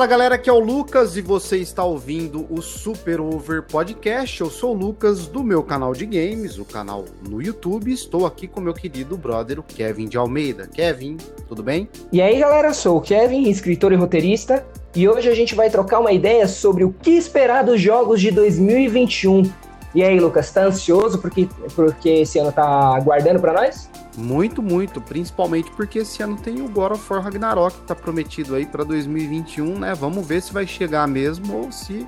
Fala 0.00 0.08
galera, 0.08 0.34
aqui 0.36 0.48
é 0.48 0.52
o 0.54 0.58
Lucas 0.58 1.14
e 1.18 1.20
você 1.20 1.58
está 1.58 1.84
ouvindo 1.84 2.46
o 2.48 2.62
Super 2.62 3.20
Over 3.20 3.62
Podcast. 3.62 4.40
Eu 4.40 4.48
sou 4.48 4.74
o 4.74 4.78
Lucas 4.78 5.26
do 5.26 5.44
meu 5.44 5.62
canal 5.62 5.92
de 5.92 6.06
games, 6.06 6.56
o 6.58 6.64
canal 6.64 7.04
no 7.28 7.42
YouTube. 7.42 7.92
Estou 7.92 8.24
aqui 8.24 8.48
com 8.48 8.62
meu 8.62 8.72
querido 8.72 9.18
brother, 9.18 9.58
o 9.58 9.62
Kevin 9.62 10.08
de 10.08 10.16
Almeida. 10.16 10.66
Kevin, 10.66 11.18
tudo 11.46 11.62
bem? 11.62 11.86
E 12.10 12.22
aí 12.22 12.40
galera, 12.40 12.72
sou 12.72 12.96
o 12.96 13.00
Kevin, 13.02 13.50
escritor 13.50 13.92
e 13.92 13.96
roteirista, 13.96 14.66
e 14.96 15.06
hoje 15.06 15.28
a 15.28 15.34
gente 15.34 15.54
vai 15.54 15.68
trocar 15.68 16.00
uma 16.00 16.12
ideia 16.12 16.48
sobre 16.48 16.82
o 16.82 16.94
que 16.94 17.10
esperar 17.10 17.62
dos 17.62 17.78
jogos 17.78 18.22
de 18.22 18.30
2021. 18.30 19.69
E 19.94 20.04
aí, 20.04 20.20
Lucas, 20.20 20.50
tá 20.52 20.64
ansioso 20.64 21.18
porque, 21.18 21.48
porque 21.74 22.08
esse 22.08 22.38
ano 22.38 22.52
tá 22.52 22.64
aguardando 22.94 23.40
para 23.40 23.52
nós? 23.52 23.90
Muito, 24.16 24.62
muito, 24.62 25.00
principalmente 25.00 25.70
porque 25.72 26.00
esse 26.00 26.22
ano 26.22 26.36
tem 26.36 26.60
o 26.62 26.68
God 26.68 26.92
of 26.92 27.12
War 27.12 27.22
Ragnarok 27.22 27.76
que 27.76 27.86
tá 27.86 27.94
prometido 27.94 28.54
aí 28.54 28.66
para 28.66 28.84
2021, 28.84 29.78
né? 29.78 29.94
Vamos 29.94 30.26
ver 30.26 30.42
se 30.42 30.52
vai 30.52 30.66
chegar 30.66 31.08
mesmo 31.08 31.56
ou 31.56 31.72
se 31.72 32.06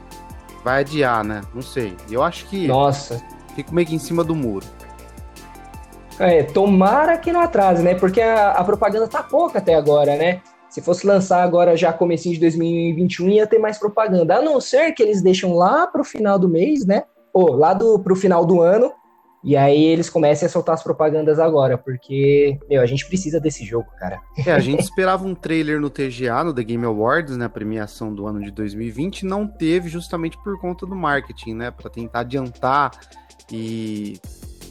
vai 0.63 0.81
adiar, 0.81 1.25
né? 1.25 1.43
Não 1.53 1.63
sei. 1.63 1.97
Eu 2.11 2.23
acho 2.23 2.47
que 2.47 2.69
Nossa. 2.69 3.21
fico 3.57 3.75
meio 3.75 3.87
que 3.87 3.95
em 3.95 3.99
cima 3.99 4.23
do 4.23 4.35
muro. 4.35 4.67
É, 6.19 6.45
tomara 6.45 7.17
que 7.19 7.33
não 7.33 7.41
atrase, 7.41 7.83
né? 7.83 7.95
Porque 7.95 8.21
a, 8.21 8.53
a 8.53 8.65
propaganda 8.65 9.09
tá 9.09 9.23
pouca 9.23 9.59
até 9.59 9.75
agora, 9.75 10.17
né? 10.17 10.41
Se 10.69 10.81
fosse 10.81 11.07
lançar 11.07 11.43
agora 11.43 11.77
já 11.77 11.93
comecinho 11.93 12.35
de 12.35 12.41
2021, 12.41 13.29
ia 13.31 13.47
ter 13.47 13.59
mais 13.59 13.77
propaganda. 13.77 14.37
A 14.37 14.43
não 14.43 14.61
ser 14.61 14.93
que 14.93 15.03
eles 15.03 15.21
deixam 15.21 15.53
lá 15.55 15.87
pro 15.87 16.05
final 16.05 16.39
do 16.39 16.49
mês, 16.49 16.87
né? 16.87 17.05
Ou 17.33 17.55
lá 17.55 17.73
do, 17.75 17.99
pro 17.99 18.15
final 18.15 18.45
do 18.45 18.61
ano, 18.61 18.93
e 19.45 19.57
aí 19.57 19.85
eles 19.85 20.09
começam 20.09 20.47
a 20.47 20.49
soltar 20.49 20.75
as 20.75 20.83
propagandas 20.85 21.41
agora, 21.41 21.77
porque, 21.77 22.59
meu, 22.71 22.81
a 22.81 22.87
gente 22.87 23.07
precisa 23.07 23.41
desse 23.41 23.65
jogo, 23.65 23.89
cara. 23.99 24.21
É, 24.47 24.53
a 24.53 24.59
gente 24.61 24.81
esperava 24.81 25.27
um 25.27 25.35
trailer 25.35 25.81
no 25.81 25.91
TGA, 25.91 26.45
no 26.45 26.55
The 26.55 26.63
Game 26.63 26.85
Awards, 26.85 27.37
né, 27.37 27.47
a 27.47 27.49
premiação 27.49 28.15
do 28.15 28.27
ano 28.27 28.41
de 28.41 28.53
2020, 28.53 29.27
não 29.27 29.47
teve 29.47 29.89
justamente 29.89 30.39
por 30.45 30.61
conta 30.61 30.87
do 30.87 30.95
marketing, 30.95 31.55
né, 31.55 31.71
para 31.73 31.91
tentar 31.91 32.21
adiantar 32.21 32.93
e 33.51 34.17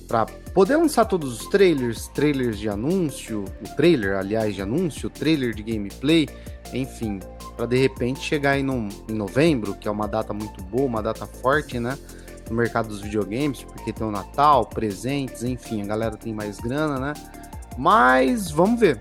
para 0.08 0.26
poder 0.54 0.78
lançar 0.78 1.06
todos 1.06 1.42
os 1.42 1.48
trailers, 1.48 2.08
trailers 2.10 2.58
de 2.58 2.70
anúncio, 2.70 3.46
o 3.62 3.76
trailer, 3.76 4.18
aliás, 4.18 4.56
de 4.56 4.62
anúncio, 4.62 5.10
trailer 5.10 5.54
de 5.54 5.64
gameplay, 5.64 6.28
enfim, 6.74 7.20
para 7.56 7.66
de 7.66 7.78
repente 7.78 8.20
chegar 8.20 8.52
aí 8.52 8.64
no, 8.64 8.90
em 9.10 9.14
novembro, 9.14 9.74
que 9.74 9.88
é 9.88 9.92
uma 9.92 10.08
data 10.08 10.34
muito 10.34 10.62
boa, 10.64 10.86
uma 10.86 11.02
data 11.02 11.26
forte, 11.26 11.80
né? 11.80 11.98
No 12.50 12.56
mercado 12.56 12.88
dos 12.88 13.02
videogames, 13.02 13.64
porque 13.64 13.94
tem 13.94 14.06
o 14.06 14.12
Natal, 14.12 14.66
presentes, 14.66 15.44
enfim, 15.44 15.82
a 15.82 15.86
galera 15.86 16.18
tem 16.18 16.34
mais 16.34 16.60
grana, 16.60 17.00
né? 17.00 17.14
Mas 17.78 18.52
vamos 18.52 18.80
ver. 18.80 19.00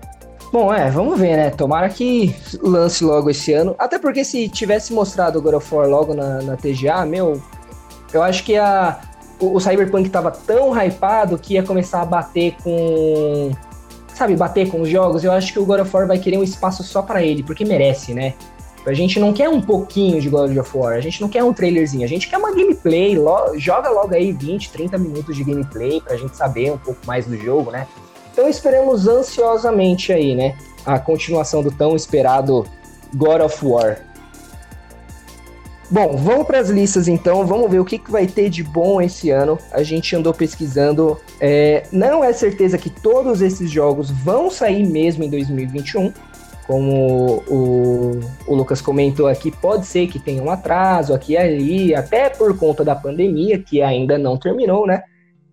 Bom, 0.51 0.73
é, 0.73 0.91
vamos 0.91 1.17
ver, 1.17 1.37
né? 1.37 1.49
Tomara 1.49 1.87
que 1.87 2.35
lance 2.61 3.03
logo 3.03 3.29
esse 3.29 3.53
ano. 3.53 3.73
Até 3.79 3.97
porque 3.97 4.23
se 4.25 4.49
tivesse 4.49 4.91
mostrado 4.91 5.39
o 5.39 5.41
God 5.41 5.53
of 5.53 5.73
War 5.73 5.87
logo 5.87 6.13
na, 6.13 6.41
na 6.41 6.57
TGA, 6.57 7.05
meu, 7.05 7.41
eu 8.13 8.21
acho 8.21 8.43
que 8.43 8.57
a, 8.57 8.99
o, 9.39 9.55
o 9.55 9.59
Cyberpunk 9.61 10.09
tava 10.09 10.29
tão 10.29 10.73
hypado 10.75 11.37
que 11.37 11.53
ia 11.53 11.63
começar 11.63 12.01
a 12.01 12.05
bater 12.05 12.55
com. 12.63 13.51
Sabe, 14.13 14.35
bater 14.35 14.69
com 14.69 14.81
os 14.81 14.89
jogos. 14.89 15.23
Eu 15.23 15.31
acho 15.31 15.53
que 15.53 15.59
o 15.59 15.65
God 15.65 15.79
of 15.79 15.95
War 15.95 16.05
vai 16.05 16.19
querer 16.19 16.37
um 16.37 16.43
espaço 16.43 16.83
só 16.83 17.01
para 17.01 17.23
ele, 17.23 17.43
porque 17.43 17.63
merece, 17.63 18.13
né? 18.13 18.33
A 18.85 18.93
gente 18.93 19.19
não 19.19 19.31
quer 19.31 19.47
um 19.47 19.61
pouquinho 19.61 20.19
de 20.19 20.27
God 20.27 20.55
of 20.57 20.75
War, 20.75 20.93
a 20.93 21.01
gente 21.01 21.21
não 21.21 21.29
quer 21.29 21.43
um 21.43 21.53
trailerzinho, 21.53 22.03
a 22.03 22.07
gente 22.07 22.27
quer 22.27 22.37
uma 22.37 22.51
gameplay, 22.51 23.15
lo 23.15 23.57
joga 23.57 23.89
logo 23.89 24.13
aí 24.13 24.31
20, 24.31 24.71
30 24.71 24.97
minutos 24.97 25.35
de 25.35 25.43
gameplay 25.43 26.01
pra 26.01 26.17
gente 26.17 26.35
saber 26.35 26.71
um 26.71 26.77
pouco 26.77 26.99
mais 27.05 27.25
do 27.25 27.37
jogo, 27.37 27.69
né? 27.69 27.87
Então 28.33 28.49
esperamos 28.49 29.07
ansiosamente 29.07 30.11
aí, 30.11 30.33
né? 30.33 30.57
A 30.85 30.97
continuação 30.97 31.61
do 31.61 31.69
tão 31.69 31.95
esperado 31.95 32.65
God 33.13 33.41
of 33.41 33.63
War. 33.63 33.99
Bom, 35.91 36.15
vamos 36.15 36.47
para 36.47 36.57
as 36.57 36.69
listas 36.69 37.09
então, 37.09 37.45
vamos 37.45 37.69
ver 37.69 37.79
o 37.79 37.85
que, 37.85 37.99
que 37.99 38.09
vai 38.09 38.25
ter 38.25 38.49
de 38.49 38.63
bom 38.63 39.01
esse 39.01 39.29
ano. 39.29 39.59
A 39.73 39.83
gente 39.83 40.15
andou 40.15 40.33
pesquisando, 40.33 41.19
é, 41.37 41.83
não 41.91 42.23
é 42.23 42.31
certeza 42.31 42.77
que 42.77 42.89
todos 42.89 43.41
esses 43.41 43.69
jogos 43.69 44.09
vão 44.09 44.49
sair 44.49 44.87
mesmo 44.87 45.25
em 45.25 45.29
2021, 45.29 46.13
como 46.71 47.43
o, 47.49 48.11
o 48.47 48.55
Lucas 48.55 48.79
comentou 48.79 49.27
aqui, 49.27 49.51
pode 49.51 49.85
ser 49.85 50.07
que 50.07 50.17
tenha 50.17 50.41
um 50.41 50.49
atraso 50.49 51.13
aqui 51.13 51.33
e 51.33 51.37
ali, 51.37 51.93
até 51.93 52.29
por 52.29 52.57
conta 52.57 52.81
da 52.81 52.95
pandemia, 52.95 53.61
que 53.61 53.81
ainda 53.81 54.17
não 54.17 54.37
terminou, 54.37 54.87
né? 54.87 55.03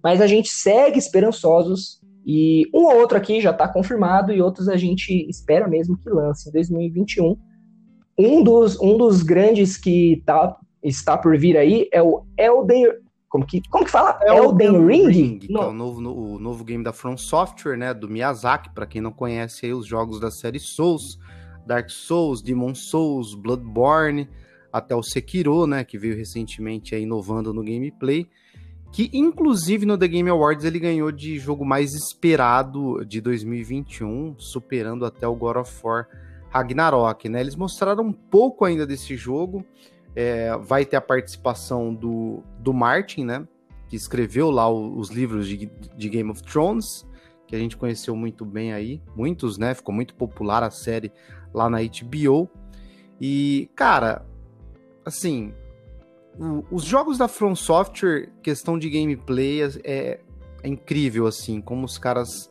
Mas 0.00 0.20
a 0.20 0.28
gente 0.28 0.48
segue 0.48 0.96
esperançosos 0.96 2.00
e 2.24 2.70
um 2.72 2.84
ou 2.84 3.00
outro 3.00 3.18
aqui 3.18 3.40
já 3.40 3.50
está 3.50 3.66
confirmado 3.66 4.32
e 4.32 4.40
outros 4.40 4.68
a 4.68 4.76
gente 4.76 5.28
espera 5.28 5.66
mesmo 5.66 5.98
que 5.98 6.08
lance 6.08 6.48
em 6.48 6.52
2021. 6.52 7.36
Um 8.16 8.44
dos, 8.44 8.80
um 8.80 8.96
dos 8.96 9.20
grandes 9.24 9.76
que 9.76 10.22
tá, 10.24 10.56
está 10.84 11.18
por 11.18 11.36
vir 11.36 11.56
aí 11.56 11.88
é 11.92 12.00
o 12.00 12.22
Elden 12.38 12.92
como 13.28 13.46
que, 13.46 13.60
como 13.68 13.84
que 13.84 13.90
fala? 13.90 14.18
É 14.22 14.36
Elden, 14.36 14.68
Elden 14.68 14.86
Ring? 14.86 15.08
Ring 15.08 15.38
que 15.38 15.52
é 15.52 15.58
o 15.58 15.72
novo, 15.72 16.00
no, 16.00 16.16
o 16.16 16.38
novo 16.38 16.64
game 16.64 16.82
da 16.82 16.92
From 16.92 17.16
Software, 17.16 17.76
né? 17.76 17.92
Do 17.92 18.08
Miyazaki, 18.08 18.70
para 18.70 18.86
quem 18.86 19.02
não 19.02 19.12
conhece 19.12 19.66
aí 19.66 19.72
os 19.72 19.86
jogos 19.86 20.18
da 20.18 20.30
série 20.30 20.58
Souls, 20.58 21.18
Dark 21.66 21.90
Souls, 21.90 22.40
Demon 22.40 22.74
Souls, 22.74 23.34
Bloodborne, 23.34 24.28
até 24.72 24.94
o 24.96 25.02
Sekiro, 25.02 25.66
né? 25.66 25.84
Que 25.84 25.98
veio 25.98 26.16
recentemente 26.16 26.94
aí 26.94 27.02
inovando 27.02 27.52
no 27.52 27.62
gameplay. 27.62 28.26
Que 28.90 29.10
inclusive 29.12 29.84
no 29.84 29.98
The 29.98 30.08
Game 30.08 30.30
Awards 30.30 30.64
ele 30.64 30.78
ganhou 30.78 31.12
de 31.12 31.38
jogo 31.38 31.64
mais 31.64 31.92
esperado 31.92 33.04
de 33.04 33.20
2021, 33.20 34.36
superando 34.38 35.04
até 35.04 35.28
o 35.28 35.36
God 35.36 35.58
of 35.58 35.80
War 35.84 36.08
Ragnarok, 36.48 37.28
né? 37.28 37.40
Eles 37.40 37.54
mostraram 37.54 38.04
um 38.04 38.12
pouco 38.12 38.64
ainda 38.64 38.86
desse 38.86 39.16
jogo. 39.16 39.64
É, 40.20 40.56
vai 40.58 40.84
ter 40.84 40.96
a 40.96 41.00
participação 41.00 41.94
do, 41.94 42.42
do 42.58 42.74
Martin, 42.74 43.24
né? 43.24 43.46
Que 43.88 43.94
escreveu 43.94 44.50
lá 44.50 44.68
o, 44.68 44.98
os 44.98 45.10
livros 45.10 45.46
de, 45.46 45.70
de, 45.96 46.08
Game 46.08 46.28
of 46.28 46.42
Thrones, 46.42 47.06
que 47.46 47.54
a 47.54 47.58
gente 47.60 47.76
conheceu 47.76 48.16
muito 48.16 48.44
bem 48.44 48.72
aí. 48.72 49.00
Muitos, 49.14 49.58
né? 49.58 49.74
Ficou 49.74 49.94
muito 49.94 50.16
popular 50.16 50.64
a 50.64 50.72
série 50.72 51.12
lá 51.54 51.70
na 51.70 51.78
HBO. 51.78 52.50
E, 53.20 53.70
cara, 53.76 54.26
assim, 55.04 55.54
o, 56.36 56.64
os 56.68 56.82
jogos 56.82 57.16
da 57.16 57.28
From 57.28 57.54
Software, 57.54 58.28
questão 58.42 58.76
de 58.76 58.90
gameplay, 58.90 59.62
é, 59.62 59.70
é, 59.84 60.20
é 60.64 60.68
incrível, 60.68 61.28
assim, 61.28 61.60
como 61.60 61.86
os 61.86 61.96
caras 61.96 62.50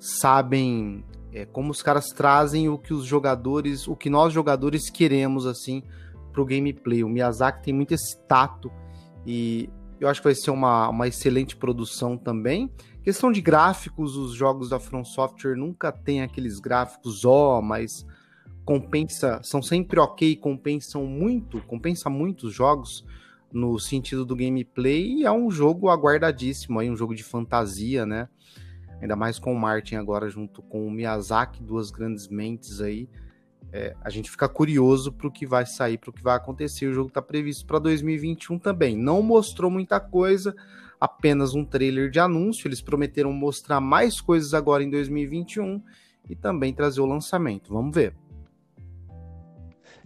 sabem, 0.00 1.04
é, 1.34 1.44
como 1.44 1.70
os 1.70 1.82
caras 1.82 2.06
trazem 2.06 2.70
o 2.70 2.78
que 2.78 2.94
os 2.94 3.04
jogadores, 3.04 3.86
o 3.86 3.94
que 3.94 4.08
nós 4.08 4.32
jogadores 4.32 4.88
queremos, 4.88 5.44
assim, 5.44 5.82
pro 6.34 6.44
gameplay. 6.44 7.02
O 7.02 7.08
Miyazaki 7.08 7.62
tem 7.62 7.72
muito 7.72 7.94
esse 7.94 8.18
tato 8.26 8.70
e 9.24 9.70
eu 10.00 10.08
acho 10.08 10.20
que 10.20 10.26
vai 10.26 10.34
ser 10.34 10.50
uma, 10.50 10.88
uma 10.90 11.08
excelente 11.08 11.56
produção 11.56 12.18
também. 12.18 12.70
Questão 13.02 13.30
de 13.30 13.40
gráficos, 13.40 14.16
os 14.16 14.34
jogos 14.34 14.68
da 14.68 14.78
From 14.78 15.04
Software 15.04 15.56
nunca 15.56 15.92
tem 15.92 16.22
aqueles 16.22 16.58
gráficos 16.58 17.24
ó, 17.24 17.58
oh, 17.58 17.62
mas 17.62 18.04
compensa, 18.64 19.40
são 19.42 19.62
sempre 19.62 20.00
ok, 20.00 20.36
compensam 20.36 21.06
muito, 21.06 21.60
compensa 21.62 22.10
muito 22.10 22.48
os 22.48 22.54
jogos 22.54 23.04
no 23.52 23.78
sentido 23.78 24.24
do 24.24 24.34
gameplay 24.34 25.20
e 25.20 25.24
é 25.24 25.30
um 25.30 25.50
jogo 25.50 25.88
aguardadíssimo 25.88 26.80
aí, 26.80 26.90
um 26.90 26.96
jogo 26.96 27.14
de 27.14 27.22
fantasia, 27.22 28.04
né? 28.04 28.28
Ainda 29.00 29.14
mais 29.14 29.38
com 29.38 29.52
o 29.52 29.58
Martin 29.58 29.96
agora 29.96 30.28
junto 30.28 30.62
com 30.62 30.86
o 30.86 30.90
Miyazaki, 30.90 31.62
duas 31.62 31.90
grandes 31.90 32.26
mentes 32.26 32.80
aí 32.80 33.08
é, 33.76 33.92
a 34.00 34.08
gente 34.08 34.30
fica 34.30 34.48
curioso 34.48 35.10
para 35.10 35.26
o 35.26 35.30
que 35.32 35.44
vai 35.44 35.66
sair, 35.66 35.98
para 35.98 36.10
o 36.10 36.12
que 36.12 36.22
vai 36.22 36.36
acontecer. 36.36 36.86
O 36.86 36.94
jogo 36.94 37.08
está 37.08 37.20
previsto 37.20 37.66
para 37.66 37.80
2021 37.80 38.56
também. 38.56 38.96
Não 38.96 39.20
mostrou 39.20 39.68
muita 39.68 39.98
coisa, 39.98 40.54
apenas 41.00 41.56
um 41.56 41.64
trailer 41.64 42.08
de 42.08 42.20
anúncio. 42.20 42.68
Eles 42.68 42.80
prometeram 42.80 43.32
mostrar 43.32 43.80
mais 43.80 44.20
coisas 44.20 44.54
agora 44.54 44.84
em 44.84 44.90
2021 44.90 45.82
e 46.30 46.36
também 46.36 46.72
trazer 46.72 47.00
o 47.00 47.06
lançamento. 47.06 47.72
Vamos 47.72 47.92
ver. 47.92 48.14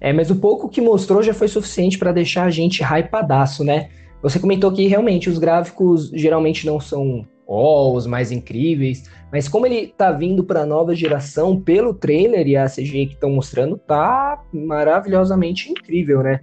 É, 0.01 0.15
mas 0.15 0.31
o 0.31 0.37
pouco 0.37 0.71
que 0.71 0.81
mostrou 0.81 1.23
já 1.23 1.35
foi 1.35 1.49
suficiente 1.49 1.99
para 1.99 2.11
deixar 2.11 2.45
a 2.45 2.51
gente 2.51 2.83
hypadaço, 2.83 3.63
né? 3.63 3.91
Você 4.23 4.41
comentou 4.41 4.73
que 4.73 4.87
realmente 4.87 5.29
os 5.29 5.37
gráficos 5.37 6.09
geralmente 6.15 6.65
não 6.65 6.81
são 6.81 7.23
oh, 7.49 7.97
os 7.97 8.07
mais 8.07 8.31
incríveis. 8.31 9.05
Mas 9.33 9.49
como 9.49 9.67
ele 9.67 9.89
tá 9.89 10.13
vindo 10.13 10.45
para 10.45 10.67
nova 10.67 10.95
geração 10.95 11.59
pelo 11.59 11.95
trailer 11.95 12.47
e 12.47 12.57
a 12.57 12.67
CGI 12.67 13.07
que 13.07 13.15
estão 13.15 13.31
mostrando, 13.31 13.79
tá 13.79 14.43
maravilhosamente 14.53 15.73
incrível, 15.73 16.23
né? 16.23 16.41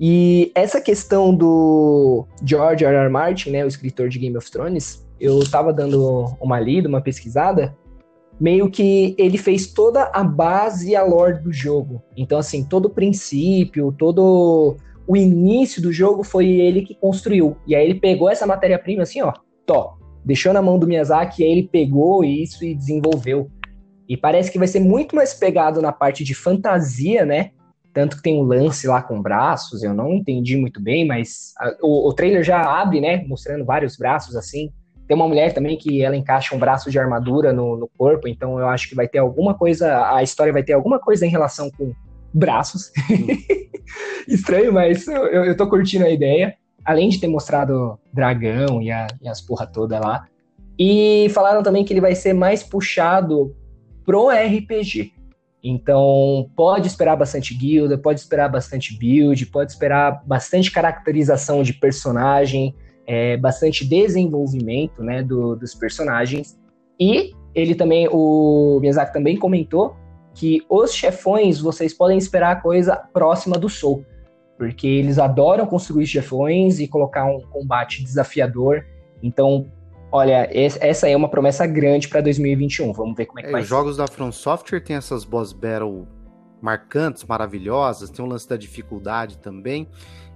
E 0.00 0.50
essa 0.54 0.80
questão 0.80 1.34
do 1.34 2.26
George 2.42 2.84
R. 2.84 2.94
R. 2.94 3.08
Martin, 3.08 3.50
né, 3.50 3.64
o 3.64 3.68
escritor 3.68 4.08
de 4.08 4.18
Game 4.18 4.36
of 4.36 4.50
Thrones, 4.50 5.06
eu 5.20 5.40
tava 5.50 5.72
dando 5.72 6.36
uma 6.40 6.60
lida, 6.60 6.88
uma 6.88 7.00
pesquisada, 7.00 7.74
meio 8.38 8.70
que 8.70 9.14
ele 9.18 9.38
fez 9.38 9.72
toda 9.72 10.10
a 10.12 10.22
base 10.22 10.90
e 10.90 10.96
a 10.96 11.02
lore 11.02 11.42
do 11.42 11.50
jogo. 11.50 12.02
Então, 12.14 12.38
assim, 12.38 12.62
todo 12.62 12.86
o 12.86 12.90
princípio, 12.90 13.94
todo 13.96 14.76
o 15.06 15.16
início 15.16 15.80
do 15.80 15.90
jogo 15.90 16.22
foi 16.22 16.46
ele 16.46 16.82
que 16.82 16.94
construiu. 16.94 17.56
E 17.66 17.74
aí 17.74 17.82
ele 17.88 17.98
pegou 17.98 18.28
essa 18.28 18.46
matéria-prima 18.46 19.02
assim, 19.02 19.22
ó, 19.22 19.32
top 19.64 20.05
deixou 20.26 20.52
na 20.52 20.60
mão 20.60 20.78
do 20.78 20.86
Miyazaki 20.86 21.42
e 21.42 21.46
aí 21.46 21.52
ele 21.52 21.68
pegou 21.68 22.22
isso 22.22 22.64
e 22.64 22.74
desenvolveu. 22.74 23.48
E 24.08 24.16
parece 24.16 24.50
que 24.50 24.58
vai 24.58 24.68
ser 24.68 24.80
muito 24.80 25.16
mais 25.16 25.32
pegado 25.32 25.80
na 25.80 25.92
parte 25.92 26.22
de 26.22 26.34
fantasia, 26.34 27.24
né? 27.24 27.52
tanto 27.96 28.18
que 28.18 28.22
tem 28.24 28.38
um 28.38 28.42
lance 28.42 28.86
lá 28.86 29.00
com 29.00 29.22
braços, 29.22 29.82
eu 29.82 29.94
não 29.94 30.12
entendi 30.12 30.54
muito 30.54 30.82
bem, 30.82 31.06
mas 31.06 31.54
a, 31.58 31.74
o, 31.80 32.10
o, 32.10 32.12
trailer 32.12 32.44
já 32.44 32.60
abre, 32.60 33.00
né, 33.00 33.24
mostrando 33.26 33.64
vários 33.64 33.96
braços 33.96 34.36
assim. 34.36 34.70
Tem 35.08 35.16
uma 35.16 35.26
mulher 35.26 35.54
também 35.54 35.78
que 35.78 36.02
ela 36.02 36.14
encaixa 36.14 36.54
um 36.54 36.58
braço 36.58 36.90
de 36.90 36.98
armadura 36.98 37.54
no, 37.54 37.74
no 37.74 37.88
corpo, 37.96 38.28
então 38.28 38.60
eu 38.60 38.68
acho 38.68 38.90
que 38.90 38.94
vai 38.94 39.08
ter 39.08 39.16
alguma 39.16 39.54
coisa, 39.54 40.14
a 40.14 40.22
história 40.22 40.52
vai 40.52 40.62
ter 40.62 40.74
alguma 40.74 40.98
coisa 40.98 41.24
em 41.24 41.30
relação 41.30 41.70
com 41.70 41.94
braços. 42.34 42.92
Estranho, 44.28 44.74
mas 44.74 45.08
eu, 45.08 45.24
eu 45.46 45.56
tô 45.56 45.66
curtindo 45.66 46.04
a 46.04 46.10
ideia. 46.10 46.54
Além 46.86 47.08
de 47.08 47.18
ter 47.18 47.26
mostrado 47.26 47.98
dragão 48.12 48.80
e, 48.80 48.90
a, 48.90 49.08
e 49.20 49.28
as 49.28 49.40
porra 49.40 49.66
toda 49.66 49.98
lá. 49.98 50.26
E 50.78 51.28
falaram 51.30 51.62
também 51.62 51.84
que 51.84 51.92
ele 51.92 52.00
vai 52.00 52.14
ser 52.14 52.32
mais 52.32 52.62
puxado 52.62 53.54
pro 54.04 54.28
RPG. 54.28 55.12
Então, 55.68 56.48
pode 56.54 56.86
esperar 56.86 57.16
bastante 57.16 57.52
guilda, 57.52 57.98
pode 57.98 58.20
esperar 58.20 58.48
bastante 58.48 58.96
build, 58.96 59.46
pode 59.46 59.72
esperar 59.72 60.22
bastante 60.24 60.70
caracterização 60.70 61.64
de 61.64 61.72
personagem, 61.72 62.72
é, 63.04 63.36
bastante 63.36 63.84
desenvolvimento 63.84 65.02
né, 65.02 65.24
do, 65.24 65.56
dos 65.56 65.74
personagens. 65.74 66.56
E 67.00 67.32
ele 67.52 67.74
também, 67.74 68.08
o 68.12 68.78
Miyazaki 68.80 69.12
também 69.12 69.36
comentou 69.36 69.96
que 70.34 70.62
os 70.68 70.92
chefões 70.92 71.60
vocês 71.60 71.94
podem 71.94 72.18
esperar 72.18 72.62
coisa 72.62 72.94
próxima 72.94 73.58
do 73.58 73.68
Soul, 73.68 74.04
porque 74.56 74.86
eles 74.86 75.18
adoram 75.18 75.66
construir 75.66 76.06
chefões 76.06 76.78
e 76.78 76.88
colocar 76.88 77.24
um 77.24 77.40
combate 77.40 78.02
desafiador. 78.02 78.84
Então, 79.22 79.70
olha, 80.10 80.48
essa 80.52 81.08
é 81.08 81.16
uma 81.16 81.28
promessa 81.28 81.66
grande 81.66 82.08
para 82.08 82.20
2021. 82.20 82.92
Vamos 82.92 83.16
ver 83.16 83.26
como 83.26 83.40
é 83.40 83.42
que 83.42 83.48
é, 83.48 83.52
vai 83.52 83.62
os 83.62 83.68
jogos 83.68 83.96
da 83.96 84.06
From 84.06 84.32
Software 84.32 84.80
têm 84.80 84.96
essas 84.96 85.24
boss 85.24 85.52
battle 85.52 86.06
marcantes, 86.60 87.24
maravilhosas, 87.24 88.10
tem 88.10 88.24
o 88.24 88.28
um 88.28 88.30
lance 88.30 88.48
da 88.48 88.56
dificuldade 88.56 89.38
também. 89.38 89.88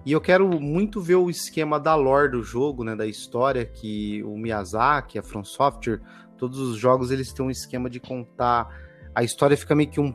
E 0.04 0.12
eu 0.12 0.20
quero 0.20 0.48
muito 0.60 1.00
ver 1.00 1.16
o 1.16 1.28
esquema 1.28 1.78
da 1.78 1.94
lore 1.94 2.30
do 2.30 2.42
jogo, 2.42 2.84
né, 2.84 2.94
da 2.94 3.06
história 3.06 3.64
que 3.64 4.22
o 4.22 4.36
Miyazaki, 4.36 5.18
a 5.18 5.22
From 5.22 5.44
Software, 5.44 6.00
todos 6.38 6.58
os 6.58 6.76
jogos 6.76 7.10
eles 7.10 7.32
têm 7.32 7.44
um 7.44 7.50
esquema 7.50 7.90
de 7.90 8.00
contar 8.00 8.68
a 9.14 9.22
história 9.22 9.56
fica 9.56 9.74
meio 9.74 9.90
que 9.90 10.00
um 10.00 10.14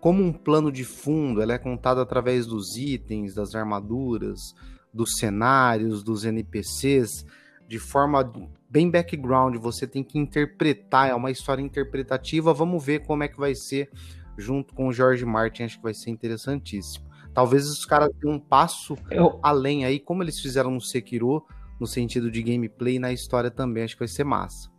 como 0.00 0.22
um 0.22 0.32
plano 0.32 0.70
de 0.70 0.84
fundo, 0.84 1.42
ela 1.42 1.54
é 1.54 1.58
contada 1.58 2.02
através 2.02 2.46
dos 2.46 2.76
itens, 2.76 3.34
das 3.34 3.54
armaduras, 3.54 4.54
dos 4.92 5.16
cenários, 5.18 6.02
dos 6.02 6.24
NPCs, 6.24 7.26
de 7.66 7.78
forma 7.78 8.32
bem 8.70 8.90
background, 8.90 9.56
você 9.56 9.86
tem 9.86 10.02
que 10.02 10.18
interpretar, 10.18 11.10
é 11.10 11.14
uma 11.14 11.30
história 11.30 11.62
interpretativa, 11.62 12.54
vamos 12.54 12.84
ver 12.84 13.00
como 13.00 13.22
é 13.22 13.28
que 13.28 13.38
vai 13.38 13.54
ser 13.54 13.90
junto 14.36 14.72
com 14.74 14.88
o 14.88 14.92
George 14.92 15.24
Martin, 15.24 15.64
acho 15.64 15.76
que 15.76 15.82
vai 15.82 15.94
ser 15.94 16.10
interessantíssimo. 16.10 17.06
Talvez 17.34 17.68
os 17.68 17.84
caras 17.84 18.10
tenham 18.20 18.36
um 18.36 18.40
passo 18.40 18.96
Eu... 19.10 19.38
além 19.42 19.84
aí, 19.84 19.98
como 19.98 20.22
eles 20.22 20.40
fizeram 20.40 20.70
no 20.70 20.80
Sekiro, 20.80 21.44
no 21.78 21.86
sentido 21.86 22.30
de 22.30 22.42
gameplay 22.42 22.98
na 22.98 23.12
história 23.12 23.50
também, 23.50 23.84
acho 23.84 23.94
que 23.94 24.00
vai 24.00 24.08
ser 24.08 24.24
massa. 24.24 24.70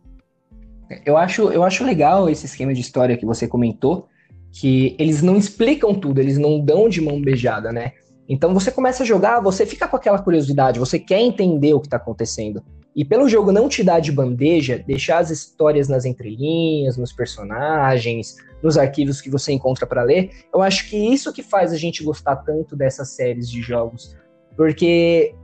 Eu 1.06 1.16
acho, 1.16 1.50
eu 1.50 1.62
acho 1.62 1.84
legal 1.84 2.28
esse 2.28 2.46
esquema 2.46 2.74
de 2.74 2.80
história 2.80 3.16
que 3.16 3.24
você 3.24 3.46
comentou, 3.46 4.08
que 4.52 4.96
eles 4.98 5.22
não 5.22 5.36
explicam 5.36 5.94
tudo, 5.94 6.20
eles 6.20 6.38
não 6.38 6.60
dão 6.60 6.88
de 6.88 7.00
mão 7.00 7.20
beijada, 7.20 7.72
né? 7.72 7.92
Então 8.28 8.54
você 8.54 8.70
começa 8.70 9.02
a 9.02 9.06
jogar, 9.06 9.40
você 9.40 9.66
fica 9.66 9.88
com 9.88 9.96
aquela 9.96 10.18
curiosidade, 10.20 10.78
você 10.78 10.98
quer 10.98 11.20
entender 11.20 11.74
o 11.74 11.80
que 11.80 11.86
está 11.86 11.96
acontecendo. 11.96 12.62
E 12.94 13.04
pelo 13.04 13.28
jogo 13.28 13.52
não 13.52 13.68
te 13.68 13.82
dar 13.82 14.00
de 14.00 14.12
bandeja, 14.12 14.82
deixar 14.84 15.18
as 15.18 15.30
histórias 15.30 15.88
nas 15.88 16.04
entrelinhas, 16.04 16.96
nos 16.96 17.12
personagens, 17.12 18.36
nos 18.62 18.76
arquivos 18.76 19.20
que 19.20 19.30
você 19.30 19.52
encontra 19.52 19.86
para 19.86 20.02
ler, 20.02 20.30
eu 20.52 20.60
acho 20.60 20.88
que 20.88 20.96
isso 20.96 21.32
que 21.32 21.42
faz 21.42 21.72
a 21.72 21.76
gente 21.76 22.04
gostar 22.04 22.36
tanto 22.36 22.76
dessas 22.76 23.10
séries 23.10 23.48
de 23.48 23.62
jogos. 23.62 24.16
Porque 24.56 25.34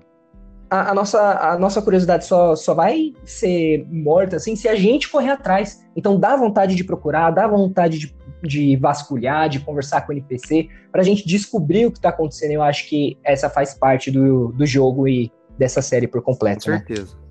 a, 0.68 0.90
a, 0.90 0.94
nossa, 0.94 1.20
a 1.20 1.58
nossa 1.58 1.80
curiosidade 1.80 2.24
só, 2.24 2.54
só 2.56 2.74
vai 2.74 3.14
ser 3.24 3.86
morta 3.90 4.36
assim 4.36 4.56
se 4.56 4.68
a 4.68 4.74
gente 4.74 5.08
correr 5.08 5.30
atrás. 5.30 5.84
Então 5.96 6.18
dá 6.18 6.36
vontade 6.36 6.74
de 6.74 6.84
procurar, 6.84 7.30
dá 7.30 7.46
vontade 7.46 7.98
de, 7.98 8.14
de 8.46 8.76
vasculhar, 8.76 9.48
de 9.48 9.60
conversar 9.60 10.02
com 10.02 10.12
o 10.12 10.14
NPC, 10.14 10.68
para 10.90 11.00
a 11.00 11.04
gente 11.04 11.26
descobrir 11.26 11.86
o 11.86 11.90
que 11.90 11.98
está 11.98 12.10
acontecendo. 12.10 12.52
Eu 12.52 12.62
acho 12.62 12.88
que 12.88 13.18
essa 13.24 13.50
faz 13.50 13.74
parte 13.74 14.10
do, 14.10 14.52
do 14.52 14.64
jogo 14.64 15.08
e 15.08 15.30
dessa 15.58 15.82
série 15.82 16.06
por 16.06 16.22
completo. 16.22 16.64
Com 16.64 16.70
né? 16.70 16.78
certeza. 16.78 17.14
Né? 17.14 17.26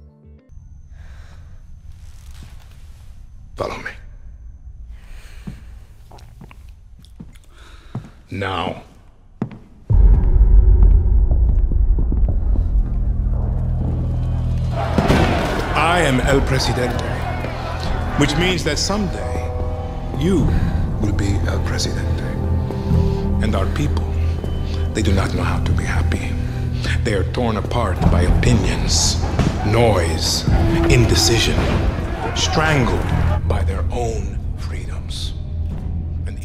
Follow 3.56 3.78
me. 3.78 3.92
Now. 8.30 8.84
I 15.78 16.02
am 16.02 16.20
El 16.22 16.42
Presidente, 16.42 17.02
which 18.20 18.36
means 18.38 18.64
that 18.66 18.78
someday 18.78 19.46
you 20.20 20.48
will 21.02 21.14
be 21.14 21.38
El 21.48 21.60
Presidente. 21.62 22.24
And 23.44 23.56
our 23.56 23.68
people, 23.74 24.06
they 24.94 25.02
do 25.02 25.14
not 25.14 25.34
know 25.34 25.44
how 25.44 25.60
to 25.64 25.72
be 25.72 25.84
happy. 25.84 26.34
They 27.04 27.14
are 27.14 27.24
torn 27.32 27.58
apart 27.58 28.00
by 28.12 28.24
opinions, 28.24 29.22
noise, 29.66 30.46
indecision, 30.90 31.58
strangled 32.36 33.06
by 33.48 33.64
their 33.64 33.84
own 33.92 34.38
freedoms. 34.58 35.34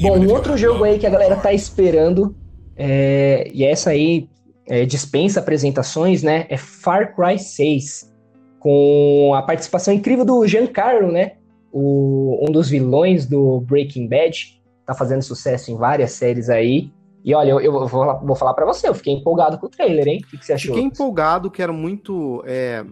Bom, 0.01 0.19
um 0.19 0.31
outro 0.33 0.57
jogo 0.57 0.85
aí 0.85 0.99
que 0.99 1.07
a 1.07 1.11
galera 1.11 1.37
tá 1.37 1.53
esperando, 1.53 2.35
é, 2.77 3.51
e 3.53 3.65
essa 3.65 3.91
aí 3.91 4.29
é, 4.69 4.85
dispensa 4.87 5.41
apresentações, 5.41 6.23
né? 6.23 6.47
É 6.49 6.57
Far 6.57 7.15
Cry 7.15 7.39
6 7.39 8.11
com 8.59 9.33
a 9.35 9.43
participação 9.43 9.93
incrível 9.93 10.25
do 10.25 10.47
Giancarlo, 10.47 11.11
né? 11.11 11.33
O, 11.73 12.45
um 12.47 12.51
dos 12.51 12.69
vilões 12.69 13.27
do 13.27 13.61
Breaking 13.61 14.09
Bad, 14.09 14.61
tá 14.87 14.95
fazendo 14.95 15.23
sucesso 15.23 15.71
em 15.71 15.77
várias 15.77 16.13
séries 16.13 16.49
aí. 16.49 16.91
E 17.25 17.35
olha, 17.35 17.51
eu, 17.51 17.61
eu 17.61 17.73
vou, 17.73 18.21
vou, 18.21 18.37
falar 18.37 18.55
para 18.55 18.65
você, 18.65 18.89
eu 18.89 18.95
fiquei 18.95 19.13
empolgado 19.13 19.59
com 19.59 19.67
o 19.67 19.69
trailer, 19.69 20.09
hein? 20.09 20.21
O 20.25 20.29
que, 20.29 20.39
que 20.39 20.45
você 20.45 20.55
achou? 20.55 20.75
Fiquei 20.75 20.89
empolgado, 20.89 21.51
quero 21.51 21.73
muito, 21.73 22.43
é, 22.47 22.85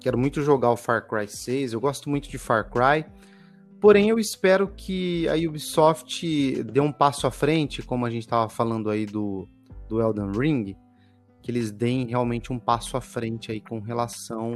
quero 0.00 0.18
muito 0.18 0.42
jogar 0.42 0.70
o 0.72 0.76
Far 0.76 1.06
Cry 1.06 1.28
6, 1.28 1.72
eu 1.72 1.80
gosto 1.80 2.10
muito 2.10 2.28
de 2.28 2.38
Far 2.38 2.68
Cry, 2.68 3.06
porém 3.80 4.08
eu 4.08 4.18
espero 4.18 4.66
que 4.68 5.28
a 5.28 5.34
Ubisoft 5.48 6.62
dê 6.64 6.80
um 6.80 6.92
passo 6.92 7.26
à 7.26 7.30
frente, 7.30 7.82
como 7.82 8.04
a 8.04 8.10
gente 8.10 8.22
estava 8.24 8.48
falando 8.48 8.90
aí 8.90 9.06
do, 9.06 9.48
do 9.88 10.02
Elden 10.02 10.32
Ring, 10.36 10.76
que 11.40 11.50
eles 11.50 11.70
deem 11.70 12.06
realmente 12.06 12.52
um 12.52 12.58
passo 12.58 12.96
à 12.96 13.00
frente 13.00 13.52
aí 13.52 13.60
com 13.60 13.78
relação 13.78 14.54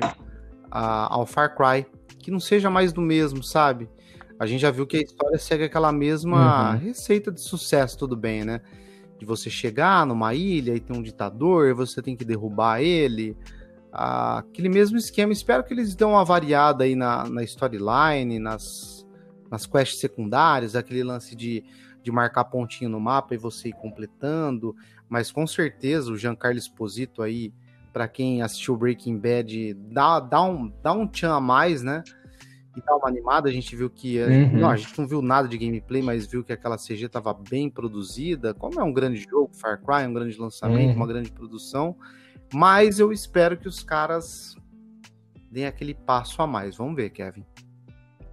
a, 0.69 1.15
ao 1.15 1.25
Far 1.27 1.55
Cry, 1.57 1.87
que 2.27 2.31
não 2.33 2.41
seja 2.41 2.69
mais 2.69 2.93
do 2.93 3.01
mesmo, 3.01 3.41
sabe? 3.41 3.89
A 4.37 4.47
gente 4.47 4.61
já 4.61 4.73
viu 4.73 4.85
que 4.85 4.97
a 4.97 5.01
história 5.01 5.39
segue 5.39 5.63
aquela 5.63 5.93
mesma 5.93 6.73
uhum. 6.73 6.79
receita 6.79 7.31
de 7.31 7.41
sucesso, 7.41 7.97
tudo 7.97 8.17
bem, 8.17 8.45
né? 8.45 8.63
De 9.17 9.25
você 9.25 9.49
chegar 9.49 10.05
numa 10.05 10.35
ilha 10.35 10.75
e 10.75 10.81
tem 10.81 10.97
um 10.97 11.03
ditador, 11.03 11.73
você 11.73 12.03
tem 12.03 12.17
que 12.17 12.25
derrubar 12.25 12.83
ele. 12.83 13.37
Ah, 13.93 14.39
aquele 14.39 14.69
mesmo 14.69 14.99
esquema. 14.99 15.33
Espero 15.33 15.63
que 15.63 15.73
eles 15.73 15.95
dêem 15.95 16.11
uma 16.11 16.25
variada 16.25 16.83
aí 16.83 16.97
na, 16.97 17.29
na 17.29 17.45
storyline, 17.45 18.41
nas, 18.41 19.07
nas 19.49 19.65
quests 19.65 20.01
secundárias, 20.01 20.75
aquele 20.75 21.05
lance 21.05 21.37
de, 21.37 21.63
de 22.03 22.11
marcar 22.11 22.47
pontinho 22.47 22.91
no 22.91 22.99
mapa 22.99 23.37
e 23.37 23.39
você 23.39 23.69
ir 23.69 23.75
completando. 23.75 24.75
Mas 25.09 25.31
com 25.31 25.47
certeza 25.47 26.11
o 26.11 26.19
Giancarlo 26.19 26.59
Esposito 26.59 27.23
aí 27.23 27.53
para 27.97 28.07
quem 28.07 28.43
assistiu 28.43 28.77
Breaking 28.77 29.17
Bad, 29.17 29.73
dá, 29.73 30.21
dá, 30.21 30.43
um, 30.43 30.71
dá 30.83 30.93
um 30.93 31.07
tchan 31.07 31.33
a 31.33 31.41
mais, 31.41 31.83
né? 31.83 32.05
E 32.77 32.83
dá 32.85 32.95
uma 32.95 33.09
animada. 33.09 33.49
A 33.49 33.53
gente 33.53 33.75
viu 33.75 33.89
que. 33.89 34.19
Eh, 34.19 34.27
uhum. 34.27 34.59
Não, 34.59 34.69
a 34.69 34.77
gente 34.77 34.99
não 34.99 35.09
viu 35.09 35.23
nada 35.23 35.49
de 35.49 35.57
gameplay, 35.57 36.03
mas 36.03 36.27
viu 36.27 36.45
que 36.45 36.53
aquela 36.53 36.77
CG 36.77 37.07
estava 37.07 37.33
bem 37.33 37.71
produzida. 37.71 38.53
Como 38.53 38.79
é 38.79 38.85
um 38.85 38.93
grande 38.93 39.25
jogo, 39.27 39.51
Far 39.55 39.81
Cry, 39.83 40.07
um 40.07 40.13
grande 40.13 40.39
lançamento, 40.39 40.91
uhum. 40.91 40.97
uma 40.97 41.07
grande 41.07 41.33
produção. 41.33 41.97
Mas 42.53 42.99
eu 42.99 43.11
espero 43.13 43.57
que 43.57 43.67
os 43.67 43.83
caras 43.83 44.55
deem 45.51 45.65
aquele 45.65 45.95
passo 45.95 46.43
a 46.43 46.47
mais. 46.47 46.77
Vamos 46.77 46.97
ver, 46.97 47.09
Kevin. 47.09 47.47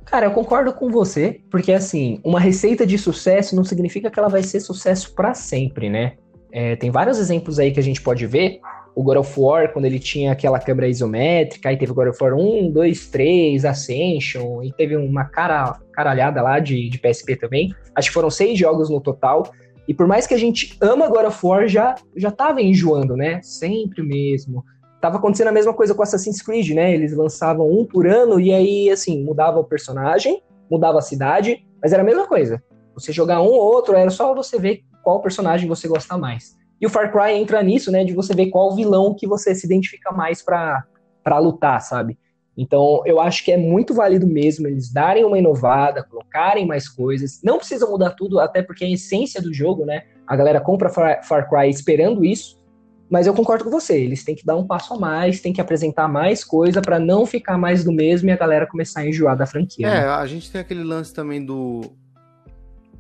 Cara, 0.04 0.26
eu 0.26 0.32
concordo 0.32 0.74
com 0.74 0.92
você, 0.92 1.42
porque 1.50 1.72
assim, 1.72 2.20
uma 2.22 2.38
receita 2.42 2.86
de 2.86 2.98
sucesso 2.98 3.56
não 3.56 3.64
significa 3.64 4.12
que 4.12 4.20
ela 4.20 4.28
vai 4.28 4.44
ser 4.44 4.60
sucesso 4.60 5.16
para 5.16 5.34
sempre, 5.34 5.90
né? 5.90 6.18
É, 6.52 6.76
tem 6.76 6.92
vários 6.92 7.18
exemplos 7.18 7.60
aí 7.60 7.72
que 7.72 7.80
a 7.80 7.84
gente 7.84 8.02
pode 8.02 8.28
ver 8.28 8.60
o 8.96 9.04
God 9.04 9.18
of 9.18 9.40
War, 9.40 9.72
quando 9.74 9.86
ele 9.86 10.00
tinha 10.00 10.32
aquela 10.32 10.60
câmera 10.60 10.88
isométrica, 10.88 11.70
aí 11.70 11.78
teve 11.78 11.92
o 11.92 11.96
God 11.96 12.10
of 12.10 12.24
War 12.24 12.36
1, 12.36 12.72
2, 12.72 13.08
3, 13.08 13.66
Ascension, 13.66 14.64
e 14.64 14.72
teve 14.72 14.96
uma 14.96 15.26
cara, 15.26 15.80
caralhada 15.92 16.42
lá 16.42 16.60
de, 16.60 16.90
de 16.90 17.00
PSP 17.00 17.36
também. 17.36 17.74
Acho 17.96 18.10
que 18.10 18.14
foram 18.14 18.30
seis 18.30 18.58
jogos 18.58 18.90
no 18.90 19.02
total. 19.02 19.52
E 19.88 19.94
por 19.94 20.08
mais 20.08 20.28
que 20.28 20.34
a 20.34 20.38
gente 20.38 20.78
ama 20.80 21.10
God 21.10 21.26
of 21.26 21.46
War, 21.46 21.68
já, 21.68 21.96
já 22.16 22.32
tava 22.32 22.62
enjoando, 22.62 23.16
né? 23.16 23.42
Sempre 23.42 24.04
mesmo. 24.04 24.64
Tava 25.02 25.18
acontecendo 25.18 25.48
a 25.48 25.52
mesma 25.52 25.74
coisa 25.74 25.94
com 25.94 26.04
Assassin's 26.04 26.42
Creed, 26.42 26.70
né? 26.70 26.94
Eles 26.94 27.16
lançavam 27.16 27.70
um 27.70 27.86
por 27.86 28.08
ano 28.08 28.40
e 28.40 28.54
aí, 28.54 28.90
assim, 28.90 29.24
mudava 29.24 29.60
o 29.60 29.64
personagem, 29.66 30.42
mudava 30.70 31.00
a 31.00 31.02
cidade, 31.02 31.66
mas 31.82 31.92
era 31.92 32.04
a 32.04 32.06
mesma 32.06 32.28
coisa. 32.28 32.64
Você 32.94 33.12
jogar 33.12 33.42
um 33.42 33.48
ou 33.48 33.60
outro, 33.60 33.96
era 33.96 34.10
só 34.10 34.34
você 34.34 34.60
ver 34.60 34.84
qual 35.04 35.22
personagem 35.22 35.68
você 35.68 35.88
gosta 35.88 36.16
mais. 36.18 36.56
E 36.84 36.86
o 36.86 36.90
Far 36.90 37.10
Cry 37.14 37.32
entra 37.40 37.64
nisso, 37.64 37.90
né, 37.90 38.04
de 38.04 38.12
você 38.12 38.36
ver 38.36 38.48
qual 38.48 38.76
vilão 38.76 39.16
que 39.16 39.26
você 39.26 39.56
se 39.56 39.66
identifica 39.66 40.12
mais 40.12 40.42
para 40.42 41.40
lutar, 41.40 41.80
sabe? 41.80 42.20
Então, 42.58 43.02
eu 43.06 43.22
acho 43.22 43.42
que 43.46 43.54
é 43.54 43.58
muito 43.58 43.94
válido 43.94 44.28
mesmo 44.28 44.68
eles 44.68 44.92
darem 44.92 45.24
uma 45.24 45.40
inovada, 45.40 46.04
colocarem 46.04 46.68
mais 46.68 46.90
coisas. 46.90 47.40
Não 47.42 47.58
precisa 47.58 47.88
mudar 47.88 48.10
tudo, 48.10 48.38
até 48.38 48.62
porque 48.62 48.84
é 48.84 48.88
a 48.88 48.92
essência 48.92 49.42
do 49.42 49.54
jogo, 49.54 49.86
né? 49.86 50.04
A 50.28 50.36
galera 50.36 50.60
compra 50.60 50.90
Far, 50.90 51.50
Cry 51.50 51.70
esperando 51.70 52.26
isso. 52.26 52.62
Mas 53.10 53.28
eu 53.28 53.34
concordo 53.34 53.64
com 53.64 53.70
você, 53.70 53.98
eles 54.02 54.26
têm 54.26 54.36
que 54.36 54.46
dar 54.46 54.58
um 54.58 54.68
passo 54.68 54.94
a 54.94 55.00
mais, 55.00 55.40
têm 55.40 55.54
que 55.54 55.62
apresentar 55.62 56.10
mais 56.10 56.44
coisa 56.44 56.82
para 56.82 57.00
não 57.00 57.26
ficar 57.26 57.58
mais 57.58 57.86
do 57.86 57.94
mesmo 57.94 58.28
e 58.28 58.34
a 58.34 58.38
galera 58.38 58.68
começar 58.68 59.02
a 59.02 59.08
enjoar 59.08 59.38
da 59.38 59.46
franquia. 59.46 59.88
É, 59.88 60.02
né? 60.02 60.08
a 60.08 60.26
gente 60.26 60.52
tem 60.52 60.60
aquele 60.60 60.84
lance 60.84 61.14
também 61.14 61.46
do 61.46 61.94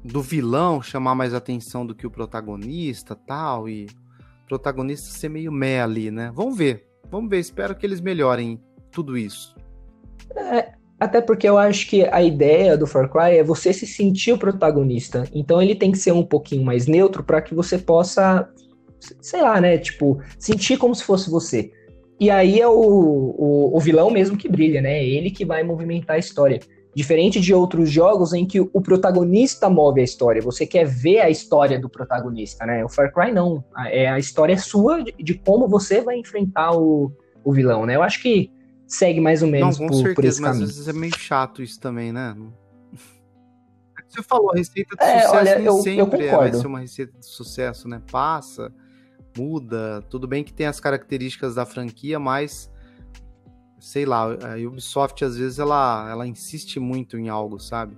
do 0.03 0.21
vilão 0.21 0.81
chamar 0.81 1.15
mais 1.15 1.33
atenção 1.33 1.85
do 1.85 1.95
que 1.95 2.05
o 2.05 2.11
protagonista, 2.11 3.15
tal, 3.15 3.69
e 3.69 3.85
o 4.43 4.47
protagonista 4.47 5.17
ser 5.17 5.29
meio 5.29 5.51
meh 5.51 5.81
ali, 5.81 6.11
né? 6.11 6.31
Vamos 6.33 6.57
ver. 6.57 6.85
Vamos 7.09 7.29
ver, 7.29 7.39
espero 7.39 7.75
que 7.75 7.85
eles 7.85 8.01
melhorem 8.01 8.59
tudo 8.91 9.17
isso. 9.17 9.55
É, 10.35 10.73
até 10.99 11.21
porque 11.21 11.47
eu 11.47 11.57
acho 11.57 11.87
que 11.89 12.05
a 12.05 12.21
ideia 12.21 12.77
do 12.77 12.87
Far 12.87 13.09
Cry 13.09 13.37
é 13.37 13.43
você 13.43 13.73
se 13.73 13.85
sentir 13.85 14.31
o 14.31 14.37
protagonista. 14.37 15.23
Então 15.33 15.61
ele 15.61 15.75
tem 15.75 15.91
que 15.91 15.97
ser 15.97 16.11
um 16.11 16.23
pouquinho 16.23 16.63
mais 16.63 16.87
neutro 16.87 17.23
para 17.23 17.41
que 17.41 17.53
você 17.53 17.77
possa, 17.77 18.49
sei 19.21 19.41
lá, 19.41 19.59
né? 19.59 19.77
Tipo, 19.77 20.19
sentir 20.39 20.77
como 20.77 20.95
se 20.95 21.03
fosse 21.03 21.29
você. 21.29 21.71
E 22.19 22.29
aí 22.29 22.59
é 22.59 22.67
o, 22.67 22.73
o, 22.73 23.75
o 23.75 23.79
vilão 23.79 24.09
mesmo 24.09 24.37
que 24.37 24.47
brilha, 24.47 24.81
né? 24.81 24.99
É 24.99 25.05
ele 25.05 25.29
que 25.29 25.45
vai 25.45 25.63
movimentar 25.63 26.15
a 26.15 26.19
história. 26.19 26.59
Diferente 26.95 27.39
de 27.39 27.53
outros 27.53 27.89
jogos 27.89 28.33
em 28.33 28.45
que 28.45 28.59
o 28.59 28.81
protagonista 28.81 29.69
move 29.69 29.99
a 29.99 30.03
história, 30.03 30.41
você 30.41 30.65
quer 30.65 30.85
ver 30.85 31.21
a 31.21 31.29
história 31.29 31.79
do 31.79 31.89
protagonista, 31.89 32.65
né? 32.65 32.85
O 32.85 32.89
Far 32.89 33.11
Cry 33.11 33.31
não. 33.31 33.63
É 33.87 34.07
a 34.07 34.19
história 34.19 34.57
sua 34.57 35.03
de, 35.03 35.11
de 35.11 35.33
como 35.33 35.67
você 35.67 36.01
vai 36.01 36.17
enfrentar 36.17 36.77
o, 36.77 37.11
o 37.43 37.51
vilão, 37.51 37.85
né? 37.85 37.95
Eu 37.95 38.03
acho 38.03 38.21
que 38.21 38.51
segue 38.87 39.19
mais 39.19 39.41
ou 39.41 39.49
menos 39.49 39.79
Não, 39.79 39.87
com 39.87 39.93
por, 39.93 40.01
certeza, 40.01 40.15
por 40.15 40.25
esse 40.25 40.41
mas 40.41 40.51
caminho. 40.51 40.65
às 40.65 40.75
vezes 40.75 40.87
é 40.87 40.93
meio 40.93 41.17
chato 41.17 41.63
isso 41.63 41.79
também, 41.79 42.11
né? 42.11 42.35
Você 44.07 44.21
falou, 44.21 44.51
a 44.51 44.55
receita 44.55 44.95
de 44.95 45.03
é, 45.03 45.21
sucesso 45.21 45.35
olha, 45.35 45.59
eu, 45.59 45.73
sempre 45.77 46.27
eu 46.27 46.37
vai 46.37 46.53
ser 46.53 46.67
uma 46.67 46.79
receita 46.79 47.17
de 47.19 47.25
sucesso, 47.25 47.87
né? 47.87 48.01
Passa, 48.11 48.71
muda, 49.35 50.03
tudo 50.09 50.27
bem 50.27 50.43
que 50.43 50.53
tem 50.53 50.67
as 50.67 50.79
características 50.79 51.55
da 51.55 51.65
franquia, 51.65 52.19
mas 52.19 52.71
sei 53.83 54.05
lá, 54.05 54.23
a 54.23 54.55
Ubisoft 54.65 55.25
às 55.25 55.37
vezes 55.37 55.59
ela, 55.59 56.07
ela 56.09 56.25
insiste 56.25 56.79
muito 56.79 57.19
em 57.19 57.27
algo, 57.27 57.59
sabe? 57.59 57.97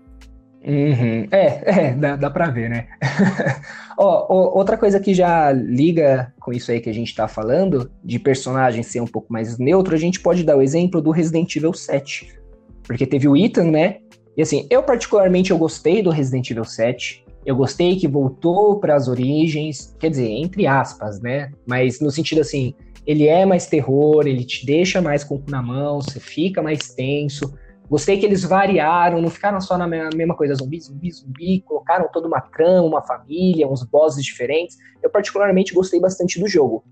Uhum. 0.65 1.27
É, 1.29 1.89
é, 1.89 1.93
dá, 1.93 2.15
dá 2.15 2.27
pra 2.27 2.49
ver, 2.49 2.71
né? 2.71 2.87
Ó, 3.95 4.57
outra 4.57 4.79
coisa 4.79 4.99
que 4.99 5.13
já 5.13 5.51
liga 5.51 6.33
com 6.39 6.51
isso 6.51 6.71
aí 6.71 6.79
que 6.79 6.89
a 6.89 6.93
gente 6.93 7.13
tá 7.13 7.27
falando, 7.27 7.91
de 8.03 8.17
personagem 8.17 8.81
ser 8.81 8.99
um 8.99 9.05
pouco 9.05 9.31
mais 9.31 9.59
neutro, 9.59 9.93
a 9.93 9.97
gente 9.97 10.19
pode 10.19 10.43
dar 10.43 10.57
o 10.57 10.61
exemplo 10.63 10.99
do 10.99 11.11
Resident 11.11 11.55
Evil 11.55 11.71
7. 11.71 12.35
Porque 12.81 13.05
teve 13.05 13.27
o 13.27 13.37
Ethan, 13.37 13.69
né? 13.69 13.97
E 14.35 14.41
assim, 14.41 14.65
eu 14.71 14.81
particularmente 14.81 15.51
eu 15.51 15.57
gostei 15.59 16.01
do 16.01 16.09
Resident 16.09 16.49
Evil 16.49 16.65
7. 16.65 17.23
Eu 17.45 17.55
gostei 17.55 17.95
que 17.95 18.07
voltou 18.07 18.79
para 18.79 18.95
as 18.95 19.07
origens, 19.07 19.95
quer 19.99 20.09
dizer, 20.09 20.31
entre 20.31 20.65
aspas, 20.65 21.21
né? 21.21 21.51
Mas 21.67 22.01
no 22.01 22.09
sentido 22.09 22.41
assim, 22.41 22.73
ele 23.05 23.27
é 23.27 23.45
mais 23.45 23.67
terror, 23.67 24.25
ele 24.25 24.43
te 24.43 24.65
deixa 24.65 25.01
mais 25.01 25.23
com 25.23 25.35
o 25.35 25.39
cu 25.39 25.51
na 25.51 25.61
mão, 25.61 26.01
você 26.01 26.19
fica 26.19 26.61
mais 26.61 26.93
tenso. 26.93 27.53
Gostei 27.89 28.17
que 28.17 28.25
eles 28.25 28.43
variaram, 28.43 29.21
não 29.21 29.29
ficaram 29.29 29.61
só 29.61 29.77
na 29.77 29.87
mesma 29.87 30.35
coisa, 30.35 30.55
zumbi, 30.55 30.79
zumbi, 30.79 31.11
zumbi, 31.11 31.61
colocaram 31.61 32.09
toda 32.11 32.27
uma 32.27 32.41
trama, 32.41 32.87
uma 32.87 33.03
família, 33.03 33.67
uns 33.67 33.83
bosses 33.83 34.23
diferentes. 34.23 34.75
Eu 35.03 35.09
particularmente 35.09 35.73
gostei 35.73 35.99
bastante 35.99 36.39
do 36.39 36.47
jogo. 36.47 36.83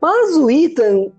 Mas 0.00 0.36
o 0.36 0.50
Ethan. 0.50 1.10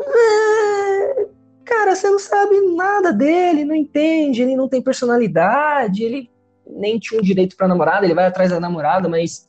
É... 0.00 1.26
Cara, 1.64 1.94
você 1.94 2.10
não 2.10 2.18
sabe 2.18 2.60
nada 2.74 3.12
dele, 3.12 3.64
não 3.64 3.76
entende, 3.76 4.42
ele 4.42 4.56
não 4.56 4.68
tem 4.68 4.82
personalidade, 4.82 6.02
ele 6.02 6.28
nem 6.66 6.98
tinha 6.98 7.20
um 7.20 7.22
direito 7.22 7.56
para 7.56 7.68
namorada, 7.68 8.04
ele 8.04 8.14
vai 8.14 8.26
atrás 8.26 8.50
da 8.50 8.58
namorada, 8.58 9.08
mas 9.08 9.48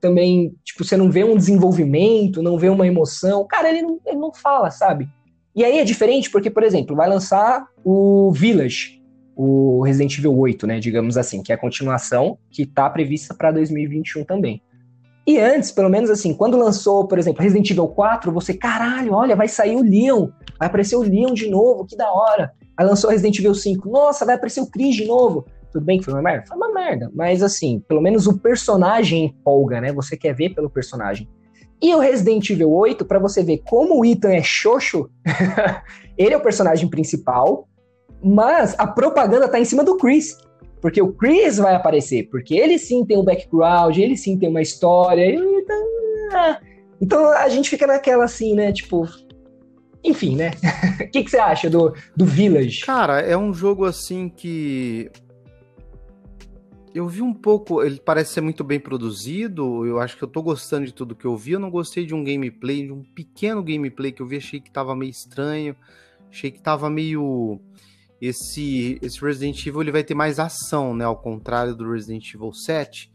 também, 0.00 0.54
tipo, 0.64 0.84
você 0.84 0.96
não 0.96 1.10
vê 1.10 1.22
um 1.24 1.36
desenvolvimento, 1.36 2.42
não 2.42 2.58
vê 2.58 2.68
uma 2.68 2.86
emoção. 2.86 3.46
Cara, 3.46 3.68
ele 3.68 3.82
não, 3.82 4.00
ele 4.06 4.18
não 4.18 4.32
fala, 4.32 4.70
sabe? 4.70 5.08
E 5.54 5.64
aí 5.64 5.78
é 5.78 5.84
diferente 5.84 6.30
porque, 6.30 6.50
por 6.50 6.62
exemplo, 6.62 6.96
vai 6.96 7.08
lançar 7.08 7.66
o 7.84 8.30
Village, 8.32 9.00
o 9.36 9.82
Resident 9.82 10.18
Evil 10.18 10.36
8, 10.36 10.66
né, 10.66 10.80
digamos 10.80 11.16
assim, 11.16 11.42
que 11.42 11.52
é 11.52 11.54
a 11.54 11.58
continuação 11.58 12.38
que 12.50 12.66
tá 12.66 12.88
prevista 12.88 13.34
para 13.34 13.50
2021 13.50 14.24
também. 14.24 14.62
E 15.26 15.38
antes, 15.38 15.70
pelo 15.70 15.88
menos 15.88 16.10
assim, 16.10 16.34
quando 16.34 16.56
lançou, 16.56 17.06
por 17.06 17.18
exemplo, 17.18 17.42
Resident 17.42 17.70
Evil 17.70 17.88
4, 17.88 18.32
você, 18.32 18.54
caralho, 18.54 19.12
olha, 19.12 19.36
vai 19.36 19.48
sair 19.48 19.76
o 19.76 19.82
Leon, 19.82 20.28
vai 20.58 20.68
aparecer 20.68 20.96
o 20.96 21.02
Leon 21.02 21.34
de 21.34 21.48
novo, 21.48 21.84
que 21.84 21.96
da 21.96 22.10
hora. 22.12 22.52
Aí 22.76 22.86
lançou 22.86 23.10
Resident 23.10 23.38
Evil 23.38 23.54
5, 23.54 23.88
nossa, 23.88 24.24
vai 24.24 24.34
aparecer 24.34 24.60
o 24.60 24.66
Chris 24.66 24.96
de 24.96 25.06
novo. 25.06 25.46
Tudo 25.72 25.84
bem 25.84 25.98
que 25.98 26.04
foi 26.04 26.14
uma 26.14 26.22
merda? 26.22 26.46
Foi 26.46 26.56
uma 26.56 26.72
merda. 26.72 27.10
Mas 27.14 27.42
assim, 27.42 27.82
pelo 27.86 28.00
menos 28.00 28.26
o 28.26 28.38
personagem 28.38 29.26
empolga, 29.26 29.80
né? 29.80 29.92
Você 29.92 30.16
quer 30.16 30.34
ver 30.34 30.50
pelo 30.50 30.70
personagem. 30.70 31.28
E 31.82 31.94
o 31.94 31.98
Resident 31.98 32.50
Evil 32.50 32.70
8, 32.70 33.04
para 33.04 33.18
você 33.18 33.42
ver 33.42 33.62
como 33.66 34.00
o 34.00 34.04
Ethan 34.04 34.34
é 34.34 34.42
xoxo, 34.42 35.08
ele 36.18 36.34
é 36.34 36.36
o 36.36 36.42
personagem 36.42 36.88
principal, 36.88 37.66
mas 38.22 38.74
a 38.78 38.86
propaganda 38.86 39.48
tá 39.48 39.58
em 39.58 39.64
cima 39.64 39.82
do 39.82 39.96
Chris. 39.96 40.36
Porque 40.80 41.00
o 41.00 41.12
Chris 41.12 41.58
vai 41.58 41.74
aparecer, 41.74 42.28
porque 42.30 42.54
ele 42.54 42.78
sim 42.78 43.04
tem 43.04 43.18
um 43.18 43.24
background, 43.24 43.96
ele 43.96 44.16
sim 44.16 44.38
tem 44.38 44.48
uma 44.48 44.62
história. 44.62 45.34
Então, 45.34 46.56
então 47.00 47.32
a 47.32 47.48
gente 47.48 47.68
fica 47.68 47.86
naquela 47.86 48.24
assim, 48.24 48.54
né? 48.54 48.72
Tipo, 48.72 49.06
enfim, 50.02 50.36
né? 50.36 50.50
O 51.00 51.10
que, 51.10 51.24
que, 51.24 51.30
você 51.30 51.38
acha 51.38 51.68
do, 51.68 51.94
do 52.16 52.24
Village? 52.24 52.80
Cara, 52.82 53.20
é 53.20 53.36
um 53.36 53.52
jogo 53.52 53.84
assim 53.84 54.28
que 54.28 55.10
eu 56.94 57.06
vi 57.08 57.22
um 57.22 57.32
pouco, 57.32 57.82
ele 57.82 58.00
parece 58.00 58.34
ser 58.34 58.40
muito 58.40 58.64
bem 58.64 58.80
produzido, 58.80 59.86
eu 59.86 60.00
acho 60.00 60.16
que 60.16 60.24
eu 60.24 60.28
tô 60.28 60.42
gostando 60.42 60.86
de 60.86 60.92
tudo 60.92 61.14
que 61.14 61.24
eu 61.24 61.36
vi, 61.36 61.52
eu 61.52 61.60
não 61.60 61.70
gostei 61.70 62.04
de 62.04 62.14
um 62.14 62.24
gameplay, 62.24 62.86
de 62.86 62.92
um 62.92 63.02
pequeno 63.02 63.62
gameplay 63.62 64.10
que 64.10 64.20
eu 64.20 64.26
vi, 64.26 64.36
achei 64.36 64.60
que 64.60 64.70
tava 64.70 64.94
meio 64.96 65.10
estranho, 65.10 65.76
achei 66.30 66.50
que 66.50 66.60
tava 66.60 66.90
meio... 66.90 67.60
Esse, 68.20 68.98
esse 69.00 69.18
Resident 69.18 69.64
Evil 69.66 69.80
ele 69.80 69.92
vai 69.92 70.04
ter 70.04 70.14
mais 70.14 70.38
ação, 70.38 70.94
né, 70.94 71.04
ao 71.06 71.16
contrário 71.16 71.74
do 71.74 71.90
Resident 71.90 72.34
Evil 72.34 72.52
7, 72.52 73.10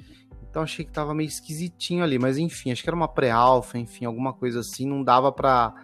então 0.49 0.63
achei 0.63 0.83
que 0.85 0.91
tava 0.91 1.13
meio 1.13 1.27
esquisitinho 1.27 2.03
ali, 2.03 2.17
mas 2.17 2.37
enfim, 2.37 2.71
acho 2.71 2.81
que 2.81 2.89
era 2.89 2.95
uma 2.95 3.07
pré-alpha, 3.07 3.77
enfim, 3.77 4.05
alguma 4.05 4.33
coisa 4.33 4.61
assim, 4.61 4.87
não 4.87 5.03
dava 5.03 5.31
pra, 5.31 5.75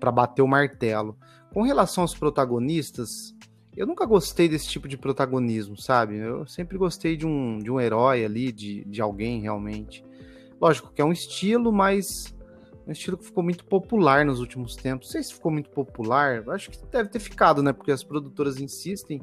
pra 0.00 0.10
bater 0.10 0.42
o 0.42 0.48
martelo. 0.48 1.16
Com 1.52 1.62
relação 1.62 2.02
aos 2.02 2.14
protagonistas, 2.14 3.34
eu 3.78 3.86
nunca 3.86 4.04
gostei 4.04 4.48
desse 4.48 4.66
tipo 4.68 4.88
de 4.88 4.98
protagonismo, 4.98 5.80
sabe? 5.80 6.16
Eu 6.16 6.44
sempre 6.48 6.76
gostei 6.76 7.16
de 7.16 7.24
um, 7.24 7.60
de 7.60 7.70
um 7.70 7.80
herói 7.80 8.24
ali, 8.24 8.50
de, 8.50 8.84
de 8.84 9.00
alguém 9.00 9.40
realmente. 9.40 10.04
Lógico 10.60 10.92
que 10.92 11.00
é 11.00 11.04
um 11.04 11.12
estilo, 11.12 11.72
mas 11.72 12.34
um 12.88 12.90
estilo 12.90 13.16
que 13.16 13.26
ficou 13.26 13.44
muito 13.44 13.64
popular 13.64 14.24
nos 14.24 14.40
últimos 14.40 14.74
tempos. 14.74 15.06
Não 15.06 15.12
sei 15.12 15.22
se 15.22 15.34
ficou 15.34 15.52
muito 15.52 15.70
popular, 15.70 16.42
acho 16.48 16.70
que 16.70 16.84
deve 16.86 17.08
ter 17.08 17.20
ficado, 17.20 17.62
né? 17.62 17.72
Porque 17.72 17.92
as 17.92 18.02
produtoras 18.02 18.58
insistem. 18.58 19.22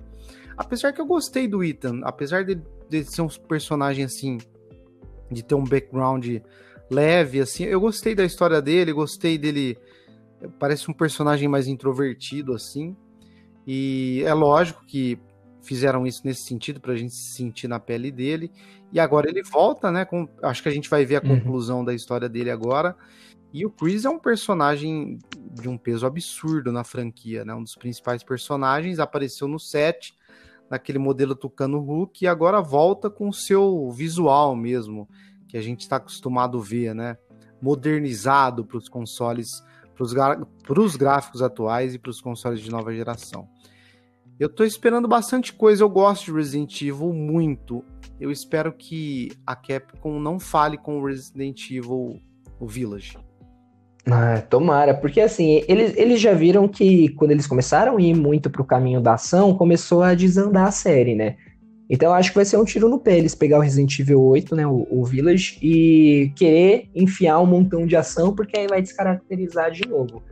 Apesar 0.57 0.93
que 0.93 1.01
eu 1.01 1.05
gostei 1.05 1.49
do 1.49 1.61
Ethan, 1.61 1.99
apesar 2.03 2.45
de, 2.45 2.61
de 2.89 3.03
ser 3.03 3.23
um 3.23 3.27
personagem 3.27 4.05
assim, 4.05 4.37
de 5.29 5.43
ter 5.43 5.55
um 5.55 5.65
background 5.65 6.25
leve, 6.89 7.41
assim, 7.41 7.65
eu 7.65 7.81
gostei 7.81 8.15
da 8.15 8.23
história 8.23 8.61
dele, 8.61 8.93
gostei 8.93 9.37
dele. 9.37 9.77
Parece 10.59 10.89
um 10.89 10.93
personagem 10.93 11.49
mais 11.49 11.67
introvertido, 11.67 12.53
assim. 12.53 12.95
E 13.65 14.21
é 14.25 14.33
lógico 14.33 14.85
que 14.85 15.19
fizeram 15.65 16.05
isso 16.05 16.21
nesse 16.23 16.43
sentido 16.43 16.79
para 16.79 16.93
a 16.93 16.95
gente 16.95 17.13
se 17.13 17.35
sentir 17.35 17.67
na 17.67 17.79
pele 17.79 18.11
dele. 18.11 18.51
E 18.91 18.99
agora 18.99 19.29
ele 19.29 19.43
volta, 19.43 19.91
né? 19.91 20.05
Com, 20.05 20.29
acho 20.43 20.61
que 20.61 20.69
a 20.69 20.71
gente 20.71 20.89
vai 20.89 21.05
ver 21.05 21.17
a 21.17 21.21
uhum. 21.21 21.39
conclusão 21.39 21.83
da 21.83 21.93
história 21.93 22.29
dele 22.29 22.51
agora. 22.51 22.95
E 23.51 23.65
o 23.65 23.69
Chris 23.69 24.05
é 24.05 24.09
um 24.09 24.19
personagem 24.19 25.17
de 25.53 25.67
um 25.67 25.77
peso 25.77 26.05
absurdo 26.05 26.71
na 26.71 26.83
franquia, 26.83 27.43
né? 27.43 27.53
Um 27.53 27.63
dos 27.63 27.75
principais 27.75 28.23
personagens 28.23 28.99
apareceu 28.99 29.47
no 29.47 29.59
set, 29.59 30.13
naquele 30.69 30.99
modelo 30.99 31.35
Tucano 31.35 31.79
Hulk, 31.79 32.23
e 32.23 32.27
agora 32.27 32.61
volta 32.61 33.09
com 33.09 33.29
o 33.29 33.33
seu 33.33 33.89
visual 33.91 34.55
mesmo, 34.55 35.07
que 35.47 35.57
a 35.57 35.61
gente 35.61 35.81
está 35.81 35.95
acostumado 35.95 36.57
a 36.57 36.61
ver, 36.61 36.93
né? 36.93 37.17
Modernizado 37.61 38.65
para 38.65 38.77
os 38.77 38.89
consoles, 38.89 39.63
para 39.95 40.81
os 40.81 40.95
gráficos 40.97 41.41
atuais 41.41 41.95
e 41.95 41.99
para 41.99 42.11
os 42.11 42.19
consoles 42.19 42.59
de 42.59 42.69
nova 42.69 42.93
geração. 42.93 43.47
Eu 44.37 44.49
tô 44.49 44.65
esperando 44.65 45.07
bastante 45.07 45.53
coisa, 45.53 45.83
eu 45.83 45.89
gosto 45.89 46.25
de 46.25 46.33
Resident 46.33 46.81
Evil 46.81 47.13
muito. 47.13 47.83
Eu 48.19 48.31
espero 48.31 48.73
que 48.73 49.31
a 49.45 49.55
Capcom 49.55 50.19
não 50.19 50.39
fale 50.39 50.77
com 50.77 50.99
o 50.99 51.05
Resident 51.05 51.71
Evil 51.71 52.19
o 52.59 52.67
Village. 52.67 53.17
Ah, 54.05 54.41
tomara, 54.41 54.93
porque 54.93 55.21
assim, 55.21 55.63
eles, 55.67 55.95
eles 55.97 56.19
já 56.19 56.33
viram 56.33 56.67
que 56.67 57.09
quando 57.09 57.31
eles 57.31 57.47
começaram 57.47 57.97
a 57.97 58.01
ir 58.01 58.13
muito 58.13 58.49
pro 58.49 58.65
caminho 58.65 59.01
da 59.01 59.13
ação, 59.13 59.55
começou 59.55 60.03
a 60.03 60.13
desandar 60.13 60.67
a 60.67 60.71
série, 60.71 61.15
né? 61.15 61.37
Então 61.89 62.13
acho 62.13 62.29
que 62.29 62.35
vai 62.35 62.45
ser 62.45 62.57
um 62.57 62.65
tiro 62.65 62.89
no 62.89 62.99
pé 62.99 63.17
eles 63.17 63.33
pegar 63.33 63.57
o 63.57 63.61
Resident 63.61 63.97
Evil 63.99 64.21
8, 64.21 64.55
né, 64.55 64.67
o, 64.67 64.87
o, 64.89 65.05
Village, 65.05 65.57
e 65.61 66.31
querer 66.35 66.89
enfiar 66.93 67.39
um 67.39 67.45
montão 67.45 67.85
de 67.85 67.95
ação, 67.95 68.33
porque 68.35 68.57
aí 68.57 68.67
vai 68.67 68.81
descaracterizar 68.81 69.71
de 69.71 69.87
novo. 69.87 70.23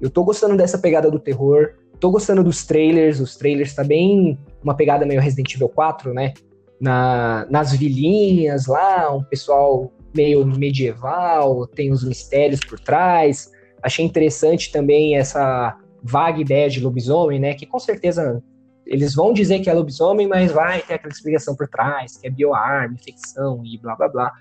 Eu 0.00 0.10
tô 0.10 0.24
gostando 0.24 0.56
dessa 0.56 0.78
pegada 0.78 1.10
do 1.10 1.18
terror, 1.18 1.74
tô 2.02 2.10
gostando 2.10 2.42
dos 2.42 2.66
trailers, 2.66 3.20
os 3.20 3.36
trailers 3.36 3.72
tá 3.74 3.84
bem 3.84 4.36
uma 4.60 4.74
pegada 4.74 5.06
meio 5.06 5.20
Resident 5.20 5.54
Evil 5.54 5.68
4, 5.68 6.12
né? 6.12 6.34
Na, 6.80 7.46
nas 7.48 7.72
vilinhas 7.72 8.66
lá, 8.66 9.14
um 9.14 9.22
pessoal 9.22 9.92
meio 10.12 10.44
medieval, 10.44 11.64
tem 11.68 11.92
os 11.92 12.02
mistérios 12.02 12.58
por 12.58 12.80
trás. 12.80 13.52
Achei 13.80 14.04
interessante 14.04 14.72
também 14.72 15.16
essa 15.16 15.78
vaga 16.02 16.40
ideia 16.40 16.68
de 16.68 16.80
lobisomem, 16.80 17.38
né? 17.38 17.54
Que 17.54 17.64
com 17.64 17.78
certeza 17.78 18.42
eles 18.84 19.14
vão 19.14 19.32
dizer 19.32 19.60
que 19.60 19.70
é 19.70 19.72
lobisomem, 19.72 20.26
mas 20.26 20.50
vai 20.50 20.82
ter 20.82 20.94
aquela 20.94 21.12
explicação 21.12 21.54
por 21.54 21.68
trás, 21.68 22.16
que 22.16 22.26
é 22.26 22.30
bioarma, 22.30 22.96
infecção 22.96 23.62
e 23.64 23.78
blá 23.78 23.94
blá 23.94 24.08
blá. 24.08 24.32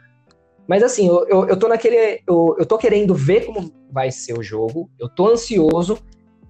Mas 0.67 0.81
assim, 0.81 1.07
eu, 1.07 1.27
eu, 1.27 1.47
eu 1.49 1.59
tô 1.59 1.67
naquele. 1.67 2.23
Eu, 2.27 2.55
eu 2.57 2.65
tô 2.65 2.79
querendo 2.79 3.13
ver 3.13 3.45
como 3.45 3.71
vai 3.91 4.09
ser 4.09 4.33
o 4.33 4.41
jogo, 4.41 4.89
eu 4.99 5.07
tô 5.07 5.27
ansioso, 5.27 5.99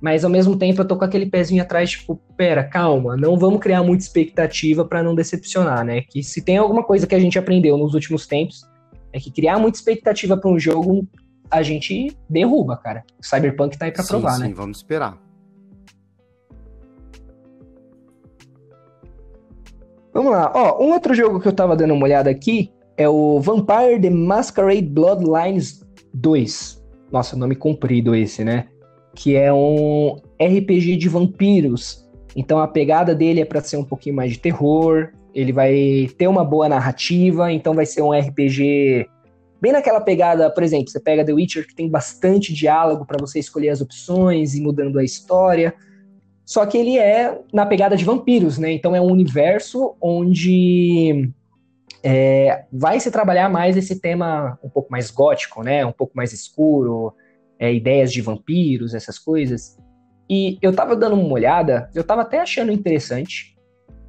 mas 0.02 0.26
ao 0.26 0.32
mesmo 0.32 0.58
tempo 0.58 0.82
eu 0.82 0.88
tô 0.88 0.98
com 0.98 1.06
aquele 1.06 1.28
pezinho 1.28 1.62
atrás, 1.62 1.92
tipo, 1.92 2.20
pera, 2.36 2.64
calma, 2.64 3.16
não 3.16 3.38
vamos 3.38 3.60
criar 3.60 3.84
muita 3.84 4.04
expectativa 4.04 4.84
para 4.84 5.04
não 5.04 5.14
decepcionar, 5.14 5.86
né? 5.86 6.02
Que 6.02 6.24
se 6.24 6.42
tem 6.42 6.58
alguma 6.58 6.84
coisa 6.84 7.06
que 7.06 7.14
a 7.14 7.20
gente 7.20 7.38
aprendeu 7.38 7.78
nos 7.78 7.94
últimos 7.94 8.26
tempos, 8.26 8.68
é 9.14 9.20
que 9.20 9.32
criar 9.32 9.60
muita 9.60 9.78
expectativa 9.78 10.36
para 10.36 10.50
um 10.50 10.58
jogo 10.58 11.08
a 11.52 11.62
gente 11.62 12.18
derruba, 12.28 12.78
cara. 12.78 13.04
O 13.20 13.26
Cyberpunk 13.26 13.78
tá 13.78 13.86
aí 13.86 13.92
pra 13.92 14.04
sim, 14.04 14.10
provar, 14.10 14.32
sim, 14.36 14.40
né? 14.42 14.48
Sim, 14.48 14.54
vamos 14.54 14.78
esperar. 14.78 15.22
Vamos 20.14 20.32
lá. 20.32 20.52
Ó, 20.56 20.84
um 20.84 20.94
outro 20.94 21.14
jogo 21.14 21.40
que 21.40 21.48
eu 21.48 21.54
tava 21.54 21.76
dando 21.76 21.94
uma 21.94 22.04
olhada 22.04 22.30
aqui 22.30 22.72
é 22.98 23.08
o 23.08 23.40
Vampire 23.40 24.02
the 24.02 24.10
Masquerade 24.10 24.88
Bloodlines 24.88 25.86
2. 26.14 26.84
Nossa, 27.12 27.36
nome 27.36 27.56
comprido 27.56 28.16
esse, 28.16 28.44
né? 28.44 28.68
Que 29.16 29.36
é 29.36 29.52
um 29.52 30.20
RPG 30.42 30.98
de 30.98 31.10
vampiros. 31.10 32.08
Então 32.36 32.60
a 32.60 32.68
pegada 32.68 33.14
dele 33.14 33.42
é 33.42 33.46
para 33.46 33.62
ser 33.62 33.78
um 33.78 33.84
pouquinho 33.84 34.16
mais 34.16 34.32
de 34.32 34.40
terror. 34.40 35.10
Ele 35.34 35.52
vai 35.52 36.10
ter 36.18 36.28
uma 36.28 36.44
boa 36.44 36.68
narrativa, 36.68 37.52
então 37.52 37.74
vai 37.74 37.86
ser 37.86 38.02
um 38.02 38.12
RPG 38.12 39.08
bem 39.62 39.72
naquela 39.72 40.02
pegada, 40.02 40.50
por 40.50 40.64
exemplo, 40.64 40.90
você 40.90 41.00
pega 41.00 41.24
The 41.24 41.34
Witcher 41.34 41.68
que 41.68 41.76
tem 41.76 41.88
bastante 41.88 42.52
diálogo 42.52 43.06
para 43.06 43.20
você 43.20 43.38
escolher 43.38 43.70
as 43.70 43.80
opções 43.80 44.56
e 44.56 44.62
mudando 44.62 44.98
a 44.98 45.04
história. 45.04 45.74
Só 46.44 46.66
que 46.66 46.78
ele 46.78 46.98
é 46.98 47.40
na 47.54 47.66
pegada 47.66 47.96
de 47.96 48.04
vampiros, 48.04 48.58
né? 48.58 48.72
Então 48.72 48.96
é 48.96 49.00
um 49.00 49.06
universo 49.06 49.96
onde 50.02 51.32
é, 52.04 52.66
vai 52.74 53.00
se 53.00 53.12
trabalhar 53.12 53.48
mais 53.48 53.78
esse 53.78 54.00
tema 54.02 54.58
um 54.64 54.70
pouco 54.70 54.92
mais 54.92 55.12
gótico, 55.12 55.62
né? 55.62 55.86
Um 55.86 55.92
pouco 55.92 56.14
mais 56.16 56.34
escuro, 56.34 57.14
é, 57.62 57.72
ideias 57.72 58.12
de 58.12 58.22
vampiros, 58.22 58.96
essas 58.96 59.20
coisas. 59.20 59.78
E 60.28 60.58
eu 60.64 60.74
tava 60.74 60.96
dando 60.96 61.16
uma 61.16 61.32
olhada, 61.32 61.88
eu 61.94 62.04
tava 62.04 62.24
até 62.24 62.40
achando 62.40 62.72
interessante. 62.72 63.56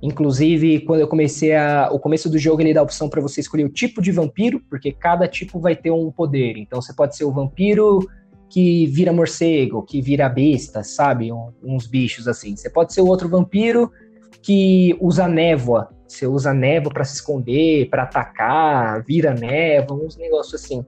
Inclusive, 0.02 0.80
quando 0.80 1.00
eu 1.00 1.06
comecei 1.06 1.54
a. 1.54 1.90
O 1.92 1.98
começo 1.98 2.30
do 2.30 2.38
jogo 2.38 2.62
ele 2.62 2.72
dá 2.72 2.80
a 2.80 2.82
opção 2.82 3.10
para 3.10 3.20
você 3.20 3.40
escolher 3.40 3.64
o 3.64 3.68
tipo 3.68 4.00
de 4.00 4.10
vampiro, 4.10 4.58
porque 4.70 4.90
cada 4.90 5.28
tipo 5.28 5.60
vai 5.60 5.76
ter 5.76 5.90
um 5.90 6.10
poder. 6.10 6.56
Então 6.56 6.80
você 6.80 6.94
pode 6.94 7.14
ser 7.14 7.24
o 7.24 7.30
vampiro 7.30 8.00
que 8.48 8.86
vira 8.86 9.12
morcego, 9.12 9.82
que 9.82 10.00
vira 10.00 10.28
besta, 10.28 10.82
sabe? 10.82 11.30
Um, 11.30 11.52
uns 11.62 11.86
bichos 11.86 12.26
assim. 12.26 12.56
Você 12.56 12.70
pode 12.70 12.94
ser 12.94 13.02
o 13.02 13.06
outro 13.06 13.28
vampiro 13.28 13.92
que 14.42 14.96
usa 14.98 15.28
névoa. 15.28 15.90
Você 16.08 16.26
usa 16.26 16.54
névoa 16.54 16.92
para 16.92 17.04
se 17.04 17.16
esconder, 17.16 17.88
para 17.88 18.04
atacar, 18.04 19.04
vira 19.04 19.34
névoa, 19.34 20.04
uns 20.04 20.16
negócios 20.16 20.62
assim. 20.62 20.84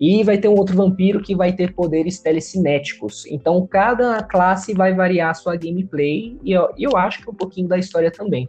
E 0.00 0.22
vai 0.22 0.38
ter 0.38 0.48
um 0.48 0.54
outro 0.54 0.76
vampiro 0.76 1.20
que 1.20 1.34
vai 1.34 1.52
ter 1.52 1.74
poderes 1.74 2.20
telecinéticos. 2.20 3.26
Então, 3.26 3.66
cada 3.66 4.22
classe 4.22 4.72
vai 4.72 4.94
variar 4.94 5.30
a 5.30 5.34
sua 5.34 5.56
gameplay 5.56 6.38
e 6.44 6.52
eu, 6.52 6.68
eu 6.78 6.96
acho 6.96 7.22
que 7.22 7.30
um 7.30 7.34
pouquinho 7.34 7.66
da 7.66 7.76
história 7.76 8.10
também. 8.10 8.48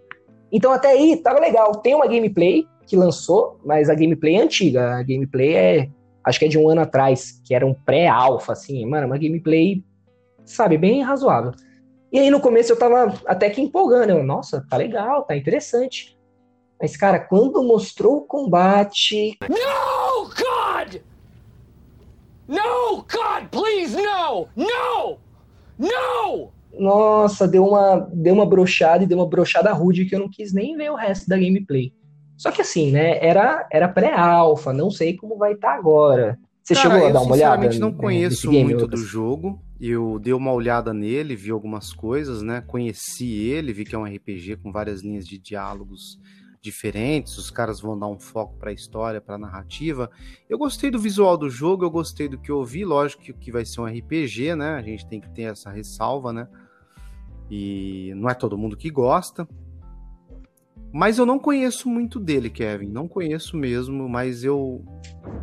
Então, 0.51 0.71
até 0.71 0.89
aí, 0.89 1.17
tava 1.17 1.39
legal. 1.39 1.71
Tem 1.77 1.95
uma 1.95 2.07
gameplay 2.07 2.67
que 2.85 2.95
lançou, 2.95 3.59
mas 3.65 3.89
a 3.89 3.95
gameplay 3.95 4.35
é 4.35 4.41
antiga. 4.41 4.95
A 4.95 5.03
gameplay 5.03 5.55
é, 5.55 5.89
acho 6.23 6.39
que 6.39 6.45
é 6.45 6.47
de 6.47 6.57
um 6.57 6.69
ano 6.69 6.81
atrás, 6.81 7.41
que 7.45 7.53
era 7.53 7.65
um 7.65 7.73
pré-alpha, 7.73 8.53
assim. 8.53 8.85
Mano, 8.85 9.07
uma 9.07 9.17
gameplay, 9.17 9.83
sabe, 10.45 10.77
bem 10.77 11.01
razoável. 11.01 11.51
E 12.11 12.19
aí, 12.19 12.31
no 12.31 12.39
começo, 12.39 12.71
eu 12.71 12.77
tava 12.77 13.13
até 13.25 13.49
que 13.49 13.61
empolgando. 13.61 14.11
Eu, 14.11 14.23
Nossa, 14.23 14.65
tá 14.69 14.77
legal, 14.77 15.23
tá 15.23 15.35
interessante. 15.35 16.17
Mas, 16.81 16.95
cara, 16.95 17.19
quando 17.19 17.63
mostrou 17.63 18.17
o 18.17 18.21
combate. 18.21 19.37
God! 19.47 19.98
No, 22.49 23.03
God, 23.03 23.47
please, 23.51 23.95
no! 23.95 24.47
No! 24.55 25.19
No! 25.77 26.51
Nossa, 26.79 27.47
deu 27.47 27.63
uma, 27.63 28.09
deu 28.11 28.33
uma 28.33 28.45
brochada 28.45 29.03
e 29.03 29.07
deu 29.07 29.19
uma 29.19 29.29
brochada 29.29 29.71
rude 29.71 30.05
que 30.05 30.15
eu 30.15 30.19
não 30.19 30.27
quis 30.27 30.51
nem 30.51 30.75
ver 30.75 30.89
o 30.89 30.95
resto 30.95 31.29
da 31.29 31.37
gameplay. 31.37 31.93
Só 32.35 32.49
que 32.49 32.61
assim, 32.61 32.91
né? 32.91 33.23
Era, 33.23 33.67
era 33.71 33.87
pré-alpha, 33.87 34.73
não 34.73 34.89
sei 34.89 35.15
como 35.15 35.37
vai 35.37 35.53
estar 35.53 35.73
tá 35.73 35.75
agora. 35.75 36.39
Você 36.63 36.73
Cara, 36.73 36.89
chegou 36.89 37.07
a 37.07 37.11
dar 37.11 37.21
uma 37.21 37.33
olhada? 37.33 37.65
Eu 37.65 37.71
sinceramente 37.71 37.79
não 37.79 37.93
conheço 37.93 38.49
game, 38.49 38.63
muito 38.63 38.87
do 38.87 38.97
jogo. 38.97 39.61
Eu 39.79 40.17
dei 40.17 40.33
uma 40.33 40.51
olhada 40.51 40.91
nele, 40.91 41.35
vi 41.35 41.51
algumas 41.51 41.93
coisas, 41.93 42.41
né? 42.41 42.63
Conheci 42.65 43.31
ele, 43.31 43.73
vi 43.73 43.85
que 43.85 43.93
é 43.93 43.97
um 43.97 44.05
RPG 44.05 44.57
com 44.63 44.71
várias 44.71 45.03
linhas 45.03 45.27
de 45.27 45.37
diálogos 45.37 46.19
diferentes, 46.61 47.37
os 47.37 47.49
caras 47.49 47.79
vão 47.79 47.97
dar 47.97 48.07
um 48.07 48.19
foco 48.19 48.55
para 48.57 48.69
a 48.69 48.73
história, 48.73 49.21
para 49.21 49.35
a 49.35 49.37
narrativa. 49.37 50.09
Eu 50.49 50.57
gostei 50.57 50.91
do 50.91 50.99
visual 50.99 51.37
do 51.37 51.49
jogo, 51.49 51.85
eu 51.85 51.91
gostei 51.91 52.27
do 52.27 52.37
que 52.37 52.51
eu 52.51 52.63
vi, 52.63 52.83
lógico 52.83 53.23
que, 53.23 53.33
que 53.33 53.51
vai 53.51 53.65
ser 53.65 53.81
um 53.81 53.85
RPG, 53.85 54.55
né? 54.55 54.75
A 54.75 54.81
gente 54.81 55.07
tem 55.07 55.21
que 55.21 55.29
ter 55.29 55.43
essa 55.43 55.69
ressalva, 55.69 56.33
né? 56.33 56.47
E 57.49 58.13
não 58.15 58.29
é 58.29 58.33
todo 58.33 58.57
mundo 58.57 58.77
que 58.77 58.89
gosta. 58.89 59.47
Mas 60.91 61.17
eu 61.17 61.25
não 61.25 61.37
conheço 61.37 61.87
muito 61.87 62.19
dele, 62.19 62.49
Kevin. 62.49 62.87
Não 62.87 63.07
conheço 63.07 63.55
mesmo, 63.55 64.09
mas 64.09 64.43
eu. 64.43 64.83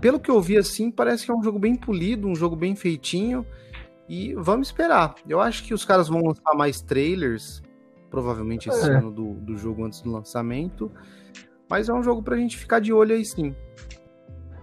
Pelo 0.01 0.19
que 0.19 0.31
eu 0.31 0.41
vi 0.41 0.57
assim, 0.57 0.91
parece 0.91 1.25
que 1.25 1.31
é 1.31 1.35
um 1.35 1.43
jogo 1.43 1.59
bem 1.59 1.77
polido, 1.77 2.29
um 2.29 2.35
jogo 2.35 2.57
bem 2.57 2.75
feitinho. 2.75 3.47
E 4.09 4.35
vamos 4.35 4.69
esperar. 4.69 5.15
Eu 5.29 5.41
acho 5.41 5.65
que 5.65 5.75
os 5.75 5.85
caras 5.85 6.09
vão 6.09 6.21
lançar 6.21 6.55
mais 6.55 6.81
trailers 6.81 7.63
provavelmente 8.11 8.69
esse 8.69 8.89
é. 8.89 8.95
ano 8.95 9.11
do, 9.11 9.35
do 9.35 9.57
jogo 9.57 9.85
antes 9.85 10.01
do 10.01 10.11
lançamento. 10.11 10.91
Mas 11.69 11.89
é 11.89 11.93
um 11.93 12.03
jogo 12.03 12.23
pra 12.23 12.37
gente 12.37 12.57
ficar 12.57 12.81
de 12.81 12.93
olho 12.93 13.15
aí 13.15 13.25
sim. 13.25 13.55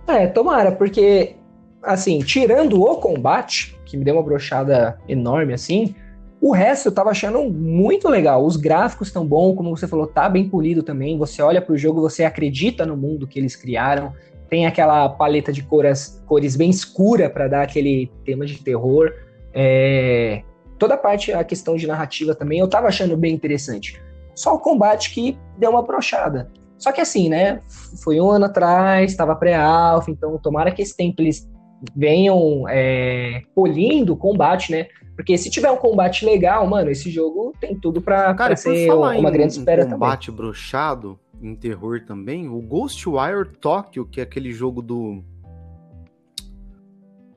É, 0.07 0.27
tomara, 0.27 0.71
porque, 0.71 1.35
assim, 1.81 2.19
tirando 2.19 2.81
o 2.81 2.97
combate, 2.97 3.79
que 3.85 3.95
me 3.95 4.03
deu 4.03 4.15
uma 4.15 4.23
brochada 4.23 4.99
enorme 5.07 5.53
assim, 5.53 5.95
o 6.43 6.51
resto 6.51 6.89
eu 6.89 6.91
tava 6.91 7.09
achando 7.09 7.41
muito 7.49 8.09
legal. 8.09 8.45
Os 8.45 8.57
gráficos 8.57 9.07
estão 9.07 9.25
bons, 9.25 9.55
como 9.55 9.75
você 9.75 9.87
falou, 9.87 10.05
tá 10.05 10.27
bem 10.27 10.49
polido 10.49 10.83
também. 10.83 11.17
Você 11.17 11.41
olha 11.41 11.61
pro 11.61 11.77
jogo, 11.77 12.01
você 12.01 12.25
acredita 12.25 12.85
no 12.85 12.97
mundo 12.97 13.25
que 13.25 13.39
eles 13.39 13.55
criaram. 13.55 14.11
Tem 14.49 14.65
aquela 14.65 15.07
paleta 15.07 15.53
de 15.53 15.63
cores, 15.63 16.21
cores 16.27 16.57
bem 16.57 16.69
escura 16.69 17.29
para 17.29 17.47
dar 17.47 17.61
aquele 17.61 18.11
tema 18.25 18.45
de 18.45 18.61
terror. 18.61 19.09
É, 19.53 20.43
toda 20.83 20.95
a 20.95 20.97
parte, 20.97 21.31
a 21.31 21.45
questão 21.45 21.77
de 21.77 21.87
narrativa 21.87 22.35
também, 22.35 22.59
eu 22.59 22.67
tava 22.67 22.87
achando 22.87 23.15
bem 23.15 23.33
interessante. 23.33 24.03
Só 24.35 24.53
o 24.53 24.59
combate 24.59 25.13
que 25.13 25.37
deu 25.57 25.69
uma 25.69 25.81
brochada. 25.81 26.51
Só 26.77 26.91
que 26.91 26.99
assim, 26.99 27.29
né? 27.29 27.61
Foi 28.03 28.19
um 28.19 28.29
ano 28.29 28.45
atrás, 28.45 29.09
estava 29.09 29.33
pré-alpha, 29.33 30.11
então 30.11 30.37
tomara 30.37 30.71
que 30.73 30.81
esse 30.81 30.97
tempo 30.97 31.21
eles 31.21 31.49
venham 31.95 32.65
é, 32.67 33.43
polindo 33.55 34.11
o 34.11 34.17
combate, 34.17 34.73
né? 34.73 34.87
Porque 35.15 35.37
se 35.37 35.49
tiver 35.49 35.71
um 35.71 35.77
combate 35.77 36.25
legal, 36.25 36.67
mano, 36.67 36.91
esse 36.91 37.09
jogo 37.09 37.53
tem 37.61 37.79
tudo 37.79 38.01
pra, 38.01 38.33
Cara, 38.33 38.49
pra 38.49 38.55
ser 38.57 38.91
uma 38.91 39.31
grande 39.31 39.53
espera 39.53 39.85
um 39.85 39.91
combate 39.91 40.25
também. 40.25 40.41
brochado 40.41 41.17
em 41.41 41.55
terror 41.55 42.01
também, 42.05 42.49
o 42.49 42.61
Ghostwire 42.61 43.47
Tokyo, 43.61 44.05
que 44.05 44.19
é 44.19 44.23
aquele 44.23 44.51
jogo 44.51 44.81
do... 44.81 45.23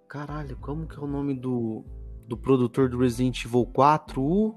Caralho, 0.09 0.57
como 0.61 0.85
que 0.85 0.99
é 0.99 1.01
o 1.01 1.07
nome 1.07 1.33
do 1.33 1.85
do 2.27 2.37
produtor 2.37 2.89
do 2.89 2.99
Resident 2.99 3.45
Evil 3.45 3.67
4, 3.67 4.23
o 4.23 4.55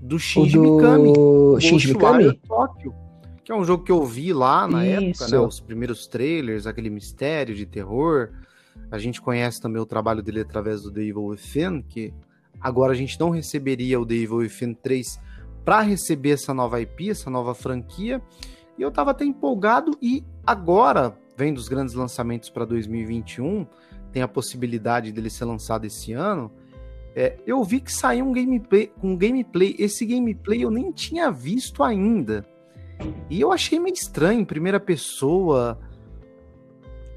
do 0.00 0.18
Shinji 0.18 0.56
do... 0.58 0.62
Mikami. 0.62 1.12
Shinji 1.60 1.88
Mikami? 1.94 2.32
Tóquio, 2.46 2.94
que 3.42 3.50
é 3.50 3.54
um 3.54 3.64
jogo 3.64 3.84
que 3.84 3.92
eu 3.92 4.04
vi 4.04 4.32
lá 4.32 4.68
na 4.68 4.86
Isso. 4.86 5.24
época, 5.24 5.36
né? 5.38 5.46
Os 5.46 5.60
primeiros 5.60 6.06
trailers, 6.06 6.66
aquele 6.66 6.90
mistério 6.90 7.54
de 7.54 7.66
terror. 7.66 8.30
A 8.90 8.98
gente 8.98 9.20
conhece 9.20 9.60
também 9.60 9.80
o 9.80 9.86
trabalho 9.86 10.22
dele 10.22 10.40
através 10.40 10.82
do 10.82 10.90
The 10.90 11.00
Evil 11.00 11.24
Within, 11.26 11.82
que 11.82 12.12
agora 12.60 12.92
a 12.92 12.96
gente 12.96 13.18
não 13.18 13.30
receberia 13.30 14.00
o 14.00 14.06
The 14.06 14.14
Evil 14.14 14.36
Within 14.38 14.74
3 14.74 15.20
para 15.64 15.80
receber 15.80 16.30
essa 16.30 16.52
nova 16.52 16.80
IP, 16.80 17.10
essa 17.10 17.30
nova 17.30 17.54
franquia. 17.54 18.20
E 18.76 18.82
eu 18.82 18.90
tava 18.90 19.12
até 19.12 19.24
empolgado 19.24 19.96
e 20.02 20.24
agora, 20.46 21.16
vem 21.36 21.54
dos 21.54 21.68
grandes 21.68 21.94
lançamentos 21.94 22.50
para 22.50 22.64
2021, 22.64 23.66
tem 24.12 24.22
a 24.22 24.28
possibilidade 24.28 25.12
dele 25.12 25.30
ser 25.30 25.44
lançado 25.44 25.84
esse 25.84 26.12
ano. 26.12 26.50
É, 27.16 27.36
eu 27.46 27.62
vi 27.62 27.80
que 27.80 27.92
saiu 27.92 28.26
um 28.26 28.32
gameplay, 28.32 28.90
um 29.02 29.16
gameplay. 29.16 29.76
Esse 29.78 30.04
gameplay 30.04 30.64
eu 30.64 30.70
nem 30.70 30.90
tinha 30.90 31.30
visto 31.30 31.82
ainda. 31.82 32.44
E 33.30 33.40
eu 33.40 33.52
achei 33.52 33.78
meio 33.78 33.94
estranho, 33.94 34.44
primeira 34.44 34.80
pessoa, 34.80 35.78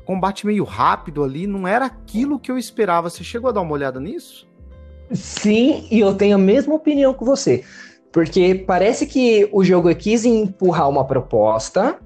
combate 0.06 0.46
meio 0.46 0.64
rápido 0.64 1.24
ali, 1.24 1.48
não 1.48 1.68
era 1.68 1.86
aquilo 1.86 2.40
que 2.40 2.52
eu 2.52 2.58
esperava. 2.58 3.10
Você 3.10 3.24
chegou 3.24 3.50
a 3.50 3.54
dar 3.54 3.62
uma 3.62 3.74
olhada 3.74 4.00
nisso? 4.00 4.48
Sim, 5.12 5.88
e 5.90 6.00
eu 6.00 6.14
tenho 6.14 6.36
a 6.36 6.40
mesma 6.40 6.76
opinião 6.76 7.14
que 7.14 7.24
você. 7.24 7.64
Porque 8.12 8.56
parece 8.56 9.06
que 9.06 9.50
o 9.52 9.64
jogo 9.64 9.94
quis 9.96 10.26
empurrar 10.26 10.90
uma 10.90 11.06
proposta, 11.06 12.00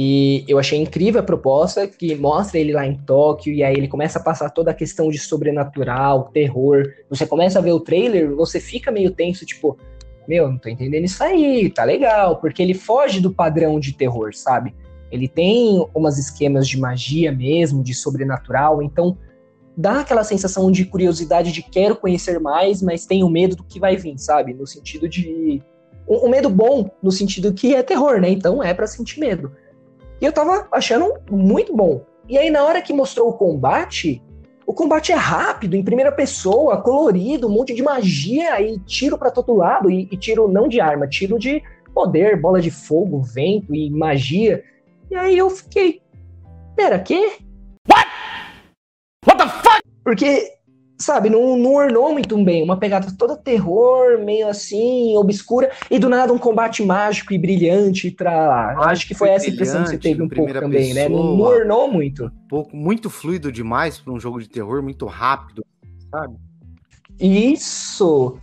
e 0.00 0.44
eu 0.46 0.60
achei 0.60 0.78
incrível 0.78 1.20
a 1.20 1.24
proposta, 1.24 1.88
que 1.88 2.14
mostra 2.14 2.56
ele 2.60 2.72
lá 2.72 2.86
em 2.86 2.94
Tóquio, 2.94 3.52
e 3.52 3.64
aí 3.64 3.74
ele 3.74 3.88
começa 3.88 4.20
a 4.20 4.22
passar 4.22 4.48
toda 4.48 4.70
a 4.70 4.74
questão 4.74 5.10
de 5.10 5.18
sobrenatural, 5.18 6.30
terror. 6.32 6.94
Você 7.10 7.26
começa 7.26 7.58
a 7.58 7.62
ver 7.62 7.72
o 7.72 7.80
trailer, 7.80 8.32
você 8.32 8.60
fica 8.60 8.92
meio 8.92 9.10
tenso, 9.10 9.44
tipo, 9.44 9.76
meu, 10.28 10.48
não 10.48 10.56
tô 10.56 10.68
entendendo 10.68 11.02
isso 11.02 11.20
aí, 11.24 11.68
tá 11.68 11.82
legal, 11.82 12.36
porque 12.36 12.62
ele 12.62 12.74
foge 12.74 13.18
do 13.18 13.34
padrão 13.34 13.80
de 13.80 13.92
terror, 13.92 14.32
sabe? 14.32 14.72
Ele 15.10 15.26
tem 15.26 15.84
umas 15.92 16.16
esquemas 16.16 16.68
de 16.68 16.78
magia 16.78 17.32
mesmo, 17.32 17.82
de 17.82 17.92
sobrenatural, 17.92 18.80
então 18.80 19.18
dá 19.76 20.02
aquela 20.02 20.22
sensação 20.22 20.70
de 20.70 20.84
curiosidade 20.84 21.50
de 21.50 21.60
quero 21.60 21.96
conhecer 21.96 22.38
mais, 22.38 22.80
mas 22.80 23.04
tenho 23.04 23.28
medo 23.28 23.56
do 23.56 23.64
que 23.64 23.80
vai 23.80 23.96
vir, 23.96 24.16
sabe? 24.16 24.54
No 24.54 24.64
sentido 24.64 25.08
de 25.08 25.60
um, 26.08 26.28
medo 26.28 26.48
bom, 26.48 26.88
no 27.02 27.10
sentido 27.10 27.52
que 27.52 27.74
é 27.74 27.82
terror, 27.82 28.20
né? 28.20 28.30
Então 28.30 28.62
é 28.62 28.72
para 28.72 28.86
sentir 28.86 29.18
medo. 29.18 29.50
E 30.20 30.24
eu 30.24 30.32
tava 30.32 30.68
achando 30.72 31.14
muito 31.30 31.74
bom. 31.74 32.04
E 32.28 32.36
aí, 32.36 32.50
na 32.50 32.64
hora 32.64 32.82
que 32.82 32.92
mostrou 32.92 33.28
o 33.28 33.32
combate, 33.32 34.22
o 34.66 34.74
combate 34.74 35.12
é 35.12 35.14
rápido, 35.14 35.76
em 35.76 35.82
primeira 35.82 36.12
pessoa, 36.12 36.82
colorido, 36.82 37.46
um 37.46 37.50
monte 37.50 37.74
de 37.74 37.82
magia 37.82 38.60
e 38.60 38.78
tiro 38.80 39.16
para 39.16 39.30
todo 39.30 39.56
lado. 39.56 39.90
E, 39.90 40.08
e, 40.12 40.16
tiro 40.16 40.46
não 40.46 40.68
de 40.68 40.80
arma, 40.80 41.08
tiro 41.08 41.38
de 41.38 41.62
poder, 41.94 42.38
bola 42.38 42.60
de 42.60 42.70
fogo, 42.70 43.22
vento 43.22 43.74
e 43.74 43.88
magia. 43.88 44.62
E 45.10 45.14
aí 45.14 45.38
eu 45.38 45.48
fiquei. 45.48 46.02
Pera, 46.76 46.98
quê? 46.98 47.38
What? 47.90 48.08
What 49.26 49.38
the 49.38 49.48
fuck? 49.48 49.82
Porque 50.04 50.57
sabe, 50.98 51.30
não, 51.30 51.56
não 51.56 51.74
ornou 51.74 52.12
muito 52.12 52.36
bem. 52.42 52.62
Uma 52.62 52.76
pegada 52.76 53.06
toda 53.16 53.36
terror, 53.36 54.18
meio 54.18 54.48
assim, 54.48 55.16
obscura, 55.16 55.70
e 55.90 55.98
do 55.98 56.08
nada 56.08 56.32
um 56.32 56.38
combate 56.38 56.84
mágico 56.84 57.32
e 57.32 57.38
brilhante 57.38 58.10
pra 58.10 58.48
lá. 58.48 58.90
Acho 58.90 59.06
que 59.06 59.14
foi 59.14 59.30
essa 59.30 59.48
impressão 59.48 59.84
que 59.84 59.90
você 59.90 59.98
teve 59.98 60.22
um 60.22 60.28
pouco 60.28 60.52
também, 60.52 60.88
pessoa, 60.88 61.08
né? 61.08 61.08
Não, 61.08 61.36
não 61.36 61.44
ornou 61.44 61.90
muito. 61.90 62.26
Um 62.26 62.48
pouco, 62.48 62.76
muito 62.76 63.08
fluido 63.08 63.52
demais 63.52 63.98
para 63.98 64.12
um 64.12 64.18
jogo 64.18 64.40
de 64.40 64.48
terror, 64.48 64.82
muito 64.82 65.06
rápido, 65.06 65.64
sabe? 66.10 66.34
Isso! 67.20 68.36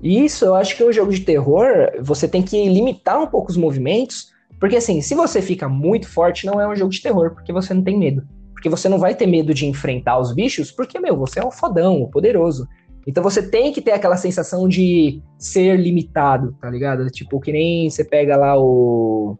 Isso, 0.00 0.44
eu 0.44 0.54
acho 0.54 0.76
que 0.76 0.84
um 0.84 0.92
jogo 0.92 1.12
de 1.12 1.20
terror, 1.20 1.66
você 2.00 2.28
tem 2.28 2.40
que 2.40 2.68
limitar 2.68 3.20
um 3.20 3.26
pouco 3.26 3.50
os 3.50 3.56
movimentos, 3.56 4.32
porque 4.60 4.76
assim, 4.76 5.00
se 5.00 5.14
você 5.14 5.42
fica 5.42 5.68
muito 5.68 6.08
forte, 6.08 6.46
não 6.46 6.60
é 6.60 6.68
um 6.68 6.76
jogo 6.76 6.92
de 6.92 7.02
terror, 7.02 7.32
porque 7.32 7.52
você 7.52 7.74
não 7.74 7.82
tem 7.82 7.98
medo. 7.98 8.22
Porque 8.58 8.68
você 8.68 8.88
não 8.88 8.98
vai 8.98 9.14
ter 9.14 9.28
medo 9.28 9.54
de 9.54 9.66
enfrentar 9.66 10.18
os 10.18 10.32
bichos, 10.32 10.72
porque, 10.72 10.98
meu, 10.98 11.16
você 11.16 11.38
é 11.38 11.46
um 11.46 11.50
fodão, 11.50 12.02
o 12.02 12.10
poderoso. 12.10 12.66
Então 13.06 13.22
você 13.22 13.40
tem 13.40 13.72
que 13.72 13.80
ter 13.80 13.92
aquela 13.92 14.16
sensação 14.16 14.66
de 14.66 15.22
ser 15.38 15.78
limitado, 15.78 16.56
tá 16.60 16.68
ligado? 16.68 17.08
Tipo, 17.08 17.38
que 17.38 17.52
nem 17.52 17.88
você 17.88 18.02
pega 18.02 18.36
lá 18.36 18.58
o 18.58 19.38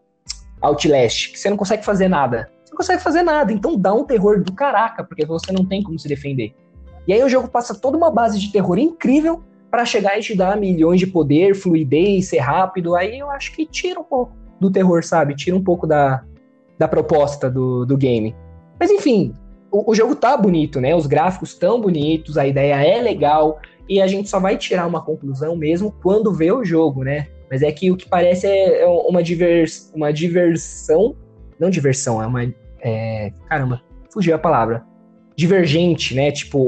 Outlast, 0.60 1.32
que 1.32 1.38
você 1.38 1.50
não 1.50 1.56
consegue 1.56 1.84
fazer 1.84 2.06
nada. 2.06 2.48
Você 2.64 2.70
não 2.70 2.76
consegue 2.76 3.02
fazer 3.02 3.24
nada, 3.24 3.52
então 3.52 3.76
dá 3.76 3.92
um 3.92 4.04
terror 4.04 4.40
do 4.40 4.52
caraca, 4.52 5.02
porque 5.02 5.26
você 5.26 5.50
não 5.50 5.66
tem 5.66 5.82
como 5.82 5.98
se 5.98 6.06
defender. 6.06 6.54
E 7.04 7.12
aí 7.12 7.20
o 7.20 7.28
jogo 7.28 7.48
passa 7.48 7.74
toda 7.74 7.96
uma 7.96 8.12
base 8.12 8.38
de 8.38 8.52
terror 8.52 8.78
incrível 8.78 9.42
para 9.68 9.84
chegar 9.84 10.16
e 10.16 10.22
te 10.22 10.36
dar 10.36 10.56
milhões 10.56 11.00
de 11.00 11.08
poder, 11.08 11.56
fluidez, 11.56 12.28
ser 12.28 12.38
rápido. 12.38 12.94
Aí 12.94 13.18
eu 13.18 13.28
acho 13.32 13.50
que 13.50 13.66
tira 13.66 13.98
um 13.98 14.04
pouco 14.04 14.32
do 14.60 14.70
terror, 14.70 15.02
sabe? 15.02 15.34
Tira 15.34 15.56
um 15.56 15.64
pouco 15.64 15.88
da, 15.88 16.22
da 16.78 16.86
proposta 16.86 17.50
do, 17.50 17.84
do 17.84 17.96
game. 17.96 18.32
Mas 18.78 18.90
enfim, 18.90 19.34
o, 19.70 19.90
o 19.90 19.94
jogo 19.94 20.14
tá 20.14 20.36
bonito, 20.36 20.80
né? 20.80 20.94
Os 20.94 21.06
gráficos 21.06 21.54
tão 21.54 21.80
bonitos, 21.80 22.38
a 22.38 22.46
ideia 22.46 22.82
é 22.82 23.00
legal, 23.00 23.60
e 23.88 24.00
a 24.00 24.06
gente 24.06 24.28
só 24.28 24.38
vai 24.38 24.56
tirar 24.56 24.86
uma 24.86 25.02
conclusão 25.02 25.56
mesmo 25.56 25.94
quando 26.02 26.32
vê 26.32 26.52
o 26.52 26.64
jogo, 26.64 27.02
né? 27.02 27.28
Mas 27.50 27.62
é 27.62 27.72
que 27.72 27.90
o 27.90 27.96
que 27.96 28.08
parece 28.08 28.46
é, 28.46 28.82
é 28.82 28.86
uma, 28.86 29.22
divers, 29.22 29.90
uma 29.94 30.12
diversão. 30.12 31.16
Não 31.58 31.70
diversão, 31.70 32.22
é 32.22 32.26
uma. 32.26 32.54
É, 32.80 33.32
caramba, 33.48 33.82
fugiu 34.12 34.34
a 34.34 34.38
palavra. 34.38 34.84
Divergente, 35.34 36.14
né? 36.14 36.30
Tipo, 36.30 36.58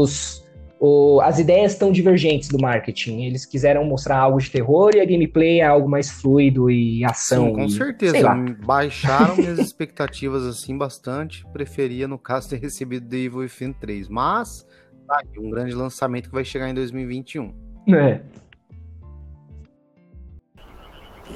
os, 0.00 0.43
o, 0.84 1.18
as 1.22 1.38
ideias 1.38 1.72
estão 1.72 1.90
divergentes 1.90 2.50
do 2.50 2.58
marketing. 2.60 3.22
Eles 3.22 3.46
quiseram 3.46 3.86
mostrar 3.86 4.18
algo 4.18 4.38
de 4.38 4.50
terror 4.50 4.90
e 4.94 5.00
a 5.00 5.04
gameplay 5.06 5.60
é 5.60 5.64
algo 5.64 5.88
mais 5.88 6.10
fluido 6.10 6.70
e 6.70 7.02
ação. 7.02 7.46
Sim, 7.46 7.54
com 7.54 7.64
e, 7.64 7.70
certeza. 7.70 8.34
Baixaram 8.66 9.34
minhas 9.36 9.58
expectativas 9.60 10.44
assim 10.44 10.76
bastante. 10.76 11.42
Preferia, 11.54 12.06
no 12.06 12.18
caso, 12.18 12.50
ter 12.50 12.60
recebido 12.60 13.08
The 13.08 13.16
Evil 13.16 13.38
Within 13.38 13.72
3. 13.72 14.10
Mas, 14.10 14.66
tá 15.08 15.22
aí, 15.22 15.38
um 15.38 15.48
grande 15.48 15.74
lançamento 15.74 16.28
que 16.28 16.34
vai 16.34 16.44
chegar 16.44 16.68
em 16.68 16.74
2021. 16.74 17.54
É. 17.88 18.20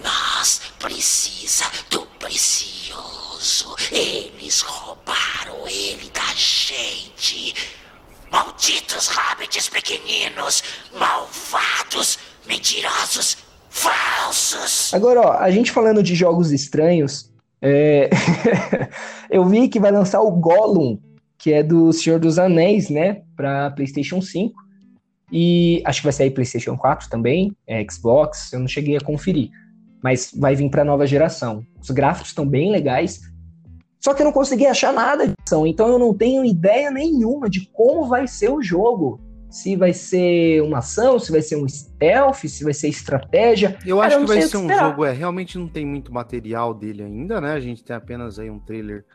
Nós 0.04 0.72
precisa 0.78 1.64
do 1.90 2.02
precioso. 2.18 3.74
Eles 3.90 4.60
roubaram 4.60 5.66
ele 5.66 6.10
da 6.10 6.34
gente. 6.34 7.54
Malditos 8.30 9.08
hobbits 9.08 9.68
pequeninos, 9.68 10.62
malvados, 10.92 12.18
mentirosos, 12.46 13.38
falsos. 13.70 14.92
Agora, 14.92 15.20
ó, 15.20 15.32
a 15.38 15.50
gente 15.50 15.70
falando 15.70 16.02
de 16.02 16.14
jogos 16.14 16.52
estranhos, 16.52 17.30
é... 17.60 18.10
eu 19.30 19.44
vi 19.44 19.68
que 19.68 19.80
vai 19.80 19.90
lançar 19.90 20.20
o 20.20 20.30
Gollum, 20.30 20.98
que 21.38 21.52
é 21.52 21.62
do 21.62 21.92
Senhor 21.92 22.18
dos 22.18 22.38
Anéis, 22.38 22.90
né, 22.90 23.22
para 23.36 23.70
PlayStation 23.70 24.20
5. 24.20 24.54
E 25.30 25.82
acho 25.84 26.00
que 26.00 26.06
vai 26.06 26.12
sair 26.12 26.30
PlayStation 26.30 26.76
4 26.76 27.08
também, 27.10 27.52
é, 27.66 27.84
Xbox, 27.88 28.52
eu 28.52 28.60
não 28.60 28.68
cheguei 28.68 28.96
a 28.96 29.00
conferir. 29.00 29.50
Mas 30.02 30.32
vai 30.34 30.54
vir 30.54 30.70
para 30.70 30.84
nova 30.84 31.06
geração. 31.06 31.64
Os 31.80 31.90
gráficos 31.90 32.30
estão 32.30 32.46
bem 32.46 32.70
legais. 32.70 33.20
Só 34.00 34.14
que 34.14 34.22
eu 34.22 34.24
não 34.24 34.32
consegui 34.32 34.66
achar 34.66 34.92
nada 34.92 35.26
de 35.26 35.34
ação, 35.44 35.66
então 35.66 35.88
eu 35.88 35.98
não 35.98 36.14
tenho 36.14 36.44
ideia 36.44 36.90
nenhuma 36.90 37.50
de 37.50 37.66
como 37.72 38.06
vai 38.06 38.26
ser 38.26 38.50
o 38.50 38.62
jogo. 38.62 39.20
Se 39.50 39.76
vai 39.76 39.94
ser 39.94 40.62
uma 40.62 40.78
ação, 40.78 41.18
se 41.18 41.32
vai 41.32 41.40
ser 41.40 41.56
um 41.56 41.66
stealth, 41.66 42.44
se 42.46 42.62
vai 42.62 42.74
ser 42.74 42.88
estratégia. 42.88 43.78
Eu 43.84 44.00
acho 44.00 44.10
Cara, 44.10 44.22
eu 44.22 44.26
que 44.26 44.34
vai 44.34 44.42
ser 44.42 44.56
um 44.58 44.68
jogo, 44.68 45.04
é, 45.06 45.12
realmente 45.12 45.56
não 45.56 45.66
tem 45.66 45.86
muito 45.86 46.12
material 46.12 46.74
dele 46.74 47.02
ainda, 47.02 47.40
né? 47.40 47.52
A 47.52 47.60
gente 47.60 47.82
tem 47.82 47.96
apenas 47.96 48.38
aí 48.38 48.50
um 48.50 48.58
trailer 48.58 49.06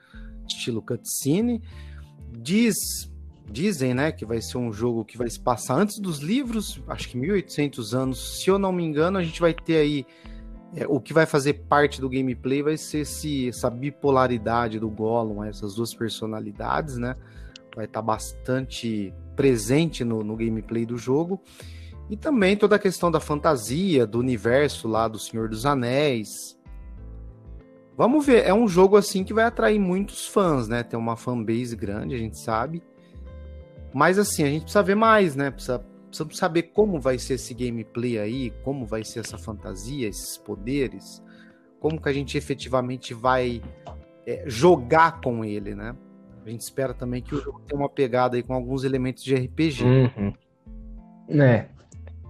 estilo 0.47 0.81
cutscene. 0.81 1.61
Diz, 2.31 2.75
dizem, 3.49 3.93
né, 3.93 4.11
que 4.11 4.25
vai 4.25 4.41
ser 4.41 4.57
um 4.57 4.73
jogo 4.73 5.05
que 5.05 5.17
vai 5.17 5.29
se 5.29 5.39
passar 5.39 5.75
antes 5.75 5.99
dos 5.99 6.17
livros, 6.17 6.81
acho 6.87 7.07
que 7.07 7.15
1800 7.15 7.93
anos, 7.93 8.41
se 8.41 8.49
eu 8.49 8.57
não 8.57 8.71
me 8.71 8.83
engano, 8.83 9.19
a 9.19 9.23
gente 9.23 9.39
vai 9.39 9.53
ter 9.53 9.77
aí 9.77 10.05
é, 10.75 10.87
o 10.87 10.99
que 10.99 11.13
vai 11.13 11.25
fazer 11.25 11.53
parte 11.69 12.01
do 12.01 12.09
gameplay 12.09 12.63
vai 12.63 12.77
ser 12.77 12.99
esse, 12.99 13.49
essa 13.49 13.69
bipolaridade 13.69 14.79
do 14.79 14.89
Gollum, 14.89 15.43
essas 15.43 15.75
duas 15.75 15.93
personalidades, 15.93 16.97
né? 16.97 17.15
Vai 17.75 17.85
estar 17.85 18.01
tá 18.01 18.05
bastante 18.05 19.13
presente 19.35 20.03
no, 20.03 20.23
no 20.23 20.35
gameplay 20.35 20.85
do 20.85 20.97
jogo. 20.97 21.41
E 22.09 22.17
também 22.17 22.57
toda 22.57 22.75
a 22.75 22.79
questão 22.79 23.09
da 23.09 23.19
fantasia, 23.19 24.05
do 24.05 24.19
universo 24.19 24.87
lá 24.87 25.07
do 25.07 25.19
Senhor 25.19 25.47
dos 25.47 25.65
Anéis. 25.65 26.59
Vamos 27.95 28.25
ver, 28.25 28.43
é 28.45 28.53
um 28.53 28.67
jogo 28.67 28.97
assim 28.97 29.23
que 29.23 29.33
vai 29.33 29.45
atrair 29.45 29.79
muitos 29.79 30.27
fãs, 30.27 30.67
né? 30.67 30.81
Tem 30.81 30.97
uma 30.97 31.15
fanbase 31.15 31.75
grande, 31.75 32.15
a 32.15 32.17
gente 32.17 32.39
sabe. 32.39 32.81
Mas 33.93 34.17
assim, 34.17 34.43
a 34.43 34.47
gente 34.47 34.63
precisa 34.63 34.81
ver 34.81 34.95
mais, 34.95 35.35
né? 35.35 35.51
Precisa 35.51 35.79
Precisamos 36.13 36.37
saber 36.37 36.63
como 36.73 37.01
vai 37.01 37.17
ser 37.17 37.33
esse 37.33 37.55
gameplay 37.55 38.19
aí, 38.19 38.53
como 38.63 38.85
vai 38.85 39.03
ser 39.03 39.21
essa 39.21 39.35
fantasia, 39.35 40.07
esses 40.07 40.37
poderes, 40.37 41.23
como 41.79 41.99
que 41.99 42.07
a 42.07 42.13
gente 42.13 42.37
efetivamente 42.37 43.15
vai 43.15 43.63
é, 44.27 44.43
jogar 44.45 45.19
com 45.21 45.43
ele, 45.43 45.73
né? 45.73 45.95
A 46.45 46.49
gente 46.51 46.61
espera 46.61 46.93
também 46.93 47.19
que 47.19 47.33
o 47.33 47.41
jogo 47.41 47.61
tenha 47.61 47.81
uma 47.81 47.89
pegada 47.89 48.35
aí 48.35 48.43
com 48.43 48.53
alguns 48.53 48.83
elementos 48.83 49.23
de 49.23 49.33
RPG. 49.33 49.83
Uhum. 49.83 50.33
É. 51.41 51.65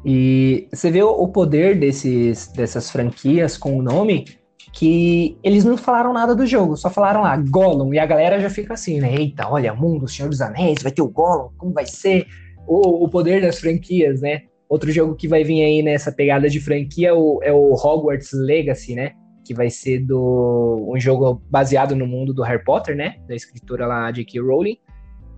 E 0.05 0.69
você 0.71 0.89
vê 0.89 1.03
o 1.03 1.27
poder 1.27 1.77
desses, 1.77 2.47
dessas 2.53 2.89
franquias 2.89 3.57
com 3.57 3.77
o 3.77 3.81
nome, 3.81 4.23
que 4.71 5.37
eles 5.43 5.65
não 5.65 5.75
falaram 5.75 6.13
nada 6.13 6.33
do 6.33 6.45
jogo, 6.45 6.77
só 6.77 6.89
falaram 6.89 7.23
lá, 7.23 7.35
Gollum, 7.35 7.93
e 7.93 7.99
a 7.99 8.05
galera 8.05 8.39
já 8.39 8.49
fica 8.49 8.75
assim, 8.75 9.01
né? 9.01 9.13
Eita, 9.13 9.45
olha, 9.49 9.73
mundo, 9.73 10.07
Senhor 10.07 10.29
dos 10.29 10.39
Anéis, 10.39 10.81
vai 10.81 10.91
ter 10.93 11.01
o 11.01 11.09
Gollum, 11.09 11.49
como 11.57 11.73
vai 11.73 11.85
ser? 11.85 12.25
O, 12.67 13.05
o 13.05 13.09
poder 13.09 13.41
das 13.41 13.59
franquias, 13.59 14.21
né? 14.21 14.43
Outro 14.69 14.91
jogo 14.91 15.15
que 15.15 15.27
vai 15.27 15.43
vir 15.43 15.63
aí 15.63 15.83
nessa 15.83 16.11
pegada 16.11 16.49
de 16.49 16.59
franquia 16.59 17.09
é 17.09 17.13
o, 17.13 17.39
é 17.43 17.53
o 17.53 17.73
Hogwarts 17.73 18.31
Legacy, 18.33 18.95
né? 18.95 19.11
Que 19.45 19.53
vai 19.53 19.69
ser 19.69 19.99
do 19.99 20.89
um 20.89 20.99
jogo 20.99 21.41
baseado 21.49 21.95
no 21.95 22.07
mundo 22.07 22.33
do 22.33 22.41
Harry 22.43 22.63
Potter, 22.63 22.95
né? 22.95 23.15
Da 23.27 23.35
escritora 23.35 23.85
lá 23.85 24.11
J.K. 24.11 24.39
Rowling. 24.39 24.77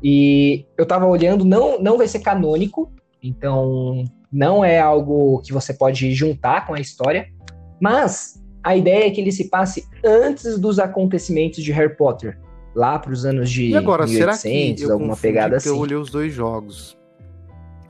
E 0.03 0.65
eu 0.77 0.85
tava 0.85 1.05
olhando, 1.05 1.43
não, 1.43 1.81
não 1.81 1.97
vai 1.97 2.07
ser 2.07 2.19
canônico, 2.19 2.91
então 3.21 4.03
não 4.31 4.63
é 4.63 4.79
algo 4.79 5.41
que 5.41 5.51
você 5.51 5.73
pode 5.73 6.13
juntar 6.13 6.67
com 6.67 6.73
a 6.73 6.79
história, 6.79 7.27
mas 7.81 8.41
a 8.63 8.75
ideia 8.75 9.07
é 9.07 9.11
que 9.11 9.21
ele 9.21 9.31
se 9.31 9.49
passe 9.49 9.85
antes 10.03 10.59
dos 10.59 10.79
acontecimentos 10.79 11.63
de 11.63 11.71
Harry 11.71 11.95
Potter, 11.95 12.38
lá 12.75 12.99
para 12.99 13.13
os 13.13 13.25
anos 13.25 13.49
de 13.49 13.69
e 13.69 13.75
agora, 13.75 14.05
1800, 14.05 14.41
será 14.41 14.75
que 14.75 14.83
eu 14.83 14.93
alguma 14.93 15.15
pegada 15.15 15.55
assim. 15.55 15.69
Eu 15.69 15.77
olhei 15.77 15.95
os 15.95 16.09
dois 16.09 16.33
jogos. 16.33 16.94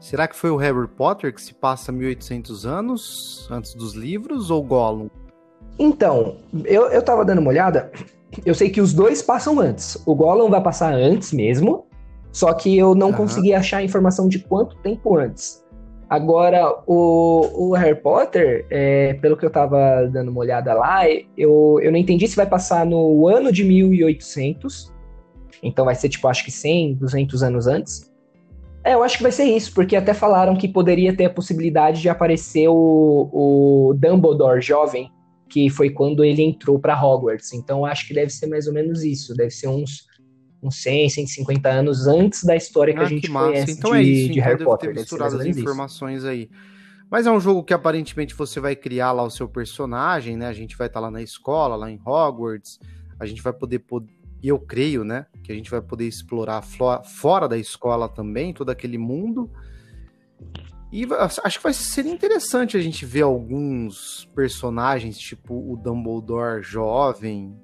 Será 0.06 0.28
que 0.28 0.36
foi 0.36 0.52
o 0.52 0.56
Harry 0.56 0.88
Potter 0.88 1.34
que 1.34 1.42
se 1.42 1.52
passa 1.52 1.92
1800 1.92 2.64
anos 2.64 3.48
antes 3.50 3.74
dos 3.74 3.96
livros 3.96 4.52
ou 4.52 4.62
Gollum? 4.62 5.10
Então, 5.80 6.38
eu, 6.64 6.84
eu 6.92 7.02
tava 7.02 7.26
dando 7.26 7.40
uma 7.40 7.50
olhada, 7.50 7.92
eu 8.46 8.54
sei 8.54 8.70
que 8.70 8.80
os 8.80 8.94
dois 8.94 9.24
passam 9.24 9.60
antes. 9.60 9.98
O 10.06 10.14
Gollum 10.14 10.48
vai 10.48 10.62
passar 10.62 10.94
antes 10.94 11.34
mesmo, 11.34 11.88
só 12.32 12.54
que 12.54 12.78
eu 12.78 12.94
não 12.94 13.08
uhum. 13.08 13.14
consegui 13.14 13.52
achar 13.52 13.78
a 13.78 13.84
informação 13.84 14.28
de 14.28 14.38
quanto 14.38 14.76
tempo 14.76 15.18
antes. 15.18 15.66
Agora, 16.08 16.84
o, 16.86 17.70
o 17.70 17.74
Harry 17.74 18.00
Potter, 18.00 18.68
é, 18.70 19.16
pelo 19.16 19.36
que 19.36 19.44
eu 19.44 19.50
tava 19.50 20.08
dando 20.14 20.30
uma 20.30 20.42
olhada 20.42 20.72
lá, 20.76 21.10
eu, 21.36 21.80
eu 21.82 21.92
não 21.92 21.98
entendi 21.98 22.28
se 22.28 22.36
vai 22.36 22.46
passar 22.46 22.86
no 22.86 23.28
ano 23.28 23.52
de 23.52 23.64
1800, 23.64 24.94
então 25.64 25.84
vai 25.84 25.96
ser 25.96 26.10
tipo, 26.10 26.28
acho 26.28 26.46
que 26.46 26.52
100, 26.52 26.94
200 26.94 27.42
anos 27.42 27.66
antes. 27.66 28.15
É, 28.86 28.94
eu 28.94 29.02
acho 29.02 29.18
que 29.18 29.24
vai 29.24 29.32
ser 29.32 29.46
isso, 29.46 29.74
porque 29.74 29.96
até 29.96 30.14
falaram 30.14 30.56
que 30.56 30.68
poderia 30.68 31.12
ter 31.12 31.26
a 31.26 31.30
possibilidade 31.30 32.00
de 32.00 32.08
aparecer 32.08 32.68
o, 32.68 33.30
o 33.34 33.94
Dumbledore 33.96 34.62
jovem, 34.62 35.12
que 35.50 35.72
foi 35.72 35.90
quando 35.90 36.24
ele 36.24 36.44
entrou 36.44 36.78
para 36.78 36.96
Hogwarts. 36.96 37.52
Então 37.54 37.84
acho 37.84 38.08
que 38.08 38.14
deve 38.14 38.30
ser 38.30 38.46
mais 38.46 38.68
ou 38.68 38.74
menos 38.74 39.04
isso. 39.04 39.34
Deve 39.34 39.50
ser 39.50 39.70
uns, 39.70 40.06
uns 40.62 40.84
100, 40.84 41.10
150 41.10 41.68
anos 41.68 42.06
antes 42.06 42.44
da 42.44 42.56
história 42.56 42.94
que 42.94 43.00
ah, 43.00 43.04
a 43.04 43.10
gente 43.10 43.22
que 43.24 43.34
conhece 43.34 43.72
então 43.72 43.92
de, 43.92 43.98
é 43.98 44.02
isso. 44.04 44.34
de 44.34 44.40
então 44.40 44.52
Harry 44.52 44.64
Potter. 44.64 44.94
Ter 44.94 45.00
misturado 45.00 45.36
as 45.36 45.46
informações 45.48 46.20
isso. 46.20 46.28
aí. 46.28 46.48
Mas 47.10 47.26
é 47.26 47.32
um 47.32 47.40
jogo 47.40 47.64
que 47.64 47.74
aparentemente 47.74 48.36
você 48.36 48.60
vai 48.60 48.76
criar 48.76 49.12
lá 49.14 49.24
o 49.24 49.32
seu 49.32 49.50
personagem, 49.50 50.38
né? 50.38 50.46
A 50.46 50.54
gente 50.54 50.78
vai 50.78 50.86
estar 50.86 51.00
tá 51.00 51.06
lá 51.08 51.10
na 51.10 51.24
escola, 51.24 51.76
lá 51.76 51.90
em 51.90 52.00
Hogwarts. 52.06 52.80
A 53.20 53.26
gente 53.26 53.42
vai 53.42 53.54
poder, 53.54 53.80
e 54.46 54.48
eu 54.48 54.60
creio, 54.60 55.04
né, 55.04 55.26
que 55.42 55.52
a 55.52 55.56
gente 55.56 55.72
vai 55.72 55.82
poder 55.82 56.06
explorar 56.06 56.62
fora 56.62 57.48
da 57.48 57.58
escola 57.58 58.08
também 58.08 58.54
todo 58.54 58.70
aquele 58.70 58.96
mundo. 58.96 59.50
E 60.92 61.04
acho 61.44 61.58
que 61.58 61.64
vai 61.64 61.74
ser 61.74 62.06
interessante 62.06 62.78
a 62.78 62.80
gente 62.80 63.08
ver 63.08 63.24
alguns 63.24 64.30
personagens, 64.36 65.18
tipo 65.18 65.56
o 65.56 65.76
Dumbledore 65.76 66.62
jovem. 66.62 67.58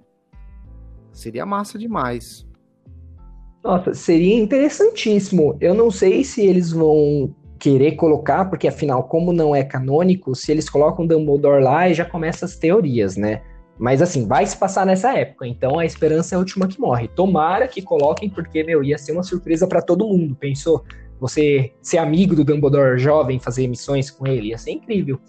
Seria 1.14 1.46
massa 1.46 1.78
demais. 1.78 2.48
Nossa, 3.64 3.94
seria 3.94 4.42
interessantíssimo. 4.42 5.56
Eu 5.62 5.76
não 5.76 5.92
sei 5.92 6.24
se 6.24 6.44
eles 6.44 6.72
vão 6.72 7.36
querer 7.60 7.92
colocar, 7.92 8.46
porque 8.46 8.68
afinal, 8.68 9.04
como 9.04 9.32
não 9.32 9.56
é 9.56 9.64
canônico, 9.64 10.34
se 10.34 10.52
eles 10.52 10.68
colocam 10.68 11.06
Dumbledore 11.06 11.64
lá 11.64 11.88
e 11.88 11.94
já 11.94 12.06
começam 12.06 12.48
as 12.48 12.56
teorias, 12.56 13.16
né? 13.16 13.44
Mas 13.82 14.02
assim, 14.02 14.28
vai 14.28 14.46
se 14.46 14.56
passar 14.56 14.86
nessa 14.86 15.18
época, 15.18 15.48
então 15.48 15.80
a 15.80 15.86
esperança 15.86 16.36
é 16.36 16.38
a 16.38 16.40
última 16.40 16.68
que 16.68 16.80
morre. 16.80 17.08
Tomara 17.08 17.68
que 17.68 17.82
coloquem, 17.82 18.30
porque, 18.30 18.64
meu, 18.64 18.84
ia 18.84 18.98
ser 18.98 19.12
uma 19.12 19.24
surpresa 19.24 19.68
para 19.68 19.82
todo 19.82 20.08
mundo, 20.08 20.36
pensou? 20.36 20.86
você 21.22 21.72
ser 21.84 22.00
amigo 22.00 22.36
do 22.36 22.44
Dumbledore 22.44 22.98
jovem, 22.98 23.40
fazer 23.40 23.68
missões 23.68 24.10
com 24.10 24.26
ele, 24.26 24.48
ia 24.48 24.58
ser 24.58 24.72
incrível. 24.72 25.20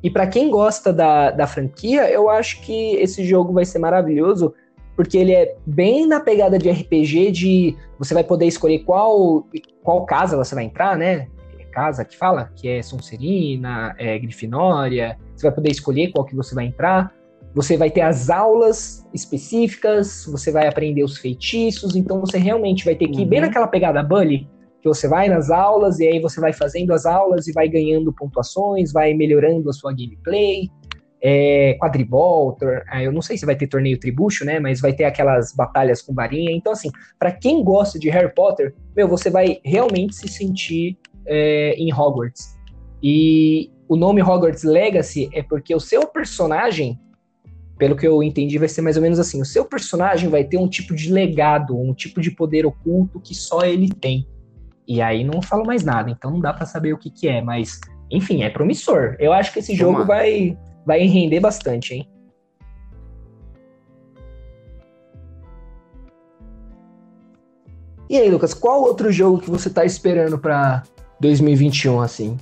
E 0.00 0.08
para 0.08 0.28
quem 0.28 0.48
gosta 0.48 0.92
da, 0.92 1.32
da 1.32 1.44
franquia, 1.44 2.08
eu 2.08 2.30
acho 2.30 2.62
que 2.62 2.94
esse 2.94 3.24
jogo 3.24 3.52
vai 3.52 3.64
ser 3.64 3.80
maravilhoso, 3.80 4.54
porque 4.94 5.18
ele 5.18 5.32
é 5.32 5.56
bem 5.66 6.06
na 6.06 6.20
pegada 6.20 6.56
de 6.56 6.70
RPG, 6.70 7.32
de 7.32 7.76
você 7.98 8.14
vai 8.14 8.22
poder 8.22 8.46
escolher 8.46 8.84
qual, 8.84 9.44
qual 9.82 10.06
casa 10.06 10.36
você 10.36 10.54
vai 10.54 10.64
entrar, 10.64 10.96
né? 10.96 11.26
É 11.58 11.64
casa 11.64 12.04
que 12.04 12.16
fala, 12.16 12.52
que 12.54 12.68
é 12.68 12.80
Sonserina, 12.80 13.96
é 13.98 14.16
Grifinória, 14.20 15.18
você 15.34 15.48
vai 15.48 15.54
poder 15.54 15.72
escolher 15.72 16.12
qual 16.12 16.24
que 16.24 16.36
você 16.36 16.54
vai 16.54 16.66
entrar. 16.66 17.12
Você 17.54 17.76
vai 17.76 17.90
ter 17.90 18.00
as 18.00 18.30
aulas 18.30 19.06
específicas, 19.14 20.26
você 20.26 20.50
vai 20.50 20.66
aprender 20.66 21.04
os 21.04 21.18
feitiços, 21.18 21.94
então 21.94 22.20
você 22.20 22.36
realmente 22.36 22.84
vai 22.84 22.96
ter 22.96 23.08
que 23.08 23.22
ir 23.22 23.26
bem 23.26 23.40
uhum. 23.40 23.46
naquela 23.46 23.68
pegada 23.68 24.02
Bully, 24.02 24.48
que 24.82 24.88
você 24.88 25.08
vai 25.08 25.28
nas 25.28 25.50
aulas 25.50 26.00
e 26.00 26.06
aí 26.06 26.20
você 26.20 26.40
vai 26.40 26.52
fazendo 26.52 26.92
as 26.92 27.06
aulas 27.06 27.46
e 27.46 27.52
vai 27.52 27.68
ganhando 27.68 28.12
pontuações, 28.12 28.92
vai 28.92 29.14
melhorando 29.14 29.70
a 29.70 29.72
sua 29.72 29.92
gameplay. 29.92 30.68
É, 31.26 31.78
quadribol, 31.80 32.58
é, 32.92 33.06
eu 33.06 33.10
não 33.10 33.22
sei 33.22 33.38
se 33.38 33.46
vai 33.46 33.56
ter 33.56 33.66
torneio 33.66 33.98
tribucho, 33.98 34.44
né? 34.44 34.60
Mas 34.60 34.82
vai 34.82 34.92
ter 34.92 35.04
aquelas 35.04 35.54
batalhas 35.54 36.02
com 36.02 36.12
varinha. 36.12 36.52
Então, 36.52 36.70
assim, 36.70 36.90
para 37.18 37.32
quem 37.32 37.64
gosta 37.64 37.98
de 37.98 38.10
Harry 38.10 38.34
Potter, 38.34 38.74
meu, 38.94 39.08
você 39.08 39.30
vai 39.30 39.58
realmente 39.64 40.16
se 40.16 40.28
sentir 40.28 40.98
é, 41.26 41.74
em 41.78 41.90
Hogwarts. 41.90 42.54
E 43.02 43.70
o 43.88 43.96
nome 43.96 44.22
Hogwarts 44.22 44.64
Legacy 44.64 45.30
é 45.32 45.42
porque 45.42 45.74
o 45.74 45.80
seu 45.80 46.06
personagem, 46.06 46.98
pelo 47.76 47.96
que 47.96 48.06
eu 48.06 48.22
entendi, 48.22 48.58
vai 48.58 48.68
ser 48.68 48.82
mais 48.82 48.96
ou 48.96 49.02
menos 49.02 49.18
assim: 49.18 49.40
o 49.40 49.44
seu 49.44 49.64
personagem 49.64 50.28
vai 50.28 50.44
ter 50.44 50.58
um 50.58 50.68
tipo 50.68 50.94
de 50.94 51.12
legado, 51.12 51.78
um 51.78 51.92
tipo 51.92 52.20
de 52.20 52.30
poder 52.30 52.66
oculto 52.66 53.20
que 53.20 53.34
só 53.34 53.62
ele 53.62 53.88
tem. 53.88 54.26
E 54.86 55.00
aí 55.00 55.24
não 55.24 55.40
falo 55.40 55.64
mais 55.64 55.82
nada, 55.82 56.10
então 56.10 56.30
não 56.30 56.40
dá 56.40 56.52
para 56.52 56.66
saber 56.66 56.92
o 56.92 56.98
que, 56.98 57.10
que 57.10 57.26
é, 57.26 57.40
mas 57.40 57.80
enfim, 58.10 58.42
é 58.42 58.50
promissor. 58.50 59.16
Eu 59.18 59.32
acho 59.32 59.52
que 59.52 59.58
esse 59.58 59.74
jogo 59.74 60.04
vai, 60.04 60.56
vai 60.84 61.00
render 61.00 61.40
bastante, 61.40 61.94
hein? 61.94 62.08
E 68.08 68.18
aí, 68.18 68.30
Lucas, 68.30 68.52
qual 68.52 68.82
outro 68.82 69.10
jogo 69.10 69.40
que 69.40 69.50
você 69.50 69.70
tá 69.70 69.84
esperando 69.84 70.38
para 70.38 70.82
2021 71.20 72.00
assim? 72.00 72.36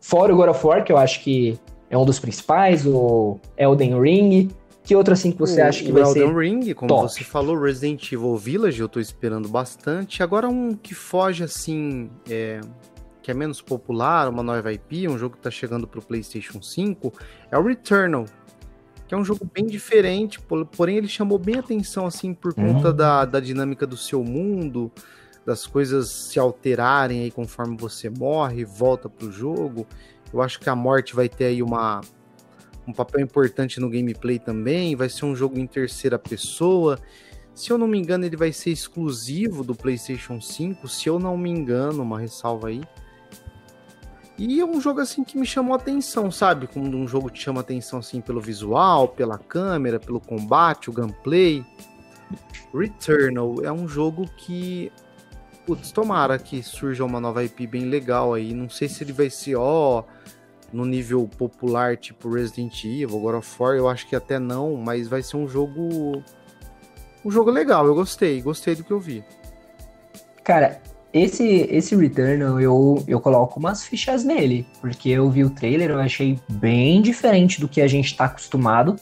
Fora 0.00 0.34
o 0.34 0.36
God 0.36 0.48
of 0.50 0.66
War, 0.66 0.84
que 0.84 0.92
eu 0.92 0.98
acho 0.98 1.22
que 1.22 1.58
é 1.90 1.98
um 1.98 2.04
dos 2.04 2.20
principais, 2.20 2.86
o 2.86 3.38
Elden 3.58 4.00
Ring, 4.00 4.48
que 4.84 4.94
outro 4.94 5.12
assim 5.12 5.32
que 5.32 5.38
você 5.38 5.60
o, 5.60 5.66
acha 5.66 5.84
que 5.84 5.90
vai 5.90 6.02
Elden 6.02 6.28
ser? 6.28 6.36
Ring, 6.36 6.74
como 6.74 6.88
top? 6.88 7.02
você 7.02 7.24
falou, 7.24 7.60
Resident 7.60 8.12
Evil 8.12 8.36
Village, 8.36 8.80
eu 8.80 8.88
tô 8.88 9.00
esperando 9.00 9.48
bastante. 9.48 10.22
Agora 10.22 10.48
um 10.48 10.74
que 10.74 10.94
foge 10.94 11.42
assim, 11.42 12.08
é, 12.30 12.60
que 13.20 13.30
é 13.30 13.34
menos 13.34 13.60
popular, 13.60 14.28
uma 14.28 14.42
nova 14.42 14.72
IP, 14.72 15.08
um 15.08 15.18
jogo 15.18 15.34
que 15.34 15.42
tá 15.42 15.50
chegando 15.50 15.86
pro 15.86 16.00
PlayStation 16.00 16.62
5, 16.62 17.12
é 17.50 17.58
o 17.58 17.62
Returnal. 17.62 18.24
Que 19.08 19.14
é 19.14 19.18
um 19.18 19.24
jogo 19.24 19.44
bem 19.52 19.66
diferente, 19.66 20.38
porém 20.76 20.96
ele 20.96 21.08
chamou 21.08 21.36
bem 21.36 21.56
atenção 21.56 22.06
assim 22.06 22.32
por 22.32 22.54
conta 22.54 22.90
hum. 22.90 22.94
da, 22.94 23.24
da 23.24 23.40
dinâmica 23.40 23.84
do 23.84 23.96
seu 23.96 24.22
mundo, 24.22 24.92
das 25.44 25.66
coisas 25.66 26.08
se 26.08 26.38
alterarem 26.38 27.22
aí 27.22 27.30
conforme 27.32 27.76
você 27.76 28.08
morre, 28.08 28.64
volta 28.64 29.08
pro 29.08 29.32
jogo. 29.32 29.84
Eu 30.32 30.42
acho 30.42 30.60
que 30.60 30.68
a 30.68 30.76
morte 30.76 31.14
vai 31.14 31.28
ter 31.28 31.46
aí 31.46 31.62
uma 31.62 32.00
um 32.86 32.92
papel 32.92 33.20
importante 33.20 33.80
no 33.80 33.88
gameplay 33.88 34.38
também. 34.38 34.96
Vai 34.96 35.08
ser 35.08 35.24
um 35.24 35.34
jogo 35.34 35.58
em 35.58 35.66
terceira 35.66 36.18
pessoa. 36.18 36.98
Se 37.54 37.70
eu 37.70 37.78
não 37.78 37.86
me 37.86 37.98
engano, 37.98 38.24
ele 38.24 38.36
vai 38.36 38.52
ser 38.52 38.70
exclusivo 38.70 39.62
do 39.62 39.74
PlayStation 39.74 40.40
5. 40.40 40.88
Se 40.88 41.08
eu 41.08 41.18
não 41.18 41.36
me 41.36 41.50
engano, 41.50 42.02
uma 42.02 42.18
ressalva 42.18 42.68
aí. 42.68 42.80
E 44.38 44.58
é 44.58 44.64
um 44.64 44.80
jogo 44.80 45.00
assim 45.00 45.22
que 45.22 45.36
me 45.36 45.44
chamou 45.44 45.74
atenção, 45.74 46.30
sabe? 46.30 46.66
Como 46.66 46.86
um 46.96 47.06
jogo 47.06 47.30
que 47.30 47.38
chama 47.38 47.60
atenção 47.60 47.98
assim 47.98 48.22
pelo 48.22 48.40
visual, 48.40 49.08
pela 49.08 49.36
câmera, 49.36 50.00
pelo 50.00 50.18
combate, 50.18 50.88
o 50.88 50.92
gameplay. 50.92 51.64
Returnal 52.72 53.56
é 53.62 53.70
um 53.70 53.86
jogo 53.86 54.24
que 54.38 54.90
putz, 55.70 55.92
tomara 55.92 56.36
que 56.36 56.64
surja 56.64 57.04
uma 57.04 57.20
nova 57.20 57.44
IP 57.44 57.64
bem 57.64 57.84
legal 57.84 58.34
aí. 58.34 58.52
Não 58.52 58.68
sei 58.68 58.88
se 58.88 59.04
ele 59.04 59.12
vai 59.12 59.30
ser, 59.30 59.54
ó, 59.54 60.02
no 60.72 60.84
nível 60.84 61.28
popular, 61.38 61.96
tipo 61.96 62.28
Resident 62.28 62.84
Evil, 62.84 63.20
God 63.20 63.36
of 63.36 63.56
War, 63.56 63.76
eu 63.76 63.88
acho 63.88 64.08
que 64.08 64.16
até 64.16 64.36
não, 64.36 64.74
mas 64.74 65.06
vai 65.06 65.22
ser 65.22 65.36
um 65.36 65.46
jogo. 65.46 66.24
Um 67.24 67.30
jogo 67.30 67.52
legal, 67.52 67.86
eu 67.86 67.94
gostei, 67.94 68.42
gostei 68.42 68.74
do 68.74 68.82
que 68.82 68.90
eu 68.90 68.98
vi. 68.98 69.22
Cara, 70.42 70.80
esse, 71.12 71.68
esse 71.70 71.94
Returnal 71.94 72.60
eu, 72.60 73.04
eu 73.06 73.20
coloco 73.20 73.60
umas 73.60 73.84
fichas 73.84 74.24
nele, 74.24 74.66
porque 74.80 75.10
eu 75.10 75.30
vi 75.30 75.44
o 75.44 75.50
trailer, 75.50 75.90
eu 75.90 76.00
achei 76.00 76.36
bem 76.48 77.00
diferente 77.00 77.60
do 77.60 77.68
que 77.68 77.80
a 77.80 77.86
gente 77.86 78.16
tá 78.16 78.24
acostumado, 78.24 78.96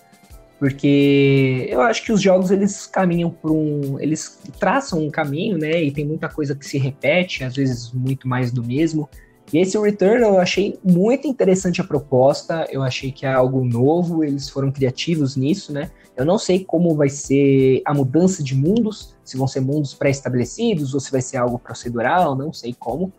porque 0.59 1.67
eu 1.71 1.81
acho 1.81 2.03
que 2.03 2.13
os 2.13 2.21
jogos 2.21 2.51
eles 2.51 2.87
caminham 2.87 3.31
por 3.31 3.53
um. 3.53 3.99
Eles 4.01 4.41
traçam 4.59 5.01
um 5.01 5.11
caminho, 5.11 5.57
né? 5.57 5.83
E 5.83 5.93
tem 5.93 6.05
muita 6.05 6.29
coisa 6.29 6.55
que 6.55 6.67
se 6.67 6.79
repete, 6.79 7.45
às 7.45 7.55
vezes 7.55 7.93
muito 7.93 8.27
mais 8.27 8.51
do 8.51 8.63
mesmo. 8.65 9.09
E 9.53 9.59
esse 9.59 9.79
Return 9.79 10.23
eu 10.23 10.39
achei 10.39 10.79
muito 10.85 11.27
interessante 11.27 11.81
a 11.81 11.85
proposta, 11.85 12.67
eu 12.71 12.83
achei 12.83 13.11
que 13.11 13.25
é 13.25 13.33
algo 13.33 13.65
novo, 13.65 14.23
eles 14.23 14.49
foram 14.49 14.71
criativos 14.71 15.37
nisso, 15.37 15.73
né? 15.73 15.91
Eu 16.17 16.27
não 16.27 16.39
sei 16.39 16.65
como 16.65 16.95
vai 16.95 17.09
ser 17.09 17.81
a 17.85 17.95
mudança 17.95 18.43
de 18.43 18.55
mundos, 18.55 19.17
se 19.25 19.37
vão 19.39 19.47
ser 19.47 19.61
mundos 19.61 19.95
pré-estabelecidos 19.95 20.93
ou 20.93 21.01
se 21.01 21.11
vai 21.11 21.23
ser 21.23 21.39
algo 21.39 21.59
procedural, 21.59 22.37
não 22.37 22.53
sei 22.53 22.75
como. 22.79 23.13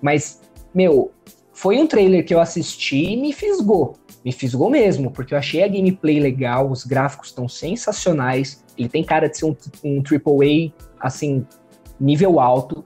Mas, 0.00 0.42
meu, 0.72 1.10
foi 1.54 1.78
um 1.78 1.86
trailer 1.86 2.26
que 2.26 2.34
eu 2.34 2.40
assisti 2.40 3.12
e 3.12 3.16
me 3.16 3.32
fisgou. 3.32 3.96
Me 4.24 4.32
fisgou 4.32 4.68
mesmo, 4.68 5.10
porque 5.10 5.32
eu 5.32 5.38
achei 5.38 5.62
a 5.62 5.68
gameplay 5.68 6.18
legal, 6.18 6.70
os 6.70 6.84
gráficos 6.84 7.28
estão 7.28 7.48
sensacionais, 7.48 8.64
ele 8.76 8.88
tem 8.88 9.04
cara 9.04 9.28
de 9.28 9.38
ser 9.38 9.44
um, 9.46 9.56
um 9.84 10.02
AAA, 10.02 10.72
assim, 11.00 11.46
nível 11.98 12.40
alto. 12.40 12.84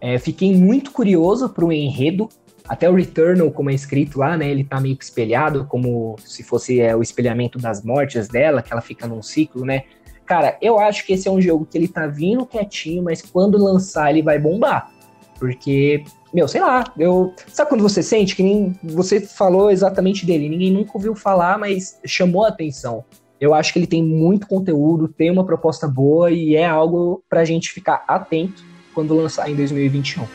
É, 0.00 0.18
fiquei 0.18 0.54
muito 0.56 0.90
curioso 0.90 1.48
para 1.48 1.64
o 1.64 1.72
enredo. 1.72 2.28
Até 2.68 2.88
o 2.88 2.94
Returnal, 2.94 3.50
como 3.50 3.70
é 3.70 3.74
escrito 3.74 4.18
lá, 4.18 4.36
né? 4.36 4.48
Ele 4.48 4.64
tá 4.64 4.80
meio 4.80 4.96
que 4.96 5.04
espelhado, 5.04 5.66
como 5.66 6.16
se 6.24 6.42
fosse 6.42 6.80
é, 6.80 6.94
o 6.94 7.02
espelhamento 7.02 7.58
das 7.58 7.82
mortes 7.82 8.28
dela, 8.28 8.62
que 8.62 8.72
ela 8.72 8.80
fica 8.80 9.06
num 9.06 9.22
ciclo, 9.22 9.64
né? 9.64 9.84
Cara, 10.24 10.56
eu 10.62 10.78
acho 10.78 11.04
que 11.04 11.12
esse 11.12 11.26
é 11.26 11.30
um 11.30 11.40
jogo 11.40 11.66
que 11.66 11.76
ele 11.76 11.88
tá 11.88 12.06
vindo 12.06 12.46
quietinho, 12.46 13.02
mas 13.02 13.22
quando 13.22 13.58
lançar 13.58 14.10
ele 14.10 14.22
vai 14.22 14.38
bombar. 14.38 14.92
Porque, 15.38 16.04
meu, 16.32 16.46
sei 16.46 16.60
lá, 16.60 16.84
eu. 16.98 17.34
Sabe 17.48 17.70
quando 17.70 17.82
você 17.82 18.02
sente 18.02 18.36
que 18.36 18.42
nem. 18.42 18.78
Você 18.82 19.20
falou 19.20 19.70
exatamente 19.70 20.24
dele, 20.24 20.48
ninguém 20.48 20.72
nunca 20.72 20.92
ouviu 20.94 21.14
falar, 21.14 21.58
mas 21.58 21.98
chamou 22.04 22.44
a 22.44 22.48
atenção. 22.48 23.04
Eu 23.40 23.54
acho 23.54 23.72
que 23.72 23.78
ele 23.78 23.86
tem 23.86 24.02
muito 24.02 24.46
conteúdo, 24.46 25.08
tem 25.08 25.30
uma 25.30 25.44
proposta 25.44 25.88
boa 25.88 26.30
e 26.30 26.54
é 26.54 26.66
algo 26.66 27.22
pra 27.28 27.44
gente 27.44 27.70
ficar 27.70 28.04
atento 28.06 28.62
quando 28.94 29.14
lançar 29.14 29.50
em 29.50 29.56
2021. 29.56 30.26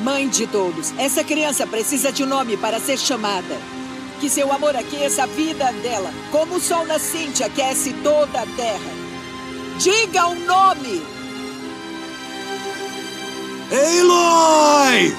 Mãe 0.00 0.28
de 0.28 0.46
todos, 0.46 0.96
essa 0.98 1.24
criança 1.24 1.66
precisa 1.66 2.12
de 2.12 2.22
um 2.22 2.26
nome 2.26 2.56
para 2.56 2.78
ser 2.78 2.98
chamada. 2.98 3.56
Que 4.20 4.30
seu 4.30 4.52
amor 4.52 4.76
aqueça 4.76 5.24
a 5.24 5.26
vida 5.26 5.72
dela, 5.82 6.10
como 6.30 6.56
o 6.56 6.60
sol 6.60 6.86
nascente 6.86 7.42
aquece 7.42 7.92
toda 8.02 8.42
a 8.42 8.46
terra. 8.46 9.03
Diga 9.78 10.28
o 10.28 10.30
um 10.30 10.46
nome! 10.46 11.02
Aloy! 13.72 15.12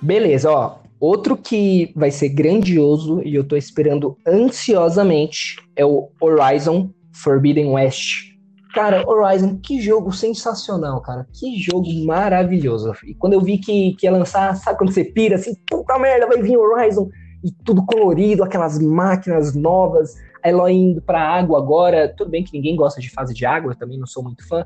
Beleza, 0.00 0.50
ó. 0.50 0.78
Outro 0.98 1.36
que 1.36 1.92
vai 1.94 2.10
ser 2.10 2.30
grandioso 2.30 3.20
e 3.22 3.34
eu 3.34 3.44
tô 3.44 3.56
esperando 3.56 4.16
ansiosamente 4.26 5.56
é 5.76 5.84
o 5.84 6.10
Horizon 6.20 6.90
Forbidden 7.12 7.72
West. 7.72 8.29
Cara, 8.72 9.08
Horizon, 9.08 9.58
que 9.58 9.80
jogo 9.80 10.12
sensacional, 10.12 11.00
cara. 11.00 11.26
Que 11.32 11.58
jogo 11.58 11.88
maravilhoso. 12.04 12.92
E 13.04 13.14
quando 13.14 13.32
eu 13.32 13.40
vi 13.40 13.58
que, 13.58 13.94
que 13.96 14.06
ia 14.06 14.12
lançar, 14.12 14.54
sabe 14.56 14.78
quando 14.78 14.92
você 14.92 15.04
pira 15.04 15.36
assim, 15.36 15.54
puta 15.68 15.98
merda, 15.98 16.26
vai 16.26 16.40
vir 16.40 16.56
Horizon 16.56 17.08
e 17.42 17.50
tudo 17.64 17.84
colorido, 17.84 18.44
aquelas 18.44 18.78
máquinas 18.78 19.54
novas, 19.56 20.14
a 20.42 20.48
Eloy 20.48 20.72
indo 20.72 21.02
pra 21.02 21.20
água 21.20 21.58
agora. 21.58 22.14
Tudo 22.16 22.30
bem 22.30 22.44
que 22.44 22.52
ninguém 22.52 22.76
gosta 22.76 23.00
de 23.00 23.10
fase 23.10 23.34
de 23.34 23.44
água, 23.44 23.72
eu 23.72 23.76
também 23.76 23.98
não 23.98 24.06
sou 24.06 24.22
muito 24.22 24.46
fã, 24.46 24.64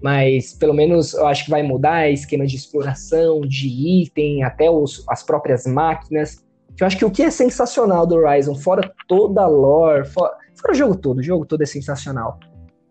mas 0.00 0.54
pelo 0.54 0.74
menos 0.74 1.14
eu 1.14 1.26
acho 1.26 1.44
que 1.44 1.50
vai 1.50 1.64
mudar 1.64 2.10
esquema 2.10 2.46
de 2.46 2.54
exploração, 2.54 3.40
de 3.40 4.02
item, 4.02 4.44
até 4.44 4.70
os, 4.70 5.04
as 5.08 5.22
próprias 5.22 5.66
máquinas. 5.66 6.44
Eu 6.78 6.86
acho 6.86 6.96
que 6.96 7.04
o 7.04 7.10
que 7.10 7.22
é 7.22 7.30
sensacional 7.30 8.06
do 8.06 8.14
Horizon, 8.14 8.54
fora 8.54 8.92
toda 9.08 9.42
a 9.42 9.48
lore, 9.48 10.06
fora, 10.06 10.32
fora 10.60 10.72
o 10.72 10.76
jogo 10.76 10.96
todo, 10.96 11.18
o 11.18 11.22
jogo 11.22 11.44
todo 11.44 11.62
é 11.62 11.66
sensacional. 11.66 12.38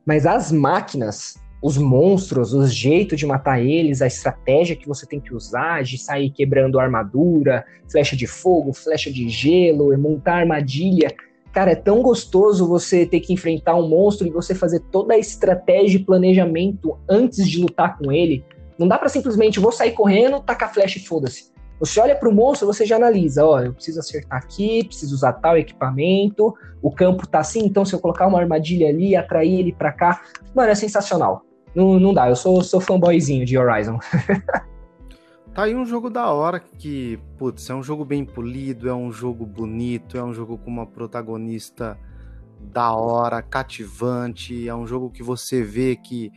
Mas 0.06 0.26
as 0.26 0.52
máquinas, 0.52 1.36
os 1.62 1.78
monstros, 1.78 2.54
os 2.54 2.74
jeitos 2.74 3.20
de 3.20 3.26
matar 3.26 3.62
eles, 3.62 4.02
a 4.02 4.08
estratégia 4.08 4.76
que 4.76 4.88
você 4.88 5.06
tem 5.06 5.20
que 5.20 5.34
usar, 5.34 5.84
de 5.84 5.98
sair 5.98 6.30
quebrando 6.30 6.80
armadura, 6.80 7.66
flecha 7.90 8.16
de 8.16 8.28
fogo, 8.28 8.74
flecha 8.74 9.12
de 9.12 9.30
gelo, 9.30 9.96
montar 9.98 10.38
armadilha, 10.38 11.14
Cara, 11.52 11.72
é 11.72 11.76
tão 11.76 12.02
gostoso 12.02 12.66
você 12.66 13.06
ter 13.06 13.20
que 13.20 13.34
enfrentar 13.34 13.76
um 13.76 13.88
monstro 13.88 14.26
e 14.26 14.32
você 14.32 14.56
fazer 14.56 14.80
toda 14.80 15.14
a 15.14 15.18
estratégia 15.18 15.98
e 15.98 16.04
planejamento 16.04 16.98
antes 17.10 17.48
de 17.50 17.60
lutar 17.60 17.98
com 17.98 18.10
ele. 18.12 18.46
Não 18.80 18.88
dá 18.88 18.98
para 18.98 19.10
simplesmente 19.10 19.60
vou 19.60 19.72
sair 19.72 19.92
correndo, 19.92 20.40
tacar 20.40 20.74
flecha 20.74 20.98
e 20.98 21.02
foda-se. 21.02 21.52
Você 21.82 22.00
olha 22.00 22.16
para 22.16 22.30
o 22.30 22.32
monstro, 22.32 22.68
você 22.68 22.86
já 22.86 22.96
analisa, 22.96 23.44
ó, 23.44 23.60
eu 23.60 23.74
preciso 23.74 24.00
acertar 24.00 24.38
aqui, 24.38 24.84
preciso 24.84 25.16
usar 25.16 25.34
tal 25.34 25.58
equipamento, 25.58 26.54
o 26.80 26.92
campo 26.92 27.28
tá 27.28 27.40
assim, 27.40 27.66
então 27.66 27.84
se 27.84 27.96
eu 27.96 28.00
colocar 28.00 28.28
uma 28.28 28.40
armadilha 28.40 28.88
ali, 28.88 29.16
atrair 29.16 29.60
ele 29.60 29.74
para 29.74 29.92
cá, 29.92 30.22
mano, 30.56 30.70
é 30.70 30.76
sensacional. 30.76 31.44
Não, 31.74 32.00
não 32.00 32.14
dá, 32.14 32.30
eu 32.30 32.36
sou, 32.36 32.62
sou 32.62 32.80
fanboyzinho 32.80 33.46
de 33.46 33.58
Horizon. 33.58 33.98
Tá 35.54 35.64
aí 35.64 35.76
um 35.76 35.86
jogo 35.86 36.10
da 36.10 36.32
hora 36.32 36.62
que, 36.62 37.20
putz, 37.38 37.70
é 37.70 37.76
um 37.76 37.84
jogo 37.84 38.06
bem 38.06 38.24
polido, 38.24 38.88
é 38.88 38.94
um 38.94 39.12
jogo 39.12 39.46
bonito, 39.46 40.18
é 40.18 40.24
um 40.24 40.34
jogo 40.34 40.58
com 40.58 40.72
uma 40.72 40.88
protagonista 40.88 42.00
da 42.58 42.94
hora, 42.94 43.42
cativante, 43.42 44.70
é 44.70 44.74
um 44.74 44.88
jogo 44.88 45.10
que 45.10 45.22
você 45.22 45.62
vê 45.62 45.98
que 45.98 46.32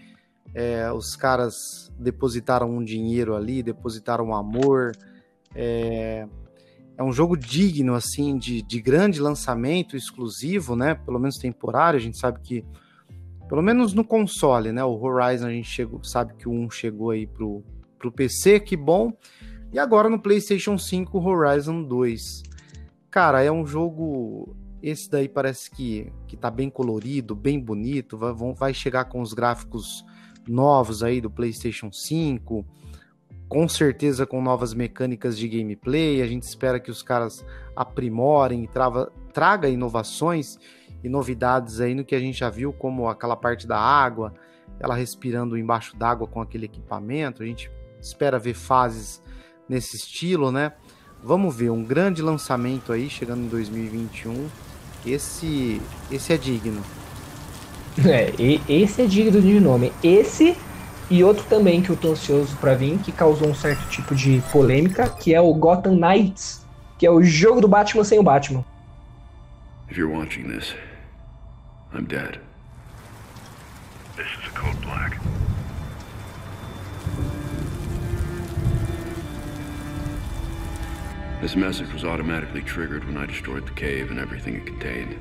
é, 0.53 0.91
os 0.91 1.15
caras 1.15 1.93
depositaram 1.97 2.69
um 2.69 2.83
dinheiro 2.83 3.37
ali, 3.37 3.63
depositaram 3.63 4.27
um 4.27 4.35
amor. 4.35 4.91
É, 5.55 6.27
é 6.97 7.03
um 7.03 7.13
jogo 7.13 7.37
digno, 7.37 7.95
assim, 7.95 8.37
de, 8.37 8.63
de 8.63 8.81
grande 8.81 9.21
lançamento, 9.21 9.97
exclusivo, 9.97 10.77
né? 10.77 10.95
Pelo 10.95 11.19
menos 11.19 11.37
temporário. 11.37 11.99
A 11.99 12.03
gente 12.03 12.19
sabe 12.19 12.41
que, 12.41 12.65
pelo 13.49 13.63
menos 13.63 13.93
no 13.93 14.05
console, 14.05 14.73
né? 14.73 14.85
O 14.85 15.01
Horizon 15.01 15.47
a 15.47 15.51
gente 15.51 15.69
chegou, 15.69 16.03
sabe 16.05 16.35
que 16.35 16.49
o 16.49 16.53
1 16.53 16.71
chegou 16.71 17.11
aí 17.11 17.27
pro, 17.27 17.63
pro 17.99 18.13
PC, 18.13 18.61
que 18.61 18.77
bom. 18.77 19.13
E 19.73 19.79
agora 19.79 20.09
no 20.09 20.21
PlayStation 20.21 20.79
5 20.79 21.19
Horizon 21.19 21.83
2. 21.83 22.43
Cara, 23.11 23.43
é 23.43 23.51
um 23.51 23.67
jogo 23.67 24.57
esse 24.85 25.11
daí 25.11 25.31
parece 25.31 25.71
que, 25.71 26.13
que 26.27 26.37
tá 26.37 26.51
bem 26.51 26.69
colorido, 26.69 27.35
bem 27.35 27.59
bonito, 27.59 28.19
vai, 28.19 28.35
vai 28.53 28.75
chegar 28.75 29.07
com 29.07 29.23
os 29.23 29.33
gráficos 29.33 30.05
novos 30.47 31.03
aí 31.03 31.23
do 31.23 31.31
PlayStation 31.31 31.91
5, 31.91 32.67
com 33.49 33.69
certeza 33.69 34.27
com 34.27 34.43
novas 34.43 34.75
mecânicas 34.75 35.39
de 35.39 35.49
gameplay. 35.49 36.23
A 36.23 36.27
gente 36.27 36.43
espera 36.43 36.81
que 36.81 36.91
os 36.91 37.03
caras 37.03 37.45
aprimorem 37.77 38.65
e 38.65 38.69
trava, 38.69 39.13
traga 39.33 39.69
inovações 39.69 40.59
e 41.03 41.09
novidades 41.09 41.81
aí 41.81 41.95
no 41.95 42.05
que 42.05 42.15
a 42.15 42.21
gente 42.21 42.39
já 42.39 42.49
viu, 42.49 42.73
como 42.73 43.09
aquela 43.09 43.37
parte 43.37 43.67
da 43.67 43.79
água, 43.79 44.33
ela 44.81 44.95
respirando 44.95 45.57
embaixo 45.57 45.97
d'água 45.97 46.27
com 46.27 46.41
aquele 46.41 46.65
equipamento. 46.65 47.43
A 47.43 47.47
gente 47.47 47.71
espera 48.01 48.39
ver 48.39 48.55
fases 48.55 49.23
nesse 49.69 49.97
estilo, 49.97 50.51
né? 50.51 50.73
Vamos 51.23 51.57
ver, 51.57 51.71
um 51.71 51.83
grande 51.83 52.21
lançamento 52.21 52.93
aí 52.93 53.09
chegando 53.09 53.43
em 53.45 53.49
2021. 53.49 54.49
Esse, 55.07 55.81
esse 56.11 56.33
é 56.33 56.37
digno. 56.37 56.83
É, 58.05 58.33
esse 58.69 59.03
é 59.03 59.07
digno 59.07 59.41
de 59.41 59.61
nome. 59.61 59.93
Esse 60.03 60.57
e 61.11 61.23
outro 61.23 61.45
também 61.45 61.83
que 61.83 61.91
eu 61.91 61.97
tô 61.97 62.13
ansioso 62.13 62.57
para 62.57 62.75
vir, 62.75 62.99
que 62.99 63.13
causou 63.13 63.49
um 63.49 63.55
certo 63.55 63.89
tipo 63.89 64.15
de 64.15 64.43
polêmica, 64.51 65.09
que 65.09 65.35
é 65.35 65.41
o 65.41 65.53
Gotham 65.53 65.97
Knights, 65.97 66.65
que 66.99 67.07
é 67.07 67.11
o 67.11 67.23
jogo 67.23 67.61
do 67.61 67.69
Batman 67.69 68.05
sem 68.05 68.19
o 68.19 68.23
Batman. 68.23 68.65
If 69.91 69.99
you're 69.99 70.13
watching 70.13 70.49
this, 70.49 70.75
I'm 71.93 72.07
dead. 72.07 72.41
This 74.17 74.27
is 74.27 74.49
a 74.49 74.59
code 74.59 74.81
black. 74.81 75.21
This 81.43 81.55
message 81.55 81.93
was 81.93 82.05
automatically 82.05 82.63
triggered 82.63 83.05
when 83.05 83.19
I 83.19 83.27
destroyed 83.27 83.67
the 83.67 83.75
cave 83.75 84.11
and 84.11 84.19
everything 84.19 84.55
it 84.55 84.65
contained. 84.65 85.19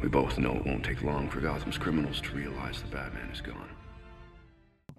We 0.00 0.08
both 0.08 0.38
know 0.38 0.54
it 0.56 0.64
won't 0.64 0.84
take 0.84 1.02
long 1.02 1.28
for 1.28 1.40
Gotham's 1.40 1.76
criminals 1.76 2.20
to 2.22 2.34
realize 2.34 2.80
the 2.80 2.88
Batman 2.88 3.28
is 3.30 3.42
gone. 3.42 3.77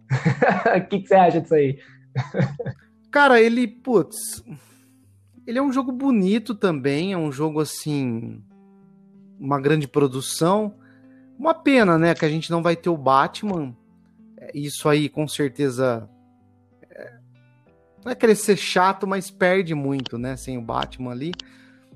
O 0.78 0.88
que, 0.88 1.00
que 1.00 1.08
você 1.08 1.16
acha 1.16 1.42
disso 1.42 1.54
aí? 1.54 1.80
Cara, 3.12 3.40
ele, 3.40 3.68
putz, 3.68 4.44
ele 5.46 5.60
é 5.60 5.62
um 5.62 5.72
jogo 5.72 5.92
bonito 5.92 6.56
também, 6.56 7.14
é 7.14 7.18
um 7.18 7.32
jogo 7.32 7.60
assim, 7.60 8.44
uma 9.40 9.60
grande 9.60 9.88
produção. 9.88 10.76
Uma 11.38 11.54
pena, 11.54 11.98
né, 11.98 12.14
que 12.14 12.26
a 12.26 12.30
gente 12.30 12.52
não 12.52 12.62
vai 12.62 12.76
ter 12.76 12.90
o 12.90 12.98
Batman. 12.98 13.76
Isso 14.54 14.90
aí 14.90 15.08
com 15.08 15.28
certeza 15.28 16.10
não 18.04 18.12
é 18.12 18.16
querer 18.16 18.36
ser 18.36 18.58
chato, 18.58 19.06
mas 19.06 19.30
perde 19.30 19.76
muito, 19.76 20.18
né? 20.18 20.36
Sem 20.38 20.58
o 20.58 20.62
Batman 20.62 21.12
ali. 21.12 21.32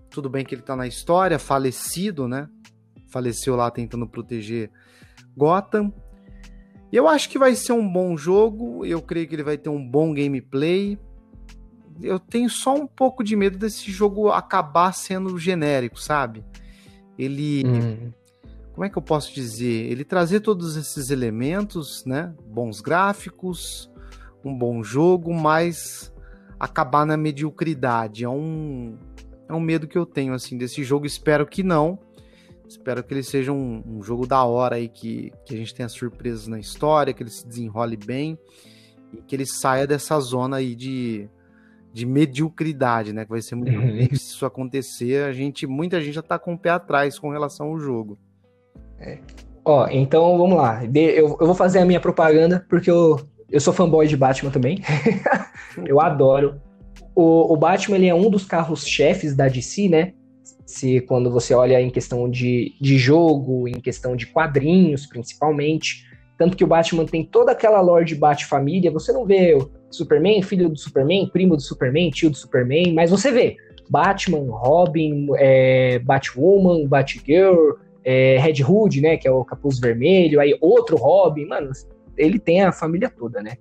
Tudo 0.09 0.29
bem 0.29 0.45
que 0.45 0.53
ele 0.53 0.61
tá 0.61 0.75
na 0.75 0.85
história, 0.85 1.39
falecido, 1.39 2.27
né? 2.27 2.47
Faleceu 3.09 3.55
lá 3.55 3.71
tentando 3.71 4.07
proteger 4.07 4.69
Gotham. 5.35 5.93
Eu 6.93 7.07
acho 7.07 7.27
que 7.27 7.39
vai 7.39 7.55
ser 7.55 7.73
um 7.73 7.91
bom 7.91 8.15
jogo. 8.15 8.85
Eu 8.85 9.01
creio 9.01 9.27
que 9.27 9.33
ele 9.33 9.41
vai 9.41 9.57
ter 9.57 9.67
um 9.67 9.83
bom 9.83 10.13
gameplay. 10.13 10.95
Eu 11.99 12.19
tenho 12.19 12.47
só 12.47 12.75
um 12.75 12.85
pouco 12.85 13.23
de 13.23 13.35
medo 13.35 13.57
desse 13.57 13.91
jogo 13.91 14.29
acabar 14.29 14.93
sendo 14.93 15.39
genérico, 15.39 15.99
sabe? 15.99 16.45
Ele. 17.17 17.63
Hum. 17.65 18.11
Como 18.73 18.85
é 18.85 18.89
que 18.89 18.97
eu 18.97 19.01
posso 19.01 19.33
dizer? 19.33 19.91
Ele 19.91 20.03
trazer 20.03 20.41
todos 20.41 20.77
esses 20.77 21.09
elementos, 21.09 22.05
né? 22.05 22.31
Bons 22.45 22.79
gráficos, 22.79 23.91
um 24.45 24.55
bom 24.55 24.83
jogo, 24.83 25.33
mas 25.33 26.13
acabar 26.59 27.07
na 27.07 27.17
mediocridade. 27.17 28.23
É 28.23 28.29
um, 28.29 28.99
é 29.49 29.53
um 29.53 29.59
medo 29.59 29.87
que 29.87 29.97
eu 29.97 30.05
tenho 30.05 30.33
assim 30.33 30.59
desse 30.59 30.83
jogo. 30.83 31.07
Espero 31.07 31.47
que 31.47 31.63
não. 31.63 31.97
Espero 32.74 33.03
que 33.03 33.13
ele 33.13 33.21
seja 33.21 33.51
um, 33.51 33.84
um 33.86 34.01
jogo 34.01 34.26
da 34.26 34.43
hora 34.43 34.78
aí, 34.78 34.89
que, 34.89 35.32
que 35.45 35.53
a 35.53 35.57
gente 35.57 35.76
tenha 35.76 35.88
surpresas 35.88 36.47
na 36.47 36.59
história, 36.59 37.13
que 37.13 37.21
ele 37.21 37.30
se 37.30 37.47
desenrole 37.47 37.95
bem 37.95 38.36
e 39.13 39.21
que 39.21 39.36
ele 39.36 39.45
saia 39.45 39.86
dessa 39.86 40.19
zona 40.19 40.57
aí 40.57 40.74
de, 40.74 41.30
de 41.93 42.03
mediocridade, 42.03 43.13
né? 43.13 43.26
Que 43.26 43.30
vai 43.30 43.43
ser 43.43 43.53
muito 43.53 43.71
difícil 43.80 44.17
se 44.17 44.34
isso 44.34 44.45
acontecer. 44.45 45.24
A 45.24 45.32
gente, 45.32 45.67
muita 45.67 46.01
gente 46.01 46.15
já 46.15 46.24
tá 46.24 46.39
com 46.39 46.55
o 46.55 46.57
pé 46.57 46.71
atrás 46.71 47.19
com 47.19 47.30
relação 47.30 47.67
ao 47.67 47.80
jogo. 47.80 48.17
É. 48.99 49.19
Ó, 49.63 49.88
então 49.91 50.36
vamos 50.36 50.57
lá. 50.57 50.84
Eu, 50.84 51.38
eu 51.39 51.45
vou 51.45 51.53
fazer 51.53 51.78
a 51.78 51.86
minha 51.86 51.99
propaganda, 51.99 52.65
porque 52.67 52.89
eu, 52.89 53.21
eu 53.51 53.61
sou 53.61 53.71
fanboy 53.71 54.07
de 54.07 54.17
Batman 54.17 54.49
também. 54.49 54.82
eu 55.86 56.01
adoro. 56.01 56.59
O, 57.15 57.53
o 57.53 57.55
Batman 57.55 57.97
ele 57.97 58.07
é 58.07 58.15
um 58.15 58.32
dos 58.32 58.45
carros-chefes 58.45 59.36
da 59.36 59.47
DC, 59.47 59.88
né? 59.88 60.13
Se 60.66 61.01
quando 61.01 61.30
você 61.30 61.53
olha 61.53 61.82
em 61.82 61.89
questão 61.89 62.30
de, 62.30 62.74
de 62.80 62.97
jogo, 62.97 63.68
em 63.68 63.80
questão 63.80 64.16
de 64.16 64.28
quadrinhos, 64.28 65.05
principalmente. 65.05 66.05
Tanto 66.38 66.57
que 66.57 66.64
o 66.64 66.68
Batman 66.68 67.05
tem 67.05 67.24
toda 67.24 67.51
aquela 67.51 67.80
lore 67.82 68.05
de 68.05 68.16
Bat-família. 68.16 68.91
Você 68.91 69.11
não 69.11 69.26
vê 69.26 69.53
o 69.53 69.70
Superman, 69.91 70.41
filho 70.41 70.70
do 70.70 70.78
Superman, 70.78 71.30
primo 71.32 71.55
do 71.55 71.61
Superman, 71.61 72.09
tio 72.09 72.30
do 72.30 72.38
Superman, 72.38 72.93
mas 72.93 73.11
você 73.11 73.32
vê 73.32 73.57
Batman, 73.89 74.45
Robin, 74.49 75.28
é, 75.38 75.99
Batwoman, 75.99 76.88
Batgirl, 76.88 77.74
é, 78.03 78.38
Red 78.39 78.64
Hood, 78.64 79.01
né, 79.01 79.18
que 79.18 79.28
é 79.28 79.32
o 79.32 79.45
capuz 79.45 79.80
vermelho, 79.80 80.39
aí 80.39 80.57
outro 80.59 80.97
Robin, 80.97 81.45
mano, 81.45 81.72
ele 82.18 82.39
tem 82.39 82.61
a 82.61 82.72
família 82.72 83.09
toda, 83.09 83.41
né? 83.41 83.57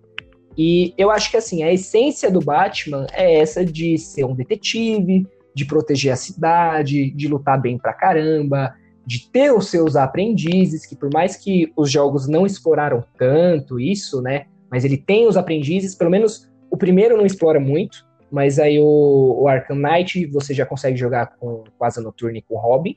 E 0.57 0.93
eu 0.99 1.11
acho 1.11 1.31
que 1.31 1.37
assim, 1.37 1.63
a 1.63 1.73
essência 1.73 2.31
do 2.31 2.41
Batman 2.41 3.07
é 3.13 3.39
essa 3.39 3.65
de 3.65 3.97
ser 3.97 4.25
um 4.25 4.35
detetive, 4.35 5.27
de 5.55 5.65
proteger 5.65 6.13
a 6.13 6.17
cidade, 6.17 7.11
de 7.11 7.29
lutar 7.29 7.61
bem 7.61 7.79
pra 7.79 7.93
caramba, 7.93 8.75
de 9.07 9.31
ter 9.31 9.53
os 9.53 9.69
seus 9.69 9.97
aprendizes, 9.97 10.87
que 10.87 10.97
por 10.97 11.13
mais 11.13 11.37
que 11.37 11.73
os 11.77 11.91
jogos 11.91 12.29
não 12.29 12.47
exploraram 12.47 13.05
tanto 13.19 13.79
isso, 13.81 14.23
né? 14.23 14.47
Mas 14.71 14.85
ele 14.85 14.97
tem 14.97 15.27
os 15.27 15.37
aprendizes, 15.37 15.95
pelo 15.95 16.11
menos 16.11 16.49
o 16.71 16.77
primeiro 16.77 17.17
não 17.17 17.27
explora 17.27 17.61
muito, 17.61 18.07
mas 18.31 18.59
aí 18.59 18.79
o, 18.79 19.43
o 19.43 19.49
Arkham 19.49 19.77
Knight 19.77 20.25
você 20.27 20.55
já 20.55 20.65
consegue 20.65 20.97
jogar 20.97 21.37
com, 21.39 21.65
com 21.77 21.85
Asa 21.85 22.01
Noturna 22.01 22.39
e 22.39 22.43
com 22.43 22.57
Robin. 22.57 22.97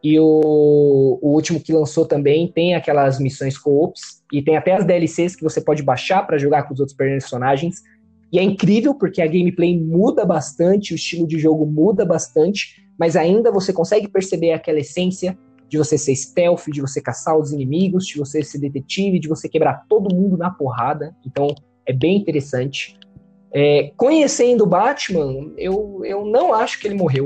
E 0.00 0.20
o, 0.20 1.18
o 1.20 1.32
último 1.32 1.58
que 1.58 1.72
lançou 1.72 2.06
também 2.06 2.46
tem 2.52 2.76
aquelas 2.76 3.18
missões 3.18 3.58
co-ops 3.58 4.22
e 4.32 4.40
tem 4.40 4.56
até 4.56 4.74
as 4.74 4.84
DLCs 4.84 5.34
que 5.34 5.42
você 5.42 5.60
pode 5.60 5.82
baixar 5.82 6.24
para 6.24 6.38
jogar 6.38 6.62
com 6.62 6.74
os 6.74 6.78
outros 6.78 6.96
personagens. 6.96 7.82
E 8.32 8.38
é 8.38 8.42
incrível 8.42 8.94
porque 8.94 9.22
a 9.22 9.26
gameplay 9.26 9.78
muda 9.78 10.24
bastante, 10.24 10.92
o 10.92 10.96
estilo 10.96 11.26
de 11.26 11.38
jogo 11.38 11.64
muda 11.64 12.04
bastante, 12.04 12.84
mas 12.98 13.16
ainda 13.16 13.52
você 13.52 13.72
consegue 13.72 14.08
perceber 14.08 14.52
aquela 14.52 14.80
essência 14.80 15.38
de 15.68 15.78
você 15.78 15.98
ser 15.98 16.14
stealth, 16.14 16.66
de 16.68 16.80
você 16.80 17.00
caçar 17.00 17.36
os 17.36 17.52
inimigos, 17.52 18.06
de 18.06 18.18
você 18.18 18.42
ser 18.42 18.58
detetive, 18.58 19.18
de 19.18 19.28
você 19.28 19.48
quebrar 19.48 19.84
todo 19.88 20.14
mundo 20.14 20.36
na 20.36 20.50
porrada. 20.50 21.14
Então 21.24 21.48
é 21.84 21.92
bem 21.92 22.16
interessante. 22.16 22.96
É, 23.52 23.92
conhecendo 23.96 24.64
o 24.64 24.66
Batman, 24.66 25.52
eu, 25.56 26.02
eu 26.04 26.24
não 26.24 26.52
acho 26.52 26.80
que 26.80 26.86
ele 26.86 26.94
morreu. 26.94 27.24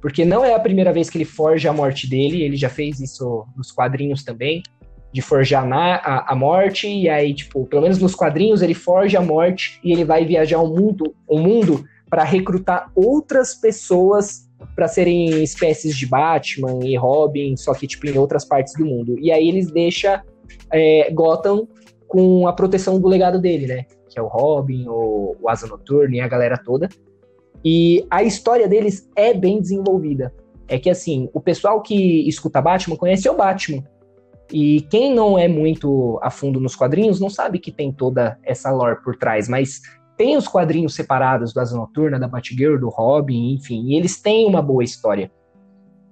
Porque 0.00 0.24
não 0.24 0.42
é 0.42 0.54
a 0.54 0.60
primeira 0.60 0.92
vez 0.92 1.10
que 1.10 1.18
ele 1.18 1.26
forja 1.26 1.68
a 1.68 1.72
morte 1.74 2.08
dele, 2.08 2.42
ele 2.42 2.56
já 2.56 2.70
fez 2.70 3.00
isso 3.00 3.46
nos 3.54 3.70
quadrinhos 3.70 4.24
também, 4.24 4.62
de 5.12 5.20
forjar 5.20 5.66
na, 5.66 5.96
a, 5.96 6.32
a 6.32 6.36
morte, 6.36 6.88
e 6.88 7.08
aí, 7.08 7.34
tipo, 7.34 7.66
pelo 7.66 7.82
menos 7.82 7.98
nos 7.98 8.14
quadrinhos, 8.14 8.62
ele 8.62 8.74
forja 8.74 9.18
a 9.18 9.22
morte 9.22 9.80
e 9.82 9.92
ele 9.92 10.04
vai 10.04 10.24
viajar 10.24 10.60
o 10.60 10.68
mundo, 10.68 11.14
o 11.26 11.38
mundo 11.38 11.84
para 12.08 12.24
recrutar 12.24 12.90
outras 12.94 13.54
pessoas 13.54 14.48
para 14.74 14.88
serem 14.88 15.42
espécies 15.42 15.96
de 15.96 16.06
Batman 16.06 16.80
e 16.84 16.96
Robin, 16.96 17.56
só 17.56 17.72
que 17.72 17.86
tipo 17.86 18.06
em 18.06 18.18
outras 18.18 18.44
partes 18.44 18.74
do 18.74 18.84
mundo. 18.84 19.18
E 19.18 19.32
aí 19.32 19.48
eles 19.48 19.70
deixam 19.70 20.20
é, 20.72 21.10
Gotham 21.12 21.66
com 22.06 22.46
a 22.46 22.52
proteção 22.52 23.00
do 23.00 23.08
legado 23.08 23.40
dele, 23.40 23.66
né? 23.66 23.86
Que 24.08 24.18
é 24.18 24.22
o 24.22 24.26
Robin, 24.26 24.86
o, 24.88 25.36
o 25.40 25.48
Asa 25.48 25.66
Noturna 25.66 26.16
e 26.16 26.20
a 26.20 26.28
galera 26.28 26.58
toda. 26.58 26.88
E 27.64 28.04
a 28.10 28.22
história 28.22 28.66
deles 28.66 29.08
é 29.14 29.32
bem 29.32 29.60
desenvolvida. 29.60 30.32
É 30.66 30.78
que 30.78 30.90
assim, 30.90 31.28
o 31.32 31.40
pessoal 31.40 31.80
que 31.82 32.28
escuta 32.28 32.60
Batman 32.60 32.96
conhece 32.96 33.28
o 33.28 33.36
Batman. 33.36 33.84
E 34.52 34.82
quem 34.82 35.14
não 35.14 35.38
é 35.38 35.46
muito 35.46 36.18
a 36.22 36.30
fundo 36.30 36.60
nos 36.60 36.74
quadrinhos 36.74 37.20
não 37.20 37.30
sabe 37.30 37.58
que 37.58 37.70
tem 37.70 37.92
toda 37.92 38.38
essa 38.42 38.70
lore 38.70 39.02
por 39.02 39.16
trás, 39.16 39.48
mas 39.48 39.80
tem 40.16 40.36
os 40.36 40.48
quadrinhos 40.48 40.94
separados 40.94 41.52
do 41.52 41.60
Asa 41.60 41.76
Noturna, 41.76 42.18
da 42.18 42.28
Batgirl, 42.28 42.78
do 42.78 42.88
Robin, 42.88 43.54
enfim, 43.54 43.86
e 43.86 43.96
eles 43.96 44.20
têm 44.20 44.46
uma 44.46 44.60
boa 44.60 44.84
história. 44.84 45.30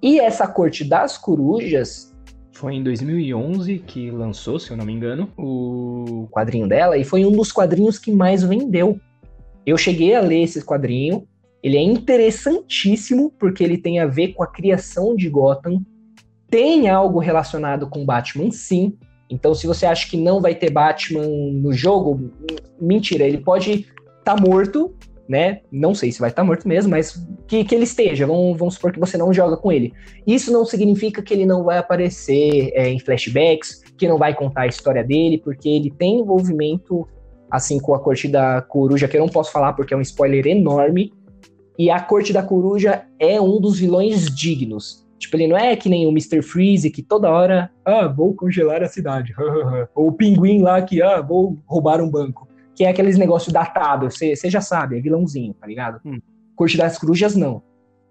E 0.01 0.19
essa 0.19 0.47
Corte 0.47 0.83
das 0.83 1.17
Corujas 1.17 2.15
foi 2.53 2.75
em 2.75 2.83
2011 2.83 3.79
que 3.79 4.09
lançou, 4.09 4.59
se 4.59 4.71
eu 4.71 4.77
não 4.77 4.85
me 4.85 4.93
engano, 4.93 5.29
o 5.37 6.27
quadrinho 6.31 6.67
dela 6.67 6.97
e 6.97 7.03
foi 7.03 7.25
um 7.25 7.31
dos 7.31 7.51
quadrinhos 7.51 7.99
que 7.99 8.11
mais 8.11 8.43
vendeu. 8.43 8.99
Eu 9.65 9.77
cheguei 9.77 10.15
a 10.15 10.21
ler 10.21 10.43
esse 10.43 10.63
quadrinho 10.63 11.27
ele 11.61 11.77
é 11.77 11.81
interessantíssimo 11.81 13.31
porque 13.37 13.63
ele 13.63 13.77
tem 13.77 13.99
a 13.99 14.05
ver 14.05 14.33
com 14.33 14.43
a 14.43 14.47
criação 14.47 15.15
de 15.15 15.29
Gotham. 15.29 15.83
Tem 16.49 16.89
algo 16.89 17.19
relacionado 17.19 17.87
com 17.87 18.05
Batman, 18.05 18.51
sim. 18.51 18.97
Então, 19.29 19.53
se 19.53 19.67
você 19.67 19.85
acha 19.85 20.09
que 20.09 20.17
não 20.17 20.41
vai 20.41 20.55
ter 20.55 20.71
Batman 20.71 21.27
no 21.27 21.71
jogo, 21.71 22.31
mentira, 22.81 23.25
ele 23.25 23.37
pode 23.37 23.71
estar 24.19 24.35
tá 24.35 24.41
morto, 24.41 24.95
né? 25.27 25.61
Não 25.71 25.93
sei 25.93 26.11
se 26.11 26.19
vai 26.19 26.31
estar 26.31 26.41
tá 26.41 26.45
morto 26.45 26.67
mesmo, 26.67 26.89
mas 26.89 27.23
que, 27.47 27.63
que 27.63 27.75
ele 27.75 27.83
esteja. 27.83 28.25
Vamos, 28.25 28.57
vamos 28.57 28.73
supor 28.73 28.91
que 28.91 28.99
você 28.99 29.15
não 29.15 29.31
joga 29.31 29.55
com 29.55 29.71
ele. 29.71 29.93
Isso 30.25 30.51
não 30.51 30.65
significa 30.65 31.21
que 31.21 31.31
ele 31.31 31.45
não 31.45 31.63
vai 31.63 31.77
aparecer 31.77 32.71
é, 32.73 32.89
em 32.89 32.99
flashbacks, 32.99 33.83
que 33.95 34.07
não 34.07 34.17
vai 34.17 34.33
contar 34.33 34.61
a 34.61 34.67
história 34.67 35.03
dele, 35.03 35.37
porque 35.37 35.69
ele 35.69 35.91
tem 35.91 36.21
envolvimento, 36.21 37.07
assim, 37.51 37.79
com 37.79 37.93
a 37.93 37.99
Corte 37.99 38.27
da 38.27 38.61
Coruja, 38.63 39.07
que 39.07 39.15
eu 39.15 39.21
não 39.21 39.29
posso 39.29 39.51
falar 39.51 39.73
porque 39.73 39.93
é 39.93 39.97
um 39.97 40.01
spoiler 40.01 40.47
enorme, 40.47 41.13
e 41.77 41.91
a 41.91 41.99
Corte 41.99 42.33
da 42.33 42.41
Coruja 42.41 43.05
é 43.19 43.39
um 43.39 43.61
dos 43.61 43.77
vilões 43.77 44.25
dignos. 44.35 45.07
Tipo, 45.19 45.35
ele 45.35 45.47
não 45.47 45.57
é 45.57 45.75
que 45.75 45.89
nem 45.89 46.07
o 46.07 46.11
Mr. 46.11 46.41
Freeze, 46.41 46.89
que 46.89 47.03
toda 47.03 47.29
hora, 47.29 47.69
ah, 47.83 48.07
vou 48.07 48.33
congelar 48.33 48.81
a 48.81 48.87
cidade. 48.87 49.35
Ou 49.93 50.07
o 50.07 50.13
pinguim 50.13 50.61
lá 50.61 50.81
que, 50.81 51.01
ah, 51.01 51.21
vou 51.21 51.57
roubar 51.67 52.01
um 52.01 52.09
banco. 52.09 52.47
Que 52.73 52.85
é 52.85 52.89
aqueles 52.89 53.17
negócios 53.17 53.51
datados, 53.51 54.17
você 54.17 54.49
já 54.49 54.61
sabe, 54.61 54.97
é 54.97 55.01
vilãozinho, 55.01 55.53
tá 55.53 55.67
ligado? 55.67 55.99
Hum. 56.05 56.19
Corte 56.55 56.77
das 56.77 56.97
Corujas, 56.97 57.35
não. 57.35 57.61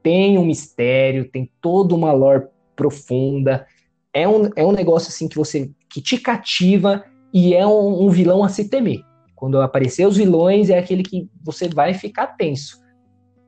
Tem 0.03 0.37
um 0.37 0.45
mistério, 0.45 1.31
tem 1.31 1.51
toda 1.61 1.95
uma 1.95 2.13
lore 2.13 2.47
profunda. 2.77 3.67
É 4.13 4.29
um, 4.29 4.51
é 4.55 4.65
um 4.65 4.73
negócio 4.73 5.09
assim 5.09 5.27
que 5.27 5.37
você 5.37 5.71
que 5.89 6.03
te 6.03 6.19
cativa 6.19 7.03
e 7.33 7.55
é 7.55 7.67
um, 7.67 8.05
um 8.05 8.11
vilão 8.11 8.45
a 8.45 8.51
se 8.51 8.69
temer. 8.69 9.01
Quando 9.35 9.61
aparecer 9.61 10.07
os 10.07 10.17
vilões, 10.17 10.69
é 10.69 10.79
aquele 10.79 11.03
que 11.03 11.29
você 11.43 11.69
vai 11.69 11.95
ficar 11.95 12.29
tenso. 12.29 12.79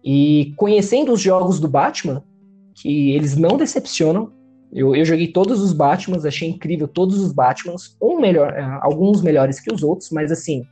E 0.02 0.54
conhecendo 0.56 1.12
os 1.12 1.20
jogos 1.20 1.60
do 1.60 1.68
Batman, 1.68 2.24
que 2.74 3.12
eles 3.12 3.36
não 3.36 3.56
decepcionam. 3.56 4.32
Eu, 4.72 4.94
eu 4.94 5.04
joguei 5.04 5.28
todos 5.28 5.60
os 5.60 5.72
Batmans, 5.72 6.24
achei 6.24 6.48
incrível 6.48 6.86
todos 6.86 7.18
os 7.18 7.32
Batmans, 7.32 7.96
um 8.00 8.20
melhor, 8.20 8.52
é, 8.52 8.62
alguns 8.82 9.20
melhores 9.20 9.58
que 9.58 9.72
os 9.72 9.82
outros, 9.82 10.10
mas 10.10 10.30
assim, 10.30 10.64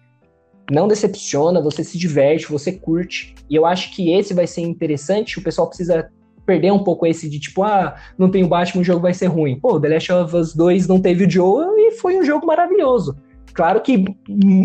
não 0.70 0.86
decepciona, 0.86 1.60
você 1.60 1.82
se 1.82 1.98
diverte, 1.98 2.46
você 2.46 2.72
curte. 2.72 3.34
E 3.50 3.56
eu 3.56 3.66
acho 3.66 3.94
que 3.94 4.12
esse 4.12 4.32
vai 4.32 4.46
ser 4.46 4.60
interessante, 4.60 5.38
o 5.38 5.42
pessoal 5.42 5.68
precisa 5.68 6.08
perder 6.46 6.72
um 6.72 6.82
pouco 6.82 7.06
esse 7.06 7.28
de 7.28 7.38
tipo, 7.38 7.62
ah, 7.62 7.96
não 8.16 8.30
tem 8.30 8.44
o 8.44 8.48
Batman, 8.48 8.80
o 8.80 8.84
jogo 8.84 9.00
vai 9.00 9.12
ser 9.12 9.26
ruim. 9.26 9.58
Pô, 9.58 9.78
The 9.78 9.88
Last 9.88 10.12
of 10.12 10.36
Us 10.36 10.54
2 10.54 10.86
não 10.86 11.00
teve 11.00 11.26
o 11.26 11.30
Joe 11.30 11.66
e 11.76 11.92
foi 11.92 12.18
um 12.18 12.24
jogo 12.24 12.46
maravilhoso. 12.46 13.16
Claro 13.52 13.80
que 13.82 14.04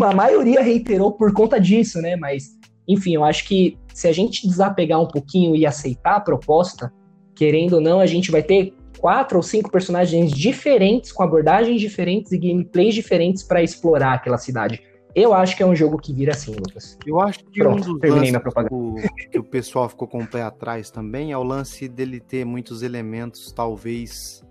a 0.02 0.14
maioria 0.14 0.62
reiterou 0.62 1.12
por 1.12 1.32
conta 1.32 1.60
disso, 1.60 2.00
né? 2.00 2.16
Mas 2.16 2.56
enfim, 2.86 3.14
eu 3.14 3.24
acho 3.24 3.46
que 3.46 3.76
se 3.92 4.06
a 4.08 4.12
gente 4.12 4.46
desapegar 4.46 5.00
um 5.00 5.08
pouquinho 5.08 5.56
e 5.56 5.64
aceitar 5.64 6.16
a 6.16 6.20
proposta, 6.20 6.92
querendo 7.34 7.74
ou 7.74 7.80
não, 7.80 8.00
a 8.00 8.06
gente 8.06 8.30
vai 8.30 8.42
ter 8.42 8.74
quatro 8.98 9.36
ou 9.36 9.42
cinco 9.42 9.70
personagens 9.70 10.32
diferentes, 10.32 11.12
com 11.12 11.22
abordagens 11.22 11.80
diferentes 11.80 12.32
e 12.32 12.38
gameplays 12.38 12.94
diferentes 12.94 13.42
para 13.42 13.62
explorar 13.62 14.14
aquela 14.14 14.38
cidade. 14.38 14.82
Eu 15.14 15.32
acho 15.32 15.56
que 15.56 15.62
é 15.62 15.66
um 15.66 15.76
jogo 15.76 15.96
que 15.96 16.12
vira 16.12 16.32
assim, 16.32 16.52
Lucas. 16.52 16.98
Eu 17.06 17.20
acho 17.20 17.38
que 17.44 17.60
Pronto, 17.60 17.88
um 17.88 17.92
dos 17.92 18.00
terminei 18.00 18.30
minha 18.30 18.40
propaganda. 18.40 19.02
que 19.30 19.38
o 19.38 19.44
pessoal 19.44 19.88
ficou 19.88 20.08
com 20.08 20.18
o 20.18 20.26
pé 20.26 20.42
atrás 20.42 20.90
também 20.90 21.30
é 21.30 21.38
o 21.38 21.42
lance 21.44 21.88
dele 21.88 22.18
ter 22.18 22.44
muitos 22.44 22.82
elementos, 22.82 23.52
talvez, 23.52 24.42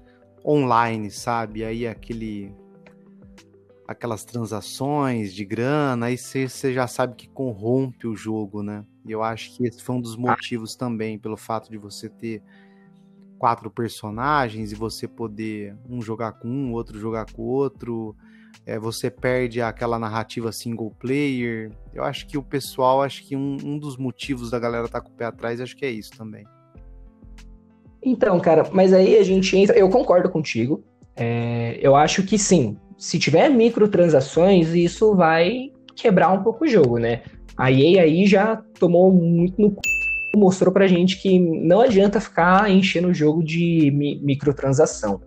online, 0.45 1.11
sabe? 1.11 1.65
Aí 1.65 1.85
aquele 1.85 2.53
aquelas 3.85 4.23
transações 4.23 5.33
de 5.33 5.43
grana, 5.43 6.05
aí 6.05 6.17
você 6.17 6.47
já 6.73 6.87
sabe 6.87 7.15
que 7.15 7.27
corrompe 7.27 8.07
o 8.07 8.15
jogo, 8.15 8.63
né? 8.63 8.85
E 9.05 9.11
eu 9.11 9.21
acho 9.21 9.55
que 9.55 9.67
esse 9.67 9.83
foi 9.83 9.95
um 9.95 10.01
dos 10.01 10.15
motivos 10.15 10.75
também, 10.75 11.19
pelo 11.19 11.35
fato 11.35 11.69
de 11.69 11.77
você 11.77 12.07
ter 12.07 12.41
quatro 13.43 13.69
personagens 13.69 14.71
e 14.71 14.75
você 14.75 15.05
poder 15.05 15.75
um 15.89 16.01
jogar 16.01 16.31
com 16.31 16.47
um, 16.47 16.71
outro 16.71 16.97
jogar 16.97 17.25
com 17.29 17.41
outro. 17.41 18.15
É, 18.65 18.79
você 18.79 19.11
perde 19.11 19.61
aquela 19.61 19.99
narrativa 19.99 20.49
single 20.53 20.91
player. 20.97 21.69
Eu 21.93 22.05
acho 22.05 22.25
que 22.25 22.37
o 22.37 22.41
pessoal, 22.41 23.01
acho 23.01 23.21
que 23.27 23.35
um, 23.35 23.57
um 23.61 23.77
dos 23.77 23.97
motivos 23.97 24.49
da 24.49 24.57
galera 24.57 24.87
tá 24.87 25.01
com 25.01 25.09
o 25.09 25.11
pé 25.11 25.25
atrás, 25.25 25.59
acho 25.59 25.75
que 25.75 25.85
é 25.85 25.91
isso 25.91 26.11
também. 26.17 26.45
Então, 28.01 28.39
cara, 28.39 28.65
mas 28.71 28.93
aí 28.93 29.17
a 29.17 29.23
gente 29.23 29.57
entra. 29.57 29.77
Eu 29.77 29.89
concordo 29.89 30.29
contigo. 30.29 30.81
É, 31.13 31.77
eu 31.81 31.97
acho 31.97 32.23
que 32.23 32.39
sim, 32.39 32.77
se 32.97 33.19
tiver 33.19 33.49
microtransações, 33.49 34.69
isso 34.69 35.15
vai 35.15 35.69
quebrar 35.97 36.31
um 36.31 36.41
pouco 36.41 36.63
o 36.63 36.67
jogo, 36.67 36.97
né? 36.97 37.23
A 37.57 37.69
EA 37.69 38.03
aí 38.03 38.25
já 38.25 38.55
tomou 38.79 39.11
muito 39.11 39.61
no 39.61 39.75
mostrou 40.35 40.73
pra 40.73 40.87
gente 40.87 41.21
que 41.21 41.39
não 41.39 41.81
adianta 41.81 42.19
ficar 42.19 42.69
enchendo 42.69 43.09
o 43.09 43.13
jogo 43.13 43.43
de 43.43 43.91
mi 43.91 44.19
microtransação. 44.21 45.21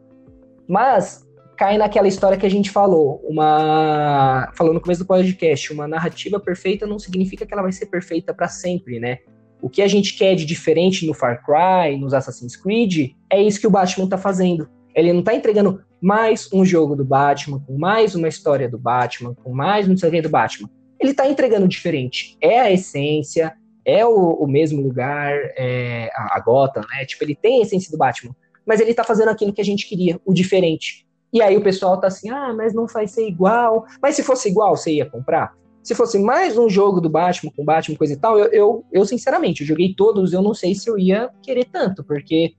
Mas 0.69 1.25
cai 1.57 1.79
naquela 1.79 2.09
história 2.09 2.37
que 2.37 2.47
a 2.47 2.51
gente 2.51 2.71
falou, 2.71 3.23
uma 3.25 4.53
falou 4.55 4.75
no 4.75 4.81
começo 4.81 5.03
do 5.03 5.07
podcast, 5.07 5.73
uma 5.73 5.89
narrativa 5.89 6.39
perfeita 6.39 6.87
não 6.87 6.99
significa 6.99 7.47
que 7.47 7.53
ela 7.53 7.63
vai 7.63 7.73
ser 7.73 7.87
perfeita 7.87 8.35
para 8.35 8.49
sempre, 8.49 9.01
né? 9.01 9.19
O 9.63 9.71
que 9.71 9.81
a 9.81 9.89
gente 9.89 10.17
quer 10.17 10.35
de 10.35 10.45
diferente 10.45 11.07
no 11.07 11.15
Far 11.15 11.43
Cry, 11.45 11.97
nos 11.99 12.13
Assassin's 12.13 12.57
Creed, 12.57 13.13
é 13.31 13.43
isso 13.43 13.61
que 13.61 13.67
o 13.67 13.71
Batman 13.71 14.09
tá 14.09 14.19
fazendo. 14.19 14.69
Ele 14.95 15.13
não 15.13 15.23
tá 15.23 15.35
entregando 15.35 15.83
mais 16.01 16.51
um 16.53 16.65
jogo 16.65 16.95
do 16.95 17.05
Batman, 17.05 17.61
com 17.61 17.79
mais 17.79 18.15
uma 18.15 18.29
história 18.29 18.69
do 18.69 18.79
Batman, 18.79 19.35
com 19.35 19.53
mais 19.53 19.89
um 19.89 19.97
sei 19.97 20.21
do 20.21 20.29
Batman. 20.29 20.69
Ele 21.01 21.15
tá 21.15 21.27
entregando 21.29 21.67
diferente. 21.67 22.37
É 22.41 22.61
a 22.61 22.71
essência, 22.71 23.55
é 23.87 24.05
o, 24.05 24.33
o 24.33 24.49
mesmo 24.49 24.83
lugar, 24.83 25.33
é 25.57 26.11
a, 26.15 26.39
a 26.39 26.73
né? 26.91 27.07
Tipo, 27.07 27.23
ele 27.25 27.39
tem 27.41 27.61
a 27.61 27.63
essência 27.63 27.91
do 27.91 27.97
Batman, 27.97 28.35
mas 28.67 28.81
ele 28.81 28.93
tá 28.93 29.05
fazendo 29.05 29.29
aquilo 29.29 29.53
que 29.53 29.61
a 29.61 29.65
gente 29.65 29.89
queria, 29.89 30.21
o 30.27 30.35
diferente. 30.35 31.07
E 31.33 31.41
aí 31.41 31.57
o 31.57 31.63
pessoal 31.63 31.99
tá 32.01 32.09
assim, 32.09 32.29
ah, 32.29 32.53
mas 32.53 32.75
não 32.75 32.87
vai 32.87 33.07
ser 33.07 33.27
igual. 33.29 33.87
Mas 34.03 34.17
se 34.17 34.25
fosse 34.25 34.49
igual, 34.49 34.77
você 34.77 34.95
ia 34.95 35.07
comprar? 35.07 35.55
Se 35.85 35.95
fosse 35.95 36.19
mais 36.19 36.59
um 36.59 36.69
jogo 36.69 37.01
do 37.01 37.09
Batman 37.09 37.53
com 37.57 37.65
Batman, 37.65 37.97
coisa 37.97 38.15
e 38.15 38.17
tal, 38.17 38.37
eu, 38.37 38.47
eu, 38.47 38.85
eu 38.93 39.07
sinceramente, 39.07 39.61
eu 39.61 39.67
joguei 39.69 39.95
todos, 39.95 40.33
eu 40.33 40.43
não 40.43 40.53
sei 40.53 40.75
se 40.75 40.91
eu 40.91 40.99
ia 40.99 41.31
querer 41.41 41.67
tanto, 41.67 42.03
porque 42.03 42.55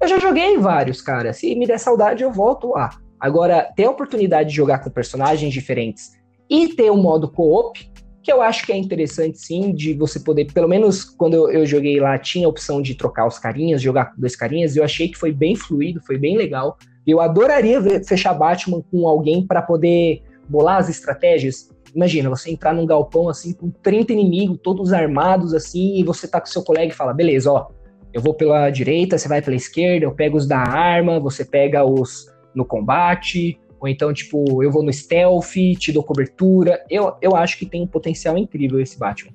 eu 0.00 0.06
já 0.06 0.20
joguei 0.20 0.56
vários, 0.56 1.02
cara. 1.02 1.32
Se 1.32 1.52
me 1.56 1.66
der 1.66 1.78
saudade, 1.78 2.22
eu 2.22 2.30
volto 2.30 2.68
lá. 2.68 2.90
Agora, 3.18 3.70
ter 3.74 3.86
a 3.86 3.90
oportunidade 3.90 4.50
de 4.50 4.54
jogar 4.54 4.78
com 4.78 4.88
personagens 4.88 5.52
diferentes 5.52 6.12
e 6.48 6.68
ter 6.68 6.90
um 6.90 7.02
modo 7.02 7.28
co-op, 7.28 7.89
que 8.30 8.32
eu 8.32 8.40
acho 8.40 8.64
que 8.64 8.72
é 8.72 8.76
interessante 8.76 9.38
sim, 9.38 9.74
de 9.74 9.92
você 9.92 10.20
poder, 10.20 10.52
pelo 10.52 10.68
menos 10.68 11.04
quando 11.04 11.50
eu, 11.50 11.66
joguei 11.66 11.98
lá, 11.98 12.16
tinha 12.16 12.46
a 12.46 12.48
opção 12.48 12.80
de 12.80 12.94
trocar 12.94 13.26
os 13.26 13.40
carinhas, 13.40 13.82
jogar 13.82 14.14
com 14.14 14.20
dois 14.20 14.36
carinhas, 14.36 14.76
eu 14.76 14.84
achei 14.84 15.08
que 15.08 15.18
foi 15.18 15.32
bem 15.32 15.56
fluido, 15.56 16.00
foi 16.06 16.16
bem 16.16 16.36
legal. 16.36 16.78
Eu 17.04 17.20
adoraria 17.20 17.80
ver, 17.80 18.04
fechar 18.04 18.32
Batman 18.34 18.84
com 18.88 19.08
alguém 19.08 19.44
para 19.44 19.60
poder 19.60 20.22
bolar 20.48 20.76
as 20.76 20.88
estratégias. 20.88 21.70
Imagina, 21.92 22.30
você 22.30 22.52
entrar 22.52 22.72
num 22.72 22.86
galpão 22.86 23.28
assim 23.28 23.52
com 23.52 23.68
30 23.68 24.12
inimigos, 24.12 24.60
todos 24.62 24.92
armados 24.92 25.52
assim, 25.52 25.98
e 25.98 26.04
você 26.04 26.28
tá 26.28 26.40
com 26.40 26.46
seu 26.46 26.62
colega 26.62 26.92
e 26.92 26.96
fala: 26.96 27.12
beleza, 27.12 27.50
ó, 27.50 27.66
eu 28.12 28.22
vou 28.22 28.32
pela 28.32 28.70
direita, 28.70 29.18
você 29.18 29.26
vai 29.26 29.42
pela 29.42 29.56
esquerda, 29.56 30.06
eu 30.06 30.12
pego 30.12 30.36
os 30.36 30.46
da 30.46 30.58
arma, 30.58 31.18
você 31.18 31.44
pega 31.44 31.84
os 31.84 32.32
no 32.54 32.64
combate, 32.64 33.58
ou 33.80 33.88
então, 33.88 34.12
tipo, 34.12 34.62
eu 34.62 34.70
vou 34.70 34.82
no 34.82 34.92
stealth, 34.92 35.54
te 35.78 35.90
dou 35.90 36.04
cobertura. 36.04 36.84
Eu, 36.90 37.16
eu 37.22 37.34
acho 37.34 37.58
que 37.58 37.64
tem 37.64 37.82
um 37.82 37.86
potencial 37.86 38.36
incrível 38.36 38.78
esse 38.78 38.98
Batman. 38.98 39.32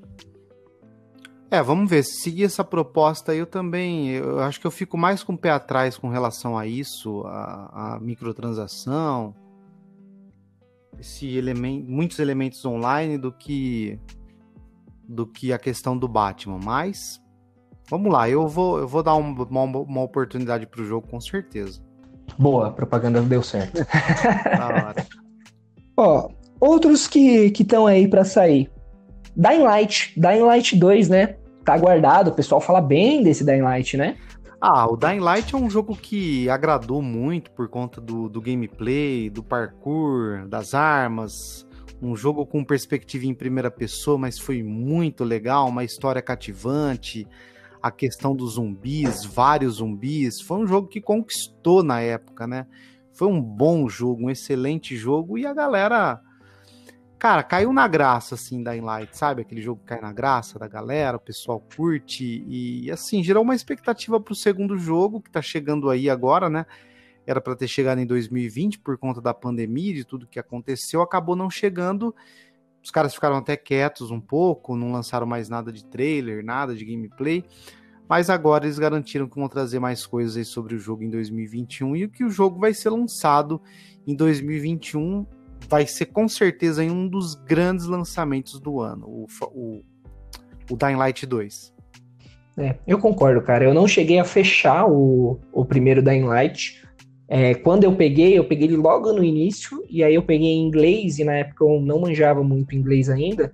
É, 1.50 1.64
vamos 1.64 1.90
ver. 1.90 2.04
Se 2.04 2.22
seguir 2.22 2.44
essa 2.44 2.64
proposta, 2.64 3.34
eu 3.34 3.48
também. 3.48 4.10
Eu 4.12 4.40
acho 4.40 4.60
que 4.60 4.68
eu 4.68 4.72
fico 4.72 4.98
mais 4.98 5.24
com 5.24 5.34
o 5.34 5.38
pé 5.38 5.50
atrás 5.50 5.98
com 5.98 6.10
relação 6.10 6.56
a 6.56 6.68
isso, 6.68 7.24
a, 7.26 7.96
a 7.96 8.00
microtransação, 8.00 9.34
esse 11.00 11.36
elemento, 11.36 11.90
muitos 11.90 12.20
elementos 12.20 12.64
online 12.66 13.18
do 13.18 13.32
que 13.32 14.00
do 15.08 15.26
que 15.26 15.54
a 15.54 15.58
questão 15.58 15.98
do 15.98 16.08
Batman. 16.08 16.60
Mas 16.64 17.22
vamos 17.90 18.12
lá, 18.12 18.30
eu 18.30 18.48
vou, 18.48 18.80
eu 18.80 18.88
vou 18.88 19.02
dar 19.02 19.16
uma, 19.16 19.44
uma, 19.44 19.64
uma 19.64 20.02
oportunidade 20.02 20.68
para 20.68 20.82
o 20.82 20.86
jogo 20.86 21.08
com 21.08 21.22
certeza. 21.22 21.85
Boa, 22.38 22.68
a 22.68 22.72
propaganda 22.72 23.22
deu 23.22 23.42
certo. 23.42 23.86
Ó, 25.98 26.30
outros 26.60 27.08
que 27.08 27.54
estão 27.58 27.88
aí 27.88 28.08
para 28.08 28.26
sair. 28.26 28.70
Dying 29.36 29.64
Light, 29.64 30.14
Dying 30.18 30.44
Light 30.44 30.76
2, 30.76 31.10
né? 31.10 31.36
Tá 31.64 31.78
guardado, 31.78 32.30
o 32.30 32.34
pessoal 32.34 32.62
fala 32.62 32.82
bem 32.82 33.24
desse 33.24 33.44
Dying 33.44 33.62
Light, 33.62 33.98
né? 33.98 34.18
Ah, 34.62 34.88
o 34.88 34.96
Dying 34.96 35.20
Light 35.20 35.54
é 35.54 35.58
um 35.58 35.70
jogo 35.70 35.96
que 35.96 36.50
agradou 36.50 37.02
muito 37.02 37.52
por 37.52 37.68
conta 37.68 38.00
do, 38.00 38.30
do 38.30 38.42
gameplay, 38.42 39.30
do 39.30 39.44
parkour, 39.44 40.48
das 40.48 40.74
armas. 40.74 41.68
Um 42.02 42.16
jogo 42.16 42.46
com 42.46 42.64
perspectiva 42.64 43.26
em 43.26 43.34
primeira 43.34 43.72
pessoa, 43.72 44.18
mas 44.18 44.38
foi 44.38 44.64
muito 44.64 45.24
legal, 45.24 45.68
uma 45.68 45.84
história 45.84 46.22
cativante 46.22 47.28
a 47.86 47.92
questão 47.92 48.36
dos 48.36 48.54
zumbis, 48.54 49.24
vários 49.26 49.76
zumbis. 49.76 50.42
Foi 50.42 50.58
um 50.58 50.66
jogo 50.66 50.88
que 50.88 51.00
conquistou 51.00 51.84
na 51.84 52.02
época, 52.02 52.48
né? 52.48 52.66
Foi 53.14 53.28
um 53.28 53.40
bom 53.40 53.88
jogo, 53.88 54.26
um 54.26 54.30
excelente 54.32 54.98
jogo 54.98 55.38
e 55.38 55.46
a 55.46 55.54
galera, 55.54 56.20
cara, 57.20 57.44
caiu 57.44 57.72
na 57.72 57.88
graça 57.88 58.34
assim 58.34 58.64
da 58.64 58.76
Enlight, 58.76 59.16
sabe? 59.16 59.44
Aquele 59.44 59.62
jogo 59.62 59.82
que 59.82 59.86
cai 59.86 60.02
na 60.02 60.12
graça 60.12 60.58
da 60.58 60.68
galera, 60.68 61.18
o 61.18 61.20
pessoal 61.20 61.64
curte 61.78 62.44
e 62.48 62.90
assim, 62.90 63.24
gerou 63.24 63.44
uma 63.44 63.54
expectativa 63.54 64.20
pro 64.20 64.34
segundo 64.34 64.80
jogo 64.80 65.22
que 65.22 65.30
tá 65.30 65.44
chegando 65.44 65.88
aí 65.92 66.10
agora, 66.10 66.50
né? 66.50 66.66
Era 67.24 67.40
para 67.40 67.56
ter 67.56 67.68
chegado 67.68 68.00
em 68.00 68.06
2020 68.08 68.80
por 68.80 68.98
conta 68.98 69.22
da 69.22 69.32
pandemia 69.32 69.92
e 69.92 69.96
de 69.98 70.06
tudo 70.06 70.26
que 70.26 70.40
aconteceu, 70.40 71.04
acabou 71.04 71.36
não 71.36 71.52
chegando 71.52 72.16
os 72.86 72.92
caras 72.92 73.16
ficaram 73.16 73.38
até 73.38 73.58
quietos 73.58 74.12
um 74.12 74.22
pouco, 74.22 74.76
não 74.76 74.92
lançaram 74.92 75.26
mais 75.26 75.50
nada 75.50 75.74
de 75.74 75.84
trailer, 75.84 76.46
nada 76.46 76.76
de 76.76 76.86
gameplay. 76.86 77.44
Mas 78.08 78.30
agora 78.30 78.66
eles 78.66 78.78
garantiram 78.78 79.28
que 79.28 79.40
vão 79.40 79.50
trazer 79.50 79.80
mais 79.80 80.06
coisas 80.06 80.48
sobre 80.48 80.76
o 80.76 80.80
jogo 80.80 81.04
em 81.04 81.10
2021 81.10 81.96
e 81.96 82.08
que 82.08 82.24
o 82.24 82.30
jogo 82.30 82.60
vai 82.60 82.76
ser 82.76 82.92
lançado 82.92 83.60
em 84.06 84.16
2021 84.16 85.26
vai 85.68 85.88
ser 85.88 86.06
com 86.06 86.28
certeza 86.28 86.84
um 86.84 87.08
dos 87.08 87.34
grandes 87.34 87.88
lançamentos 87.88 88.60
do 88.60 88.80
ano, 88.80 89.08
o, 89.08 89.26
o, 89.48 89.84
o 90.70 90.78
Dying 90.78 90.98
Light 90.98 91.26
2. 91.26 91.74
É, 92.56 92.76
eu 92.86 93.00
concordo, 93.00 93.42
cara. 93.42 93.66
Eu 93.66 93.74
não 93.74 93.88
cheguei 93.88 94.20
a 94.20 94.24
fechar 94.24 94.86
o, 94.88 95.40
o 95.52 95.66
primeiro 95.66 96.04
Dying 96.04 96.26
Light, 96.26 96.85
é, 97.28 97.56
quando 97.56 97.84
eu 97.84 97.96
peguei, 97.96 98.38
eu 98.38 98.44
peguei 98.44 98.68
ele 98.68 98.78
logo 98.78 99.12
no 99.12 99.24
início, 99.24 99.84
e 99.90 100.04
aí 100.04 100.14
eu 100.14 100.24
peguei 100.24 100.50
em 100.50 100.68
inglês, 100.68 101.18
e 101.18 101.24
na 101.24 101.34
época 101.34 101.64
eu 101.64 101.80
não 101.82 102.00
manjava 102.00 102.44
muito 102.44 102.76
inglês 102.76 103.10
ainda. 103.10 103.54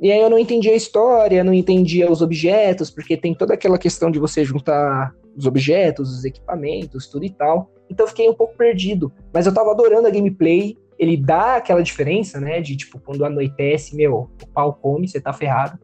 E 0.00 0.12
aí 0.12 0.20
eu 0.20 0.30
não 0.30 0.38
entendia 0.38 0.72
a 0.72 0.76
história, 0.76 1.42
não 1.42 1.52
entendia 1.52 2.10
os 2.10 2.22
objetos, 2.22 2.90
porque 2.90 3.16
tem 3.16 3.34
toda 3.34 3.54
aquela 3.54 3.76
questão 3.76 4.10
de 4.10 4.18
você 4.18 4.44
juntar 4.44 5.12
os 5.36 5.44
objetos, 5.44 6.18
os 6.18 6.24
equipamentos, 6.24 7.08
tudo 7.08 7.24
e 7.24 7.30
tal. 7.30 7.70
Então 7.90 8.04
eu 8.04 8.08
fiquei 8.08 8.28
um 8.28 8.34
pouco 8.34 8.56
perdido. 8.56 9.12
Mas 9.32 9.46
eu 9.46 9.52
tava 9.52 9.72
adorando 9.72 10.06
a 10.06 10.10
gameplay, 10.10 10.76
ele 10.98 11.16
dá 11.16 11.56
aquela 11.56 11.82
diferença, 11.82 12.40
né? 12.40 12.60
De 12.60 12.76
tipo, 12.76 13.00
quando 13.00 13.24
anoitece, 13.24 13.96
meu, 13.96 14.30
o 14.40 14.46
pau 14.54 14.72
come, 14.74 15.08
você 15.08 15.20
tá 15.20 15.32
ferrado. 15.32 15.78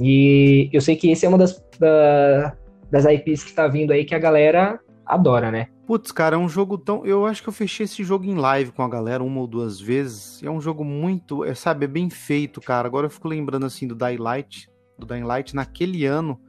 E 0.00 0.70
eu 0.72 0.80
sei 0.80 0.96
que 0.96 1.10
esse 1.10 1.26
é 1.26 1.28
uma 1.28 1.36
das, 1.36 1.62
da, 1.78 2.56
das 2.90 3.04
IPs 3.04 3.44
que 3.44 3.52
tá 3.52 3.68
vindo 3.68 3.92
aí 3.92 4.06
que 4.06 4.14
a 4.14 4.18
galera 4.18 4.80
adora, 5.04 5.50
né? 5.50 5.68
Putz, 5.92 6.10
cara, 6.10 6.36
é 6.36 6.38
um 6.38 6.48
jogo 6.48 6.78
tão. 6.78 7.04
Eu 7.04 7.26
acho 7.26 7.42
que 7.42 7.50
eu 7.50 7.52
fechei 7.52 7.84
esse 7.84 8.02
jogo 8.02 8.24
em 8.24 8.34
live 8.34 8.72
com 8.72 8.82
a 8.82 8.88
galera 8.88 9.22
uma 9.22 9.40
ou 9.40 9.46
duas 9.46 9.78
vezes. 9.78 10.42
É 10.42 10.50
um 10.50 10.58
jogo 10.58 10.82
muito. 10.82 11.44
É, 11.44 11.54
sabe, 11.54 11.84
é 11.84 11.86
bem 11.86 12.08
feito, 12.08 12.62
cara. 12.62 12.88
Agora 12.88 13.04
eu 13.04 13.10
fico 13.10 13.28
lembrando 13.28 13.66
assim 13.66 13.86
do 13.86 13.94
Dying 13.94 14.16
Light. 14.16 14.70
Do 14.98 15.06
Dying 15.06 15.24
Light 15.24 15.54
naquele 15.54 16.06
ano. 16.06 16.40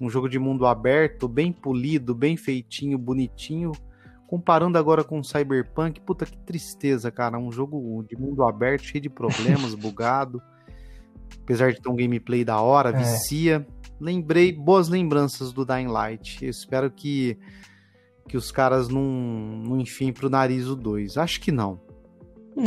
Um 0.00 0.10
jogo 0.10 0.28
de 0.28 0.36
mundo 0.36 0.66
aberto, 0.66 1.28
bem 1.28 1.52
polido, 1.52 2.12
bem 2.12 2.36
feitinho, 2.36 2.98
bonitinho. 2.98 3.70
Comparando 4.26 4.76
agora 4.76 5.04
com 5.04 5.20
o 5.20 5.24
Cyberpunk, 5.24 6.00
puta 6.00 6.26
que 6.26 6.36
tristeza, 6.38 7.08
cara. 7.12 7.38
Um 7.38 7.52
jogo 7.52 8.02
de 8.02 8.16
mundo 8.16 8.42
aberto, 8.42 8.82
cheio 8.82 9.02
de 9.02 9.08
problemas, 9.08 9.74
bugado. 9.78 10.42
Apesar 11.44 11.72
de 11.72 11.80
ter 11.80 11.88
um 11.88 11.94
gameplay 11.94 12.44
da 12.44 12.60
hora, 12.60 12.88
é. 12.88 12.94
vicia. 12.94 13.64
Lembrei, 14.00 14.50
boas 14.50 14.88
lembranças 14.88 15.52
do 15.52 15.64
Dying 15.64 15.86
Light. 15.86 16.42
Eu 16.42 16.50
espero 16.50 16.90
que 16.90 17.38
que 18.28 18.36
os 18.36 18.52
caras 18.52 18.88
não, 18.88 19.02
não 19.02 19.80
enfiem 19.80 20.12
pro 20.12 20.30
nariz 20.30 20.68
o 20.68 20.76
2. 20.76 21.16
Acho 21.16 21.40
que 21.40 21.50
não. 21.50 21.80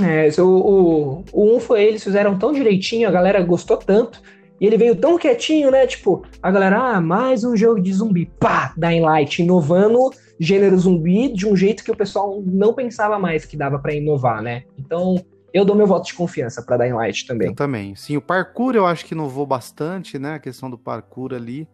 É, 0.03 0.30
o, 0.41 0.45
o, 0.45 1.24
o 1.32 1.53
1 1.53 1.55
um 1.55 1.59
foi 1.59 1.84
eles 1.84 2.03
fizeram 2.03 2.38
tão 2.38 2.51
direitinho, 2.51 3.07
a 3.07 3.12
galera 3.12 3.41
gostou 3.43 3.78
tanto, 3.78 4.22
e 4.59 4.66
ele 4.66 4.78
veio 4.78 4.95
tão 4.95 5.18
quietinho, 5.18 5.70
né? 5.70 5.86
Tipo, 5.86 6.24
a 6.41 6.51
galera, 6.51 6.95
ah, 6.95 7.01
mais 7.01 7.43
um 7.43 7.57
jogo 7.57 7.82
de 7.82 7.91
zumbi, 7.91 8.32
pá, 8.39 8.74
Dying 8.78 9.01
Light, 9.01 9.41
inovando 9.41 10.12
gênero 10.39 10.78
zumbi 10.78 11.34
de 11.34 11.47
um 11.47 11.55
jeito 11.55 11.84
que 11.84 11.91
o 11.91 11.95
pessoal 11.95 12.41
não 12.45 12.74
pensava 12.74 13.20
mais 13.20 13.45
que 13.45 13.57
dava 13.57 13.80
para 13.80 13.93
inovar, 13.93 14.41
né? 14.41 14.64
Então, 14.78 15.24
eu 15.53 15.66
dou 15.66 15.76
meu 15.76 15.86
voto 15.86 16.07
de 16.07 16.14
confiança 16.14 16.62
para 16.62 16.78
Dying 16.78 16.93
Light 16.93 17.28
também. 17.28 17.49
Eu 17.49 17.55
também. 17.55 17.95
Sim, 17.95 18.18
o 18.18 18.22
parkour 18.22 18.76
eu 18.76 18.86
acho 18.86 19.05
que 19.05 19.14
inovou 19.14 19.45
bastante, 19.45 20.18
né? 20.18 20.36
A 20.36 20.39
questão 20.39 20.70
do 20.70 20.78
parkour 20.78 21.34
ali. 21.34 21.68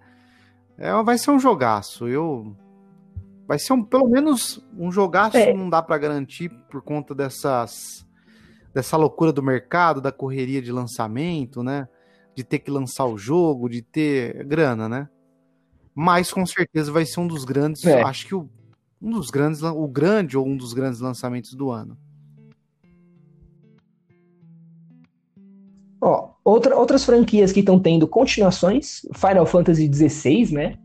É, 0.78 0.92
vai 1.04 1.18
ser 1.18 1.32
um 1.32 1.40
jogaço. 1.40 2.08
Eu 2.08 2.56
Vai 3.48 3.58
ser 3.58 3.74
um, 3.74 3.84
pelo 3.84 4.10
menos 4.10 4.62
um 4.78 4.92
jogaço, 4.92 5.38
é. 5.38 5.54
não 5.54 5.70
dá 5.70 5.82
para 5.82 5.98
garantir 5.98 6.50
por 6.70 6.82
conta 6.82 7.16
dessas 7.16 8.06
dessa 8.74 8.98
loucura 8.98 9.32
do 9.32 9.42
mercado, 9.42 10.02
da 10.02 10.12
correria 10.12 10.62
de 10.62 10.72
lançamento, 10.72 11.64
né? 11.64 11.88
De 12.36 12.44
ter 12.44 12.60
que 12.60 12.70
lançar 12.70 13.06
o 13.06 13.18
jogo, 13.18 13.70
de 13.70 13.82
ter 13.82 14.44
grana, 14.46 14.88
né? 14.88 15.10
Mas 15.96 16.32
com 16.32 16.46
certeza 16.46 16.92
vai 16.92 17.06
ser 17.06 17.20
um 17.22 17.28
dos 17.28 17.44
grandes, 17.44 17.84
é. 17.86 18.04
acho 18.04 18.28
que 18.28 18.36
o, 18.36 18.48
um 19.02 19.12
dos 19.12 19.32
grandes, 19.32 19.64
o 19.64 19.88
grande 19.88 20.38
ou 20.38 20.46
um 20.46 20.56
dos 20.56 20.74
grandes 20.74 21.00
lançamentos 21.00 21.54
do 21.54 21.72
ano. 21.72 21.98
Ó, 26.00 26.34
outra, 26.44 26.76
outras 26.76 27.04
franquias 27.04 27.52
que 27.52 27.62
estão 27.62 27.80
tendo 27.80 28.08
continuações, 28.08 29.02
Final 29.16 29.46
Fantasy 29.48 29.92
XVI, 29.92 30.54
né? 30.54 30.78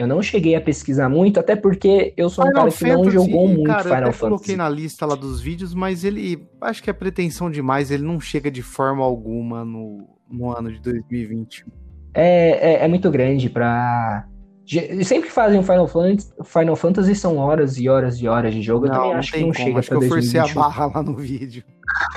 Eu 0.00 0.06
não 0.06 0.22
cheguei 0.22 0.54
a 0.54 0.60
pesquisar 0.62 1.10
muito, 1.10 1.38
até 1.38 1.54
porque 1.54 2.14
eu 2.16 2.30
sou 2.30 2.42
um 2.42 2.48
Final 2.48 2.62
cara 2.62 2.72
que 2.72 2.78
Fantasy, 2.78 3.04
não 3.04 3.10
jogou 3.10 3.48
muito 3.48 3.66
cara, 3.66 3.82
Final 3.82 3.96
eu 3.96 3.98
até 3.98 4.12
Fantasy. 4.12 4.20
coloquei 4.20 4.56
na 4.56 4.66
lista 4.66 5.04
lá 5.04 5.14
dos 5.14 5.42
vídeos, 5.42 5.74
mas 5.74 6.04
ele. 6.04 6.48
Acho 6.58 6.82
que 6.82 6.88
é 6.88 6.92
pretensão 6.94 7.50
demais, 7.50 7.90
ele 7.90 8.02
não 8.02 8.18
chega 8.18 8.50
de 8.50 8.62
forma 8.62 9.04
alguma 9.04 9.62
no, 9.62 10.08
no 10.26 10.56
ano 10.56 10.72
de 10.72 10.80
2020. 10.80 11.66
É, 12.14 12.76
é, 12.76 12.84
é 12.86 12.88
muito 12.88 13.10
grande 13.10 13.50
pra. 13.50 14.26
Sempre 15.04 15.28
que 15.28 15.34
fazem 15.34 15.60
o 15.60 15.62
Final 15.62 15.86
Fantasy, 15.86 16.32
Final 16.44 16.76
Fantasy 16.76 17.14
são 17.14 17.36
horas 17.36 17.76
e 17.76 17.86
horas 17.86 18.16
e 18.22 18.26
horas 18.26 18.54
de 18.54 18.62
jogo. 18.62 18.86
Eu 18.86 18.92
não, 18.92 19.00
também 19.00 19.14
acho 19.16 19.32
que 19.32 19.40
não 19.40 19.52
como. 19.52 19.54
chega 19.54 19.78
acho 19.80 19.88
pra 19.90 19.98
que 19.98 20.04
eu 20.04 20.08
forcei 20.08 20.40
a 20.40 20.46
barra 20.46 20.86
lá 20.86 21.02
no 21.02 21.14
vídeo. 21.14 21.62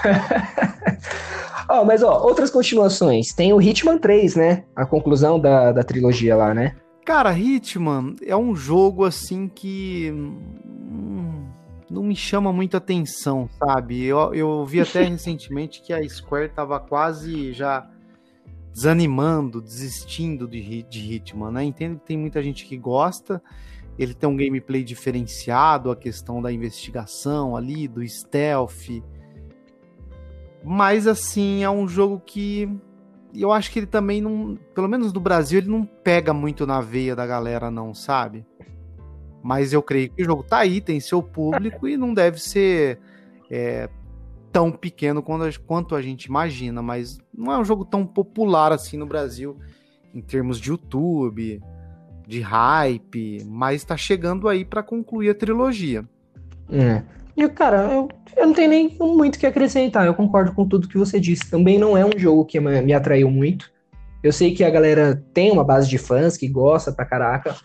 ó, 1.67 1.83
mas 1.83 2.01
ó, 2.01 2.23
outras 2.23 2.49
continuações. 2.49 3.33
Tem 3.33 3.51
o 3.51 3.61
Hitman 3.61 3.97
3, 3.97 4.37
né? 4.37 4.63
A 4.73 4.85
conclusão 4.85 5.37
da, 5.37 5.73
da 5.73 5.83
trilogia 5.83 6.37
lá, 6.37 6.53
né? 6.53 6.77
Cara, 7.05 7.37
Hitman 7.37 8.15
é 8.25 8.35
um 8.35 8.55
jogo 8.55 9.03
assim 9.03 9.47
que. 9.47 10.09
Hum, 10.11 11.47
não 11.89 12.01
me 12.03 12.15
chama 12.15 12.51
muito 12.51 12.77
atenção, 12.77 13.49
sabe? 13.59 14.03
Eu, 14.03 14.33
eu 14.33 14.65
vi 14.65 14.79
até 14.81 15.03
recentemente 15.07 15.81
que 15.81 15.93
a 15.93 16.07
Square 16.07 16.49
tava 16.49 16.79
quase 16.79 17.53
já 17.53 17.87
desanimando, 18.73 19.61
desistindo 19.61 20.47
de, 20.47 20.83
de 20.83 21.13
Hitman, 21.13 21.51
né? 21.51 21.63
Entendo 21.63 21.99
que 21.99 22.05
tem 22.05 22.17
muita 22.17 22.41
gente 22.41 22.65
que 22.65 22.77
gosta, 22.77 23.41
ele 23.99 24.13
tem 24.13 24.27
um 24.27 24.35
gameplay 24.35 24.83
diferenciado, 24.83 25.91
a 25.91 25.95
questão 25.95 26.41
da 26.41 26.51
investigação 26.51 27.55
ali, 27.55 27.87
do 27.87 28.07
stealth. 28.07 29.03
Mas 30.63 31.05
assim, 31.05 31.63
é 31.63 31.69
um 31.69 31.87
jogo 31.87 32.19
que 32.25 32.67
eu 33.35 33.51
acho 33.51 33.71
que 33.71 33.79
ele 33.79 33.85
também 33.85 34.21
não, 34.21 34.57
pelo 34.75 34.87
menos 34.87 35.11
no 35.11 35.19
Brasil, 35.19 35.59
ele 35.59 35.69
não 35.69 35.85
pega 35.85 36.33
muito 36.33 36.65
na 36.65 36.81
veia 36.81 37.15
da 37.15 37.25
galera 37.25 37.71
não, 37.71 37.93
sabe? 37.93 38.45
Mas 39.41 39.73
eu 39.73 39.81
creio 39.81 40.09
que 40.09 40.21
o 40.21 40.25
jogo 40.25 40.43
tá 40.43 40.59
aí, 40.59 40.79
tem 40.79 40.99
seu 40.99 41.21
público 41.21 41.87
e 41.87 41.97
não 41.97 42.13
deve 42.13 42.39
ser 42.39 42.99
é, 43.49 43.89
tão 44.51 44.71
pequeno 44.71 45.23
quanto 45.65 45.95
a 45.95 46.01
gente 46.01 46.25
imagina, 46.25 46.81
mas 46.81 47.19
não 47.33 47.51
é 47.51 47.57
um 47.57 47.65
jogo 47.65 47.83
tão 47.83 48.05
popular 48.05 48.71
assim 48.71 48.97
no 48.97 49.05
Brasil, 49.05 49.57
em 50.13 50.21
termos 50.21 50.59
de 50.59 50.69
YouTube, 50.69 51.61
de 52.27 52.39
hype, 52.39 53.43
mas 53.45 53.81
está 53.81 53.97
chegando 53.97 54.47
aí 54.47 54.63
para 54.63 54.83
concluir 54.83 55.31
a 55.31 55.35
trilogia. 55.35 56.07
É. 56.69 57.03
E, 57.35 57.47
cara, 57.49 57.91
eu, 57.91 58.09
eu 58.37 58.47
não 58.47 58.53
tenho 58.53 58.69
nem 58.69 58.95
muito 58.99 59.35
o 59.35 59.39
que 59.39 59.45
acrescentar, 59.45 60.05
eu 60.05 60.13
concordo 60.13 60.53
com 60.53 60.67
tudo 60.67 60.87
que 60.87 60.97
você 60.97 61.19
disse. 61.19 61.49
Também 61.49 61.77
não 61.77 61.97
é 61.97 62.05
um 62.05 62.17
jogo 62.17 62.45
que 62.45 62.59
me 62.59 62.93
atraiu 62.93 63.29
muito. 63.29 63.71
Eu 64.23 64.31
sei 64.31 64.53
que 64.53 64.63
a 64.63 64.69
galera 64.69 65.21
tem 65.33 65.51
uma 65.51 65.63
base 65.63 65.89
de 65.89 65.97
fãs 65.97 66.37
que 66.37 66.47
gosta 66.47 66.91
pra 66.91 67.05
caraca. 67.05 67.55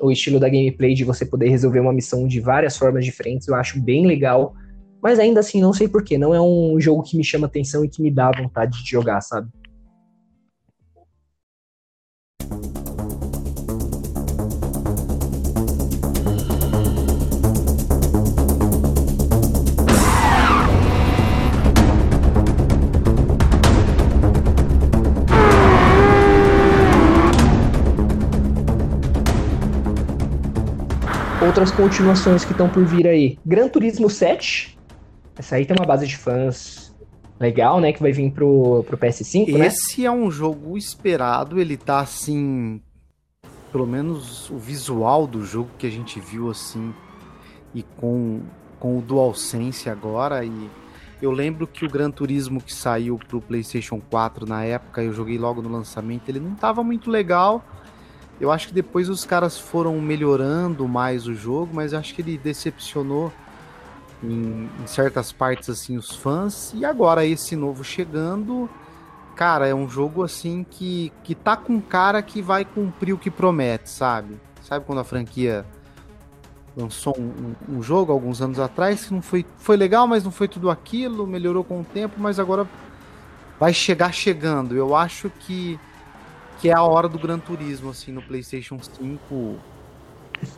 O 0.00 0.10
estilo 0.10 0.40
da 0.40 0.48
gameplay 0.48 0.94
de 0.94 1.04
você 1.04 1.24
poder 1.24 1.48
resolver 1.48 1.80
uma 1.80 1.92
missão 1.92 2.26
de 2.26 2.40
várias 2.40 2.76
formas 2.76 3.04
diferentes, 3.04 3.46
eu 3.46 3.54
acho 3.54 3.80
bem 3.80 4.06
legal. 4.06 4.54
Mas 5.02 5.18
ainda 5.18 5.40
assim, 5.40 5.60
não 5.60 5.72
sei 5.72 5.86
porquê. 5.86 6.18
Não 6.18 6.34
é 6.34 6.40
um 6.40 6.80
jogo 6.80 7.02
que 7.02 7.16
me 7.16 7.22
chama 7.22 7.46
atenção 7.46 7.84
e 7.84 7.88
que 7.88 8.02
me 8.02 8.10
dá 8.10 8.32
vontade 8.32 8.82
de 8.82 8.90
jogar, 8.90 9.20
sabe? 9.20 9.48
Outras 31.44 31.70
continuações 31.70 32.44
que 32.44 32.52
estão 32.52 32.68
por 32.68 32.84
vir 32.84 33.06
aí. 33.06 33.38
Gran 33.44 33.68
Turismo 33.68 34.08
7, 34.08 34.78
essa 35.38 35.56
aí 35.56 35.66
tem 35.66 35.76
uma 35.78 35.86
base 35.86 36.06
de 36.06 36.16
fãs 36.16 36.94
legal, 37.38 37.80
né? 37.80 37.92
Que 37.92 38.00
vai 38.00 38.12
vir 38.12 38.30
pro, 38.30 38.82
pro 38.84 38.96
PS5, 38.96 39.58
né? 39.58 39.66
Esse 39.66 40.06
é 40.06 40.10
um 40.10 40.30
jogo 40.30 40.78
esperado, 40.78 41.60
ele 41.60 41.76
tá 41.76 42.00
assim. 42.00 42.80
Pelo 43.70 43.86
menos 43.86 44.48
o 44.50 44.56
visual 44.56 45.26
do 45.26 45.44
jogo 45.44 45.68
que 45.78 45.86
a 45.86 45.90
gente 45.90 46.18
viu 46.20 46.50
assim. 46.50 46.94
E 47.74 47.82
com, 47.82 48.40
com 48.78 48.98
o 48.98 49.02
DualSense 49.02 49.90
agora. 49.90 50.44
E 50.44 50.70
eu 51.20 51.32
lembro 51.32 51.66
que 51.66 51.84
o 51.84 51.90
Gran 51.90 52.10
Turismo 52.10 52.60
que 52.60 52.72
saiu 52.72 53.18
pro 53.18 53.40
PlayStation 53.40 54.00
4 54.00 54.46
na 54.46 54.64
época, 54.64 55.02
eu 55.02 55.12
joguei 55.12 55.36
logo 55.36 55.60
no 55.60 55.68
lançamento, 55.68 56.28
ele 56.28 56.40
não 56.40 56.54
tava 56.54 56.84
muito 56.84 57.10
legal. 57.10 57.64
Eu 58.40 58.50
acho 58.50 58.68
que 58.68 58.74
depois 58.74 59.08
os 59.08 59.24
caras 59.24 59.58
foram 59.58 60.00
melhorando 60.00 60.86
mais 60.88 61.26
o 61.26 61.34
jogo, 61.34 61.70
mas 61.72 61.92
eu 61.92 61.98
acho 61.98 62.14
que 62.14 62.22
ele 62.22 62.36
decepcionou 62.36 63.32
em, 64.22 64.68
em, 64.80 64.86
certas 64.86 65.32
partes 65.32 65.68
assim 65.70 65.96
os 65.96 66.14
fãs. 66.14 66.72
E 66.74 66.84
agora 66.84 67.24
esse 67.24 67.54
novo 67.54 67.84
chegando 67.84 68.68
cara 69.36 69.66
é 69.66 69.74
um 69.74 69.88
jogo 69.88 70.22
assim 70.22 70.64
que 70.68 71.12
que 71.24 71.34
tá 71.34 71.56
com 71.56 71.80
cara 71.80 72.22
que 72.22 72.40
vai 72.40 72.64
cumprir 72.64 73.12
o 73.12 73.18
que 73.18 73.30
promete 73.30 73.90
sabe? 73.90 74.40
Sabe 74.62 74.84
quando 74.84 75.00
a 75.00 75.04
franquia 75.04 75.66
lançou 76.76 77.16
um, 77.18 77.54
um, 77.68 77.78
um 77.78 77.82
jogo 77.82 78.12
alguns 78.12 78.40
anos 78.40 78.60
atrás 78.60 79.06
que 79.06 79.12
não 79.12 79.20
foi 79.20 79.44
foi 79.58 79.76
legal 79.76 80.06
mas 80.06 80.22
não 80.22 80.30
foi 80.30 80.46
tudo 80.46 80.70
aquilo 80.70 81.26
melhorou 81.26 81.64
com 81.64 81.80
o 81.80 81.84
tempo 81.84 82.14
mas 82.18 82.38
agora 82.38 82.64
vai 83.58 83.72
chegar 83.72 84.12
chegando. 84.12 84.76
Eu 84.76 84.94
acho 84.94 85.30
que 85.30 85.78
que 86.64 86.70
é 86.70 86.72
a 86.72 86.82
hora 86.82 87.10
do 87.10 87.18
Gran 87.18 87.38
Turismo 87.38 87.90
assim 87.90 88.10
no 88.10 88.22
PlayStation 88.22 88.78
5 88.80 89.56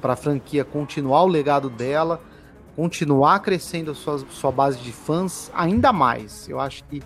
para 0.00 0.12
a 0.12 0.16
franquia 0.16 0.64
continuar 0.64 1.24
o 1.24 1.26
legado 1.26 1.68
dela 1.68 2.22
continuar 2.76 3.40
crescendo 3.40 3.90
a 3.90 3.94
sua, 3.96 4.18
sua 4.30 4.52
base 4.52 4.78
de 4.78 4.92
fãs 4.92 5.50
ainda 5.52 5.92
mais. 5.92 6.48
Eu 6.48 6.60
acho 6.60 6.84
que 6.84 7.02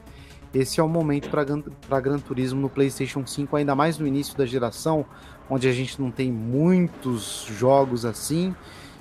esse 0.52 0.80
é 0.80 0.82
o 0.82 0.88
momento 0.88 1.30
para 1.30 2.00
Gran 2.00 2.18
Turismo 2.18 2.60
no 2.60 2.68
PlayStation 2.68 3.26
5, 3.26 3.56
ainda 3.56 3.74
mais 3.74 3.96
no 3.96 4.06
início 4.06 4.36
da 4.36 4.44
geração, 4.44 5.06
onde 5.48 5.66
a 5.66 5.72
gente 5.72 5.98
não 5.98 6.10
tem 6.10 6.30
muitos 6.30 7.46
jogos 7.58 8.04
assim. 8.04 8.54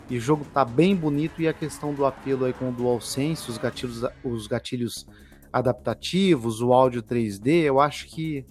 E 0.09 0.17
o 0.17 0.21
jogo 0.21 0.45
tá 0.45 0.63
bem 0.63 0.95
bonito 0.95 1.41
e 1.41 1.47
a 1.49 1.51
questão 1.51 1.93
do 1.93 2.05
apelo 2.05 2.45
aí 2.45 2.53
com 2.53 2.69
o 2.69 2.71
DualSense, 2.71 3.51
os 3.51 3.57
gatilhos, 3.57 4.05
os 4.23 4.47
gatilhos 4.47 5.05
adaptativos, 5.51 6.61
o 6.61 6.71
áudio 6.71 7.03
3D, 7.03 7.63
eu 7.63 7.81
acho 7.81 8.07
que 8.07 8.45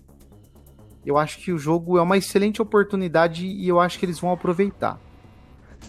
eu 1.08 1.16
acho 1.16 1.38
que 1.38 1.50
o 1.50 1.58
jogo 1.58 1.96
é 1.96 2.02
uma 2.02 2.18
excelente 2.18 2.60
oportunidade 2.60 3.46
e 3.46 3.66
eu 3.66 3.80
acho 3.80 3.98
que 3.98 4.04
eles 4.04 4.20
vão 4.20 4.30
aproveitar. 4.30 5.00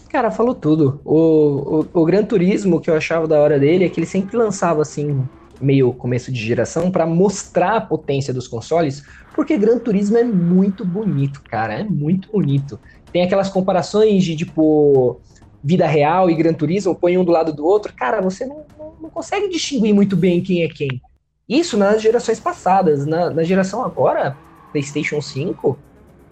Cara, 0.08 0.30
falou 0.30 0.54
tudo. 0.54 0.98
O, 1.04 1.84
o, 1.94 2.00
o 2.00 2.04
Gran 2.06 2.24
Turismo, 2.24 2.80
que 2.80 2.88
eu 2.88 2.96
achava 2.96 3.28
da 3.28 3.38
hora 3.38 3.58
dele, 3.58 3.84
é 3.84 3.88
que 3.90 4.00
ele 4.00 4.06
sempre 4.06 4.34
lançava 4.34 4.80
assim, 4.80 5.22
meio 5.60 5.92
começo 5.92 6.32
de 6.32 6.40
geração, 6.40 6.90
para 6.90 7.06
mostrar 7.06 7.76
a 7.76 7.80
potência 7.82 8.32
dos 8.32 8.48
consoles, 8.48 9.04
porque 9.34 9.58
Gran 9.58 9.78
Turismo 9.78 10.16
é 10.16 10.24
muito 10.24 10.86
bonito, 10.86 11.42
cara. 11.42 11.74
É 11.74 11.84
muito 11.84 12.32
bonito. 12.32 12.80
Tem 13.12 13.22
aquelas 13.22 13.50
comparações 13.50 14.24
de 14.24 14.34
tipo 14.34 15.20
vida 15.62 15.86
real 15.86 16.30
e 16.30 16.34
Gran 16.34 16.54
Turismo, 16.54 16.94
põe 16.94 17.18
um 17.18 17.24
do 17.24 17.30
lado 17.30 17.52
do 17.52 17.66
outro. 17.66 17.92
Cara, 17.92 18.22
você 18.22 18.46
não, 18.46 18.64
não, 18.78 18.94
não 19.02 19.10
consegue 19.10 19.50
distinguir 19.50 19.94
muito 19.94 20.16
bem 20.16 20.40
quem 20.40 20.62
é 20.62 20.68
quem. 20.68 21.02
Isso 21.46 21.76
nas 21.76 22.00
gerações 22.00 22.40
passadas. 22.40 23.04
Na, 23.04 23.28
na 23.28 23.42
geração 23.42 23.84
agora, 23.84 24.34
PlayStation 24.72 25.20
5, 25.20 25.78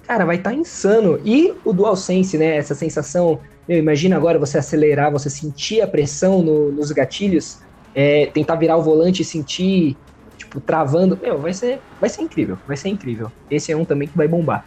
cara, 0.07 0.25
vai 0.25 0.37
estar 0.37 0.51
tá 0.51 0.57
insano. 0.57 1.21
E 1.25 1.55
o 1.65 1.73
DualSense, 1.73 2.39
né? 2.39 2.57
Essa 2.57 2.75
sensação. 2.75 3.41
Meu, 3.69 3.79
imagina 3.79 4.17
agora 4.17 4.39
você 4.39 4.59
acelerar, 4.59 5.13
você 5.13 5.29
sentir 5.29 5.83
a 5.83 5.87
pressão 5.87 6.43
no, 6.43 6.73
nos 6.73 6.91
gatilhos, 6.91 7.59
é, 7.95 8.27
tentar 8.27 8.57
virar 8.57 8.77
o 8.77 8.83
volante 8.83 9.23
e 9.23 9.25
sentir, 9.25 9.97
tipo, 10.37 10.61
travando. 10.61 11.19
Meu, 11.21 11.39
vai 11.39 11.53
ser, 11.53 11.79
vai 12.01 12.09
ser 12.09 12.23
incrível, 12.23 12.59
vai 12.67 12.77
ser 12.77 12.89
incrível. 12.89 13.31
Esse 13.51 13.71
é 13.71 13.77
um 13.77 13.85
também 13.85 14.09
que 14.09 14.17
vai 14.17 14.27
bombar. 14.27 14.65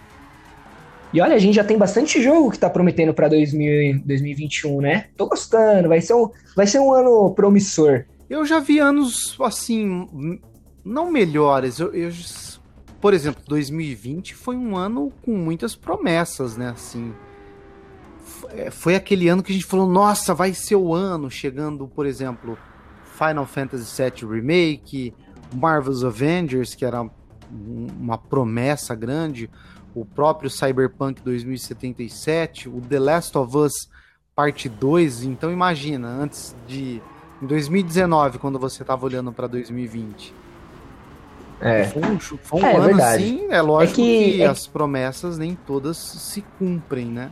E 1.13 1.19
olha, 1.19 1.35
a 1.35 1.39
gente 1.39 1.55
já 1.55 1.63
tem 1.63 1.77
bastante 1.77 2.21
jogo 2.21 2.51
que 2.51 2.59
tá 2.59 2.69
prometendo 2.69 3.13
para 3.13 3.27
2021, 3.27 4.79
né? 4.79 5.07
Tô 5.17 5.27
gostando, 5.27 5.89
vai 5.89 5.99
ser, 5.99 6.13
um, 6.13 6.29
vai 6.55 6.65
ser 6.65 6.79
um 6.79 6.93
ano 6.93 7.33
promissor. 7.33 8.05
Eu 8.29 8.45
já 8.45 8.59
vi 8.59 8.79
anos, 8.79 9.37
assim, 9.41 10.07
não 10.85 11.11
melhores. 11.11 11.79
Eu, 11.79 11.93
eu 11.93 12.09
por 13.01 13.15
exemplo, 13.15 13.41
2020 13.47 14.35
foi 14.35 14.55
um 14.55 14.77
ano 14.77 15.11
com 15.23 15.35
muitas 15.35 15.75
promessas, 15.75 16.55
né? 16.55 16.69
Assim, 16.69 17.13
é, 18.49 18.69
foi 18.69 18.95
aquele 18.95 19.27
ano 19.27 19.41
que 19.41 19.51
a 19.51 19.55
gente 19.55 19.65
falou, 19.65 19.87
nossa, 19.87 20.35
vai 20.35 20.53
ser 20.53 20.75
o 20.75 20.93
ano, 20.93 21.29
chegando, 21.29 21.87
por 21.87 22.05
exemplo, 22.05 22.57
Final 23.17 23.45
Fantasy 23.47 24.01
VII 24.01 24.31
Remake, 24.31 25.13
Marvel's 25.53 26.03
Avengers, 26.03 26.75
que 26.75 26.85
era 26.85 27.03
uma 27.51 28.17
promessa 28.17 28.93
grande, 28.93 29.49
o 29.95 30.05
próprio 30.05 30.49
Cyberpunk 30.49 31.21
2077, 31.21 32.69
o 32.69 32.79
The 32.81 32.99
Last 32.99 33.37
of 33.37 33.57
Us 33.57 33.89
Parte 34.33 34.69
2. 34.69 35.23
Então 35.23 35.51
imagina, 35.51 36.07
antes 36.07 36.55
de 36.65 37.01
em 37.41 37.45
2019, 37.47 38.37
quando 38.37 38.57
você 38.57 38.83
estava 38.83 39.05
olhando 39.05 39.33
para 39.33 39.47
2020 39.47 40.40
É. 41.61 41.83
Foi 41.85 42.01
foi 42.41 42.59
um 42.61 42.65
É, 42.65 42.75
ano 42.75 42.85
verdade. 42.85 43.23
assim, 43.23 43.47
é 43.51 43.61
lógico 43.61 44.01
É 44.01 44.03
que- 44.03 44.31
que, 44.33 44.41
é- 44.41 44.47
as 44.47 44.65
promessas 44.67 45.37
nem 45.37 45.55
todas 45.67 45.97
se 45.97 46.41
cumprem, 46.57 47.05
né? 47.05 47.29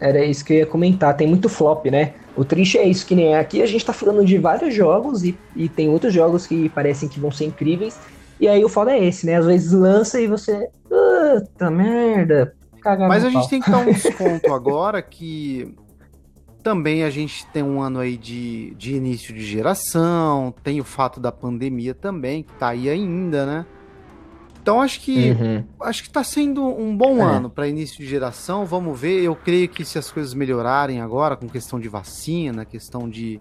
Era 0.00 0.24
isso 0.24 0.44
que 0.44 0.52
eu 0.52 0.56
ia 0.58 0.66
comentar. 0.66 1.16
Tem 1.16 1.26
muito 1.26 1.48
flop, 1.48 1.86
né? 1.86 2.12
O 2.36 2.44
triste 2.44 2.76
é 2.76 2.86
isso, 2.86 3.06
que 3.06 3.14
nem 3.14 3.34
aqui 3.36 3.62
a 3.62 3.66
gente 3.66 3.84
tá 3.86 3.92
falando 3.92 4.24
de 4.24 4.36
vários 4.38 4.74
jogos 4.74 5.22
e, 5.24 5.38
e 5.56 5.68
tem 5.68 5.88
outros 5.88 6.12
jogos 6.12 6.46
que 6.46 6.68
parecem 6.68 7.08
que 7.08 7.18
vão 7.20 7.30
ser 7.30 7.46
incríveis. 7.46 7.98
E 8.40 8.48
aí 8.48 8.62
o 8.64 8.68
foda 8.68 8.90
é 8.92 9.02
esse, 9.04 9.24
né? 9.24 9.36
Às 9.36 9.46
vezes 9.46 9.72
lança 9.72 10.20
e 10.20 10.26
você. 10.26 10.68
Puta 10.88 11.70
merda. 11.70 12.54
Mas 13.08 13.24
a 13.24 13.30
gente 13.30 13.40
pau. 13.40 13.48
tem 13.48 13.60
que 13.62 13.70
dar 13.70 13.78
um 13.78 13.84
desconto 13.92 14.52
agora 14.52 15.00
que 15.00 15.74
também 16.64 17.04
a 17.04 17.10
gente 17.10 17.46
tem 17.48 17.62
um 17.62 17.80
ano 17.80 18.00
aí 18.00 18.16
de, 18.16 18.74
de 18.74 18.96
início 18.96 19.34
de 19.34 19.44
geração, 19.44 20.52
tem 20.64 20.80
o 20.80 20.84
fato 20.84 21.20
da 21.20 21.30
pandemia 21.30 21.94
também, 21.94 22.42
que 22.42 22.52
tá 22.54 22.68
aí 22.70 22.88
ainda, 22.88 23.44
né? 23.46 23.66
Então 24.62 24.80
acho 24.80 25.00
que 25.02 25.32
Uhum. 25.32 25.64
acho 25.82 26.02
que 26.02 26.08
tá 26.10 26.24
sendo 26.24 26.64
um 26.66 26.96
bom 26.96 27.18
É. 27.18 27.22
ano 27.36 27.50
para 27.50 27.68
início 27.68 27.98
de 27.98 28.06
geração. 28.06 28.64
Vamos 28.64 28.98
ver. 28.98 29.22
Eu 29.22 29.36
creio 29.36 29.68
que 29.68 29.84
se 29.84 29.98
as 29.98 30.10
coisas 30.10 30.32
melhorarem 30.32 31.02
agora, 31.02 31.36
com 31.36 31.46
questão 31.46 31.78
de 31.78 31.86
vacina, 31.86 32.64
questão 32.64 33.06
de 33.08 33.38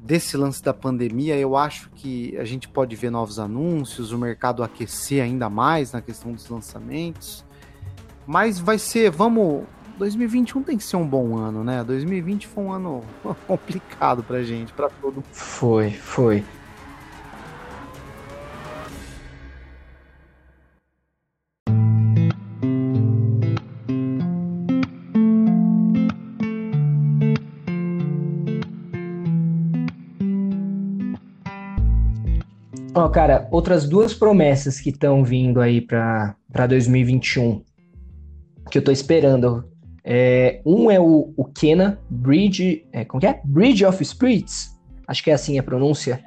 desse 0.00 0.36
lance 0.36 0.62
da 0.62 0.72
pandemia, 0.74 1.36
eu 1.36 1.56
acho 1.56 1.90
que 1.94 2.36
a 2.38 2.44
gente 2.44 2.68
pode 2.68 2.94
ver 2.94 3.10
novos 3.10 3.38
anúncios, 3.38 4.12
o 4.12 4.18
mercado 4.18 4.62
aquecer 4.62 5.22
ainda 5.22 5.48
mais 5.50 5.92
na 5.92 6.00
questão 6.00 6.32
dos 6.32 6.48
lançamentos. 6.48 7.44
Mas 8.26 8.58
vai 8.58 8.78
ser, 8.78 9.10
vamos. 9.10 9.64
2021 9.98 10.62
tem 10.62 10.76
que 10.76 10.84
ser 10.84 10.96
um 10.96 11.06
bom 11.06 11.36
ano, 11.36 11.64
né? 11.64 11.82
2020 11.82 12.46
foi 12.46 12.64
um 12.64 12.72
ano 12.72 13.02
complicado 13.46 14.22
pra 14.22 14.42
gente, 14.42 14.72
pra 14.72 14.88
todo 14.88 15.16
mundo. 15.16 15.24
Foi, 15.32 15.90
foi. 15.90 16.44
Ó, 32.94 33.08
cara, 33.10 33.46
outras 33.50 33.86
duas 33.86 34.14
promessas 34.14 34.80
que 34.80 34.88
estão 34.88 35.22
vindo 35.22 35.60
aí 35.60 35.82
pra 35.82 36.34
pra 36.50 36.66
2021 36.66 37.62
que 38.70 38.78
eu 38.78 38.84
tô 38.84 38.90
esperando. 38.90 39.64
É, 40.08 40.60
um 40.64 40.88
é 40.88 41.00
o, 41.00 41.32
o 41.36 41.44
Kena 41.44 42.00
Bridge. 42.08 42.86
É, 42.92 43.04
como 43.04 43.20
que 43.20 43.26
é? 43.26 43.40
Bridge 43.44 43.84
of 43.84 44.02
Spirits. 44.04 44.78
Acho 45.08 45.24
que 45.24 45.32
é 45.32 45.34
assim 45.34 45.58
a 45.58 45.62
pronúncia. 45.64 46.24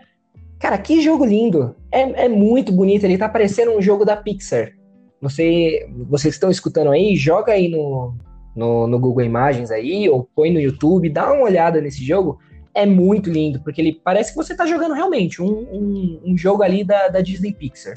Cara, 0.59 0.77
que 0.77 1.01
jogo 1.01 1.23
lindo! 1.23 1.73
É, 1.89 2.25
é 2.25 2.29
muito 2.29 2.73
bonito. 2.73 3.05
Ele 3.05 3.17
tá 3.17 3.29
parecendo 3.29 3.71
um 3.71 3.81
jogo 3.81 4.03
da 4.03 4.17
Pixar. 4.17 4.73
Você, 5.21 5.89
vocês 6.09 6.33
estão 6.33 6.51
escutando 6.51 6.91
aí, 6.91 7.15
joga 7.15 7.53
aí 7.53 7.69
no, 7.69 8.13
no, 8.53 8.85
no 8.85 8.99
Google 8.99 9.23
Imagens 9.23 9.71
aí, 9.71 10.09
ou 10.09 10.29
põe 10.35 10.51
no 10.51 10.59
YouTube, 10.59 11.09
dá 11.09 11.31
uma 11.31 11.43
olhada 11.43 11.79
nesse 11.79 12.03
jogo. 12.05 12.37
É 12.73 12.85
muito 12.85 13.29
lindo, 13.29 13.61
porque 13.61 13.81
ele 13.81 13.99
parece 14.03 14.31
que 14.31 14.37
você 14.37 14.55
tá 14.55 14.65
jogando 14.65 14.93
realmente 14.93 15.41
um, 15.41 15.47
um, 15.47 16.21
um 16.25 16.37
jogo 16.37 16.63
ali 16.63 16.83
da, 16.83 17.07
da 17.07 17.21
Disney 17.21 17.53
Pixar. 17.53 17.93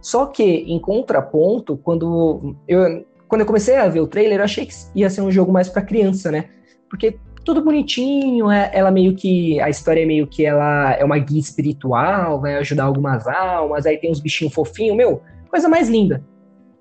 Só 0.00 0.26
que, 0.26 0.42
em 0.42 0.78
contraponto, 0.80 1.76
quando 1.76 2.56
eu, 2.66 3.04
quando 3.32 3.40
eu 3.40 3.46
comecei 3.46 3.76
a 3.76 3.88
ver 3.88 4.00
o 4.00 4.06
trailer, 4.06 4.40
eu 4.40 4.44
achei 4.44 4.66
que 4.66 4.74
ia 4.94 5.08
ser 5.08 5.22
um 5.22 5.30
jogo 5.30 5.50
mais 5.50 5.66
pra 5.66 5.80
criança, 5.80 6.30
né? 6.30 6.50
Porque 6.90 7.16
tudo 7.42 7.64
bonitinho, 7.64 8.50
é- 8.50 8.70
ela 8.74 8.90
meio 8.90 9.14
que. 9.16 9.58
A 9.62 9.70
história 9.70 10.02
é 10.02 10.04
meio 10.04 10.26
que 10.26 10.44
ela 10.44 10.92
é 10.92 11.02
uma 11.02 11.16
guia 11.16 11.40
espiritual, 11.40 12.42
vai 12.42 12.56
ajudar 12.56 12.84
algumas 12.84 13.26
almas, 13.26 13.86
aí 13.86 13.96
tem 13.96 14.10
uns 14.10 14.20
bichinhos 14.20 14.52
fofinhos, 14.52 14.94
meu, 14.94 15.22
coisa 15.48 15.66
mais 15.66 15.88
linda. 15.88 16.22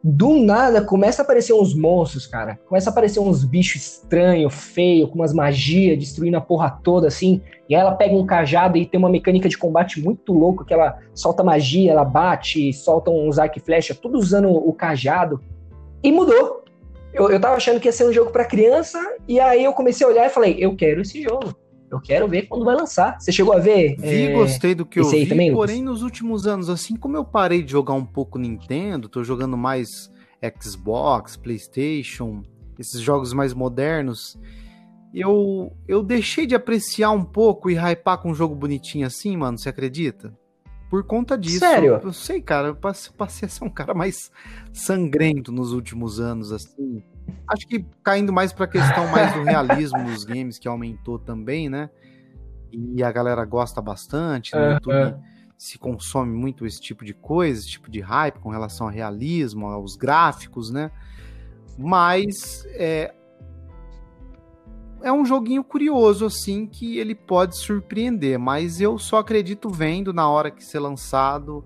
Do 0.04 0.44
nada 0.44 0.82
começa 0.84 1.22
a 1.22 1.24
aparecer 1.24 1.54
uns 1.54 1.74
monstros, 1.74 2.28
cara. 2.28 2.60
Começa 2.68 2.90
a 2.90 2.92
aparecer 2.92 3.22
uns 3.22 3.46
bichos 3.46 3.82
estranhos, 3.82 4.54
feios, 4.54 5.10
com 5.10 5.16
umas 5.16 5.34
magias, 5.34 5.98
destruindo 5.98 6.36
a 6.36 6.42
porra 6.42 6.70
toda, 6.84 7.08
assim. 7.08 7.40
E 7.70 7.76
aí 7.76 7.80
ela 7.80 7.96
pega 7.96 8.14
um 8.14 8.26
cajado 8.26 8.78
e 8.78 8.86
tem 8.86 8.98
uma 9.00 9.10
mecânica 9.10 9.48
de 9.48 9.58
combate 9.58 10.02
muito 10.02 10.34
louco, 10.34 10.66
que 10.66 10.74
ela 10.74 11.00
solta 11.16 11.46
magia, 11.46 11.94
ela 11.94 12.04
bate, 12.04 12.74
solta 12.74 13.10
uns 13.10 13.40
arco 13.40 13.58
e 13.58 13.62
flecha, 13.62 13.96
tudo 13.96 14.18
usando 14.18 14.50
o 14.50 14.74
cajado. 14.74 15.40
E 16.04 16.12
mudou. 16.12 16.64
Eu, 17.14 17.30
eu 17.30 17.40
tava 17.40 17.56
achando 17.56 17.80
que 17.80 17.88
ia 17.88 17.92
ser 17.92 18.08
um 18.08 18.14
jogo 18.14 18.32
pra 18.32 18.46
criança, 18.46 19.00
e 19.28 19.40
aí 19.40 19.64
eu 19.64 19.74
comecei 19.74 20.06
a 20.06 20.10
olhar 20.10 20.26
e 20.26 20.30
falei, 20.30 20.56
eu 20.60 20.76
quero 20.76 21.02
esse 21.02 21.22
jogo. 21.22 21.54
Eu 21.92 22.00
quero 22.00 22.26
ver 22.26 22.44
quando 22.44 22.64
vai 22.64 22.76
lançar. 22.76 23.20
Você 23.20 23.34
chegou 23.34 23.54
a 23.54 23.60
ver? 23.60 23.98
Vi, 23.98 24.28
É, 24.28 24.32
gostei 24.32 24.74
do 24.74 24.86
que 24.86 24.98
eu 24.98 25.10
vi, 25.10 25.28
também, 25.28 25.52
porém 25.52 25.84
nos 25.84 26.02
últimos 26.02 26.48
anos, 26.48 26.70
assim 26.70 26.96
como 26.96 27.18
eu 27.18 27.26
parei 27.26 27.62
de 27.62 27.72
jogar 27.72 27.94
um 27.94 28.06
pouco 28.06 28.40
Nintendo, 28.40 29.10
tô 29.10 29.26
jogando 29.26 29.58
mais 29.58 30.10
Xbox, 30.62 31.36
Playstation, 31.36 32.44
esses 32.80 33.02
jogos 33.02 33.34
mais 33.34 33.54
modernos, 33.54 34.40
eu, 35.14 35.74
eu 35.86 36.02
deixei 36.02 36.48
de 36.48 36.56
apreciar 36.56 37.12
um 37.12 37.26
pouco 37.26 37.70
e 37.70 37.76
hypar 37.76 38.20
com 38.20 38.32
um 38.32 38.36
jogo 38.36 38.56
bonitinho 38.56 39.06
assim, 39.06 39.36
mano, 39.36 39.58
você 39.58 39.68
acredita? 39.68 40.34
Por 40.92 41.06
conta 41.06 41.38
disso. 41.38 41.60
Sério? 41.60 42.02
Eu 42.04 42.12
sei, 42.12 42.42
cara, 42.42 42.68
eu 42.68 42.76
passe- 42.76 43.12
passei 43.14 43.46
a 43.48 43.50
ser 43.50 43.64
um 43.64 43.70
cara 43.70 43.94
mais 43.94 44.30
sangrento 44.74 45.50
nos 45.50 45.72
últimos 45.72 46.20
anos, 46.20 46.52
assim. 46.52 47.02
Acho 47.48 47.66
que 47.66 47.86
caindo 48.04 48.34
mais 48.34 48.52
pra 48.52 48.68
questão 48.68 49.08
mais 49.08 49.32
do 49.32 49.42
realismo 49.42 50.04
nos 50.04 50.26
games, 50.26 50.60
que 50.60 50.68
aumentou 50.68 51.18
também, 51.18 51.70
né? 51.70 51.90
E 52.74 53.02
a 53.02 53.10
galera 53.10 53.46
gosta 53.46 53.82
bastante, 53.82 54.54
no 54.54 54.60
Aham. 54.62 54.74
YouTube 54.74 55.16
se 55.58 55.78
consome 55.78 56.36
muito 56.36 56.66
esse 56.66 56.82
tipo 56.82 57.06
de 57.06 57.14
coisa, 57.14 57.62
esse 57.62 57.70
tipo 57.70 57.90
de 57.90 58.02
hype 58.02 58.40
com 58.40 58.50
relação 58.50 58.88
ao 58.88 58.94
realismo, 58.94 59.68
aos 59.68 59.96
gráficos, 59.96 60.72
né? 60.72 60.92
Mas 61.78 62.66
é, 62.72 63.14
é 65.04 65.12
um 65.12 65.26
joguinho 65.26 65.64
curioso, 65.64 66.26
assim, 66.26 66.66
que 66.66 66.98
ele 66.98 67.16
pode 67.16 67.58
surpreender, 67.58 68.40
mas 68.40 68.80
eu 68.80 68.98
só 68.98 69.20
acredito 69.20 69.70
vendo 69.70 70.14
na 70.14 70.30
hora 70.30 70.52
que 70.52 70.64
ser 70.64 70.80
lançado. 70.80 71.64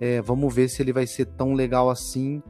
É, 0.00 0.22
vamos 0.22 0.54
ver 0.54 0.68
se 0.68 0.82
ele 0.82 0.92
vai 0.92 1.06
ser 1.06 1.26
tão 1.26 1.52
legal 1.54 1.90
assim. 1.90 2.42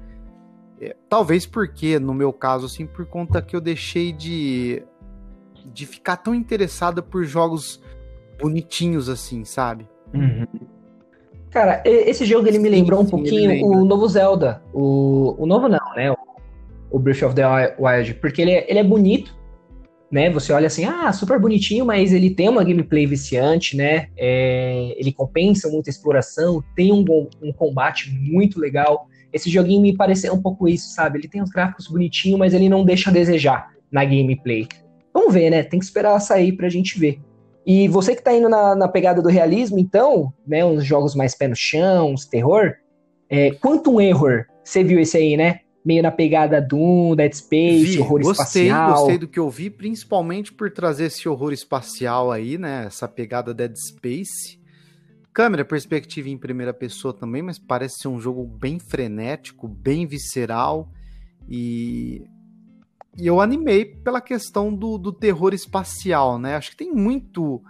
É, 0.80 0.96
talvez 1.08 1.46
porque, 1.46 1.98
no 1.98 2.14
meu 2.14 2.32
caso, 2.32 2.66
assim, 2.66 2.86
por 2.86 3.06
conta 3.06 3.42
que 3.42 3.54
eu 3.54 3.60
deixei 3.60 4.12
de, 4.12 4.82
de 5.66 5.86
ficar 5.86 6.16
tão 6.16 6.34
interessado 6.34 7.02
por 7.02 7.24
jogos 7.24 7.82
bonitinhos 8.40 9.08
assim, 9.08 9.44
sabe? 9.44 9.86
Uhum. 10.14 10.46
Cara, 11.50 11.82
esse 11.84 12.24
jogo 12.24 12.46
ele 12.46 12.58
me 12.58 12.68
Sim, 12.68 12.76
lembrou 12.76 13.00
um 13.00 13.04
sim, 13.04 13.10
pouquinho 13.10 13.48
lembra. 13.50 13.66
o 13.78 13.84
novo 13.84 14.08
Zelda. 14.08 14.62
O, 14.72 15.34
o 15.36 15.46
novo 15.46 15.68
não, 15.68 15.94
né? 15.96 16.12
O, 16.12 16.16
o 16.92 16.98
Breath 16.98 17.22
of 17.22 17.34
the 17.34 17.44
Wild. 17.78 18.14
Porque 18.14 18.40
ele 18.40 18.52
é, 18.52 18.70
ele 18.70 18.78
é 18.78 18.84
bonito, 18.84 19.36
né? 20.10 20.28
Você 20.30 20.52
olha 20.52 20.66
assim, 20.66 20.84
ah, 20.84 21.12
super 21.12 21.38
bonitinho, 21.38 21.86
mas 21.86 22.12
ele 22.12 22.30
tem 22.30 22.48
uma 22.48 22.64
gameplay 22.64 23.06
viciante, 23.06 23.76
né? 23.76 24.08
É, 24.16 24.94
ele 24.96 25.12
compensa 25.12 25.68
muita 25.68 25.88
exploração, 25.88 26.62
tem 26.74 26.92
um, 26.92 27.04
um 27.42 27.52
combate 27.52 28.10
muito 28.10 28.58
legal. 28.58 29.06
Esse 29.32 29.48
joguinho 29.48 29.80
me 29.80 29.96
pareceu 29.96 30.34
um 30.34 30.42
pouco 30.42 30.68
isso, 30.68 30.92
sabe? 30.92 31.18
Ele 31.18 31.28
tem 31.28 31.40
os 31.40 31.50
gráficos 31.50 31.86
bonitinhos, 31.86 32.38
mas 32.38 32.52
ele 32.52 32.68
não 32.68 32.84
deixa 32.84 33.10
a 33.10 33.12
desejar 33.12 33.68
na 33.90 34.04
gameplay. 34.04 34.66
Vamos 35.14 35.32
ver, 35.32 35.50
né? 35.50 35.62
Tem 35.62 35.78
que 35.78 35.84
esperar 35.84 36.10
ela 36.10 36.20
sair 36.20 36.52
pra 36.52 36.68
gente 36.68 36.98
ver. 36.98 37.20
E 37.64 37.86
você 37.88 38.16
que 38.16 38.22
tá 38.22 38.32
indo 38.34 38.48
na, 38.48 38.74
na 38.74 38.88
pegada 38.88 39.22
do 39.22 39.28
realismo, 39.28 39.78
então, 39.78 40.32
né, 40.46 40.64
uns 40.64 40.84
jogos 40.84 41.14
mais 41.14 41.36
pé 41.36 41.46
no 41.46 41.54
chão, 41.54 42.12
uns 42.12 42.24
terror, 42.24 42.74
é, 43.28 43.50
Quantum 43.52 44.00
Error, 44.00 44.46
você 44.64 44.82
viu 44.82 44.98
esse 44.98 45.16
aí, 45.16 45.36
né? 45.36 45.60
Meio 45.84 46.02
na 46.02 46.10
pegada 46.10 46.60
Doom, 46.60 47.16
Dead 47.16 47.32
Space, 47.32 47.84
Vi, 47.84 47.98
horror 47.98 48.20
gostei, 48.20 48.66
espacial. 48.66 48.94
gostei 48.94 49.18
do 49.18 49.26
que 49.26 49.38
eu 49.38 49.48
vi, 49.48 49.70
principalmente 49.70 50.52
por 50.52 50.70
trazer 50.70 51.04
esse 51.04 51.26
horror 51.28 51.52
espacial 51.52 52.30
aí, 52.30 52.58
né? 52.58 52.84
Essa 52.86 53.08
pegada 53.08 53.54
Dead 53.54 53.72
Space. 53.74 54.60
Câmera, 55.32 55.64
perspectiva 55.64 56.28
em 56.28 56.36
primeira 56.36 56.74
pessoa 56.74 57.14
também, 57.14 57.40
mas 57.40 57.58
parece 57.58 58.00
ser 58.00 58.08
um 58.08 58.20
jogo 58.20 58.44
bem 58.44 58.78
frenético, 58.78 59.66
bem 59.66 60.06
visceral. 60.06 60.90
E, 61.48 62.22
e 63.16 63.26
eu 63.26 63.40
animei 63.40 63.84
pela 63.84 64.20
questão 64.20 64.74
do, 64.74 64.98
do 64.98 65.12
terror 65.12 65.54
espacial, 65.54 66.38
né? 66.38 66.56
Acho 66.56 66.70
que 66.72 66.76
tem 66.76 66.92
muito 66.92 67.62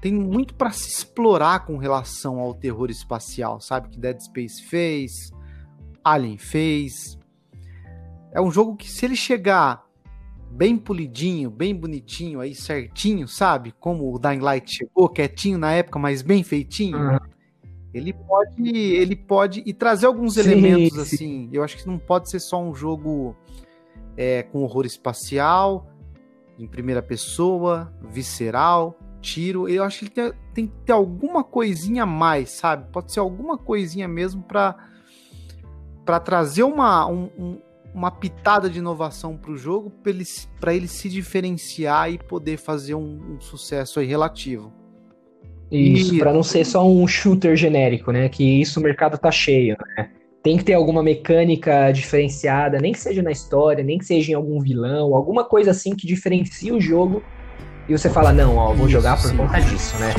tem 0.00 0.12
muito 0.12 0.54
para 0.54 0.70
se 0.70 0.88
explorar 0.88 1.64
com 1.64 1.78
relação 1.78 2.38
ao 2.38 2.54
terror 2.54 2.90
espacial, 2.90 3.60
sabe? 3.60 3.88
Que 3.88 3.98
Dead 3.98 4.20
Space 4.20 4.62
fez, 4.62 5.32
Alien 6.04 6.38
fez. 6.38 7.15
É 8.36 8.40
um 8.40 8.50
jogo 8.50 8.76
que, 8.76 8.90
se 8.90 9.06
ele 9.06 9.16
chegar 9.16 9.86
bem 10.50 10.76
polidinho, 10.76 11.48
bem 11.48 11.74
bonitinho, 11.74 12.38
aí 12.38 12.54
certinho, 12.54 13.26
sabe? 13.26 13.72
Como 13.80 14.14
o 14.14 14.18
Dying 14.18 14.40
Light 14.40 14.76
chegou, 14.76 15.08
quietinho 15.08 15.56
na 15.56 15.72
época, 15.72 15.98
mas 15.98 16.20
bem 16.20 16.44
feitinho. 16.44 16.98
Uhum. 16.98 17.18
Ele 17.94 18.12
pode, 18.12 18.68
ele 18.68 19.16
pode 19.16 19.62
e 19.64 19.72
trazer 19.72 20.04
alguns 20.04 20.34
Sim, 20.34 20.40
elementos 20.40 21.08
sim. 21.08 21.14
assim. 21.14 21.48
Eu 21.50 21.64
acho 21.64 21.78
que 21.78 21.86
não 21.86 21.98
pode 21.98 22.28
ser 22.28 22.38
só 22.40 22.62
um 22.62 22.74
jogo 22.74 23.34
é, 24.18 24.42
com 24.42 24.62
horror 24.62 24.84
espacial, 24.84 25.90
em 26.58 26.66
primeira 26.66 27.00
pessoa, 27.00 27.90
visceral, 28.02 28.98
tiro. 29.22 29.66
Eu 29.66 29.82
acho 29.82 30.00
que 30.00 30.04
ele 30.04 30.10
tem, 30.10 30.40
tem 30.52 30.66
que 30.66 30.74
ter 30.84 30.92
alguma 30.92 31.42
coisinha 31.42 32.02
a 32.02 32.06
mais, 32.06 32.50
sabe? 32.50 32.92
Pode 32.92 33.12
ser 33.12 33.20
alguma 33.20 33.56
coisinha 33.56 34.06
mesmo 34.06 34.42
para 34.42 34.76
para 36.04 36.20
trazer 36.20 36.62
uma, 36.62 37.04
um, 37.08 37.28
um, 37.36 37.58
uma 37.96 38.10
pitada 38.10 38.68
de 38.68 38.78
inovação 38.78 39.38
para 39.38 39.50
o 39.50 39.56
jogo, 39.56 39.90
para 39.90 40.10
ele, 40.12 40.26
ele 40.66 40.86
se 40.86 41.08
diferenciar 41.08 42.12
e 42.12 42.18
poder 42.18 42.58
fazer 42.58 42.94
um, 42.94 43.36
um 43.36 43.40
sucesso 43.40 43.98
aí 43.98 44.06
relativo. 44.06 44.70
Isso, 45.72 46.16
para 46.18 46.30
não 46.32 46.42
ser 46.42 46.66
só 46.66 46.86
um 46.86 47.08
shooter 47.08 47.56
genérico, 47.56 48.12
né? 48.12 48.28
Que 48.28 48.60
isso 48.60 48.78
o 48.78 48.82
mercado 48.82 49.16
tá 49.16 49.30
cheio, 49.30 49.76
né? 49.96 50.10
Tem 50.42 50.58
que 50.58 50.62
ter 50.62 50.74
alguma 50.74 51.02
mecânica 51.02 51.90
diferenciada, 51.90 52.78
nem 52.78 52.92
que 52.92 53.00
seja 53.00 53.22
na 53.22 53.32
história, 53.32 53.82
nem 53.82 53.96
que 53.98 54.04
seja 54.04 54.30
em 54.30 54.34
algum 54.34 54.60
vilão, 54.60 55.14
alguma 55.14 55.42
coisa 55.42 55.70
assim 55.70 55.96
que 55.96 56.06
diferencie 56.06 56.70
o 56.70 56.80
jogo 56.80 57.22
e 57.88 57.96
você 57.96 58.10
fala, 58.10 58.32
não, 58.32 58.56
ó, 58.56 58.74
vou 58.74 58.88
jogar 58.88 59.20
por 59.20 59.34
conta 59.34 59.58
disso, 59.60 59.96
né? 59.96 60.12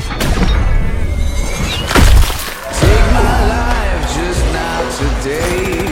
Take 2.74 3.04
my 3.14 3.46
life 3.46 4.08
just 4.12 4.44
now 4.52 4.82
today. 4.98 5.87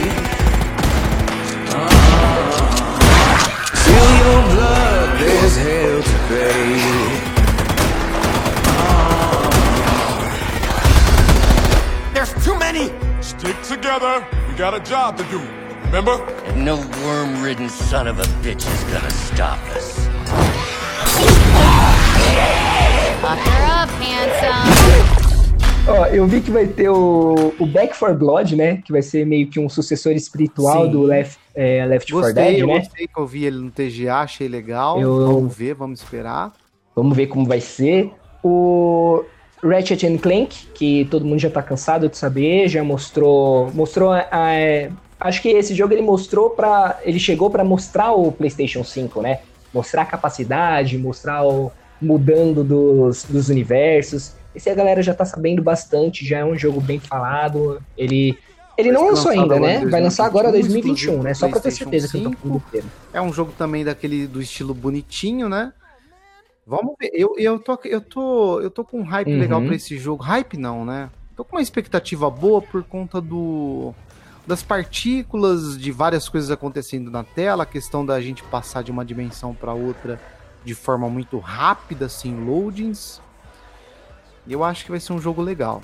There's 12.13 12.33
too 12.43 12.59
many! 12.59 12.91
Stick 13.21 13.55
together, 13.61 14.27
we 14.49 14.55
got 14.55 14.73
a 14.73 14.81
job 14.81 15.17
to 15.19 15.23
do, 15.25 15.39
remember? 15.85 16.21
And 16.47 16.65
no 16.65 16.75
worm-ridden 17.05 17.69
son 17.69 18.07
of 18.07 18.19
a 18.19 18.23
bitch 18.43 18.67
is 18.67 18.83
gonna 18.91 19.09
stop 19.09 19.57
us. 19.69 20.05
up, 23.23 23.89
handsome. 24.01 25.27
Ó, 25.87 26.07
eu 26.07 26.27
vi 26.27 26.41
que 26.41 26.51
vai 26.51 26.67
ter 26.67 26.89
o, 26.89 27.53
o 27.57 27.65
Back 27.65 27.95
for 27.95 28.13
Blood, 28.13 28.53
né? 28.57 28.81
Que 28.83 28.91
vai 28.91 29.01
ser 29.01 29.25
meio 29.25 29.47
que 29.47 29.61
um 29.61 29.69
sucessor 29.69 30.11
espiritual 30.11 30.87
Sim. 30.87 30.91
do 30.91 31.03
Left, 31.03 31.39
é, 31.59 31.83
Left 31.87 32.11
gostei, 32.11 32.33
4 32.33 32.51
Dead, 32.51 32.59
eu 32.59 32.67
né? 32.67 32.79
Gostei 32.79 33.07
que 33.07 33.19
eu 33.19 33.25
vi 33.25 33.45
ele 33.45 33.57
no 33.57 33.71
TGA, 33.71 34.17
achei 34.17 34.47
legal. 34.47 35.01
Eu... 35.01 35.25
Vamos 35.25 35.57
ver, 35.57 35.73
vamos 35.73 35.99
esperar. 35.99 36.53
Vamos 36.95 37.17
ver 37.17 37.25
como 37.25 37.47
vai 37.47 37.59
ser. 37.59 38.11
O 38.43 39.25
Ratchet 39.63 40.19
Clank, 40.19 40.67
que 40.75 41.05
todo 41.09 41.25
mundo 41.25 41.39
já 41.39 41.49
tá 41.49 41.63
cansado 41.63 42.07
de 42.07 42.15
saber, 42.15 42.67
já 42.67 42.83
mostrou, 42.83 43.71
mostrou 43.73 44.11
a, 44.11 44.27
a, 44.31 44.47
acho 45.19 45.41
que 45.41 45.49
esse 45.49 45.73
jogo 45.73 45.95
ele 45.95 46.03
mostrou 46.03 46.51
para, 46.51 46.99
ele 47.03 47.19
chegou 47.19 47.49
para 47.49 47.63
mostrar 47.63 48.11
o 48.11 48.31
PlayStation 48.31 48.83
5, 48.83 49.19
né? 49.23 49.39
Mostrar 49.73 50.03
a 50.03 50.05
capacidade, 50.05 50.95
mostrar 50.95 51.43
o 51.43 51.71
mudando 51.99 52.63
dos, 52.63 53.23
dos 53.23 53.49
universos. 53.49 54.33
Esse 54.55 54.69
a 54.69 54.75
galera 54.75 55.01
já 55.01 55.15
tá 55.15 55.25
sabendo 55.25 55.63
bastante, 55.63 56.23
já 56.23 56.37
é 56.37 56.45
um 56.45 56.55
jogo 56.55 56.79
bem 56.79 56.99
falado. 56.99 57.81
Ele 57.97 58.37
ele 58.77 58.91
não 58.91 59.07
lançou 59.07 59.31
ainda, 59.31 59.59
né? 59.59 59.85
Vai 59.85 60.01
lançar 60.01 60.25
agora 60.25 60.51
2021, 60.51 61.23
né? 61.23 61.33
Só 61.33 61.49
pra 61.49 61.59
ter 61.59 61.71
certeza 61.71 62.07
5. 62.07 62.29
que 62.29 62.47
eu 62.47 62.51
tô 62.51 62.59
falando. 62.59 62.91
É 63.11 63.21
um 63.21 63.33
jogo 63.33 63.51
também 63.57 63.83
daquele 63.83 64.27
do 64.27 64.41
estilo 64.41 64.73
bonitinho, 64.73 65.49
né? 65.49 65.73
Vamos 66.65 66.95
ver. 66.99 67.09
Eu, 67.13 67.35
eu, 67.37 67.57
tô, 67.57 67.79
eu, 67.85 68.01
tô, 68.01 68.59
eu 68.61 68.69
tô 68.69 68.83
com 68.83 68.99
um 68.99 69.03
hype 69.03 69.31
uhum. 69.31 69.39
legal 69.39 69.61
para 69.61 69.75
esse 69.75 69.97
jogo. 69.97 70.21
Hype 70.21 70.57
não, 70.57 70.85
né? 70.85 71.09
Tô 71.35 71.43
com 71.43 71.55
uma 71.55 71.61
expectativa 71.61 72.29
boa 72.29 72.61
por 72.61 72.83
conta 72.83 73.21
do 73.21 73.93
das 74.45 74.63
partículas, 74.63 75.77
de 75.77 75.91
várias 75.91 76.29
coisas 76.29 76.49
acontecendo 76.49 77.11
na 77.11 77.21
tela, 77.21 77.63
a 77.63 77.65
questão 77.65 78.05
da 78.05 78.19
gente 78.21 78.41
passar 78.43 78.81
de 78.81 78.89
uma 78.89 79.03
dimensão 79.03 79.53
para 79.53 79.73
outra 79.73 80.21
de 80.63 80.73
forma 80.73 81.09
muito 81.09 81.37
rápida, 81.37 82.07
sem 82.07 82.33
loadings. 82.33 83.21
E 84.45 84.53
eu 84.53 84.63
acho 84.63 84.85
que 84.85 84.91
vai 84.91 85.01
ser 85.01 85.11
um 85.11 85.19
jogo 85.19 85.41
legal. 85.41 85.81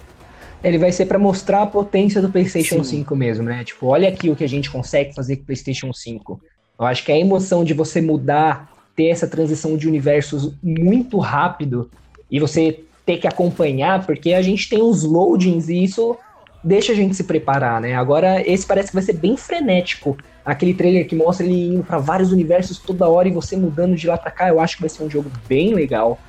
Ele 0.64 0.78
vai 0.78 0.92
ser 0.92 1.06
para 1.06 1.20
mostrar 1.20 1.64
a 1.64 1.68
potência 1.68 2.22
do 2.22 2.30
PlayStation 2.30 2.84
Sim. 2.84 3.00
5 3.00 3.16
mesmo, 3.16 3.44
né? 3.44 3.64
Tipo, 3.64 3.88
olha 3.88 4.08
aqui 4.08 4.30
o 4.30 4.36
que 4.36 4.44
a 4.44 4.50
gente 4.50 4.72
consegue 4.72 5.14
fazer 5.14 5.36
com 5.38 5.44
o 5.44 5.46
PlayStation 5.46 5.92
5. 5.92 6.40
Eu 6.80 6.86
acho 6.86 7.04
que 7.04 7.12
a 7.12 7.18
emoção 7.18 7.64
de 7.64 7.74
você 7.74 8.02
mudar, 8.02 8.72
ter 8.96 9.08
essa 9.08 9.28
transição 9.28 9.76
de 9.76 9.88
universos 9.88 10.54
muito 10.62 11.18
rápido 11.18 11.90
e 12.32 12.40
você 12.40 12.80
ter 13.06 13.18
que 13.18 13.28
acompanhar, 13.28 14.06
porque 14.06 14.34
a 14.34 14.42
gente 14.42 14.70
tem 14.70 14.82
os 14.82 15.04
loadings 15.04 15.68
e 15.68 15.84
isso 15.84 16.16
deixa 16.64 16.94
a 16.94 16.96
gente 16.96 17.16
se 17.16 17.26
preparar, 17.26 17.82
né? 17.82 17.94
Agora, 17.96 18.42
esse 18.50 18.66
parece 18.66 18.88
que 18.90 18.96
vai 18.96 19.04
ser 19.04 19.14
bem 19.14 19.36
frenético 19.36 20.18
aquele 20.46 20.74
trailer 20.74 21.08
que 21.08 21.16
mostra 21.16 21.46
ele 21.46 21.76
indo 21.76 21.84
para 21.84 21.98
vários 21.98 22.32
universos 22.32 22.78
toda 22.78 23.08
hora 23.08 23.28
e 23.28 23.32
você 23.32 23.56
mudando 23.56 23.96
de 23.96 24.08
lá 24.08 24.18
para 24.18 24.32
cá, 24.32 24.50
eu 24.50 24.60
acho 24.60 24.76
que 24.76 24.82
vai 24.82 24.90
ser 24.90 25.04
um 25.04 25.10
jogo 25.10 25.32
bem 25.48 25.74
legal. 25.74 26.20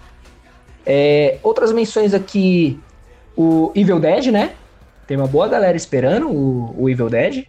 É, 0.87 1.39
outras 1.43 1.73
menções 1.73 2.15
aqui, 2.15 2.79
o 3.37 3.73
Evil 3.75 4.01
Dead, 4.01 4.27
né? 4.27 4.53
Tem 5.07 5.17
uma 5.17 5.27
boa 5.27 5.49
galera 5.49 5.77
esperando 5.77 6.29
o, 6.31 6.75
o 6.79 6.89
Evil 6.89 7.11
Dead. 7.11 7.47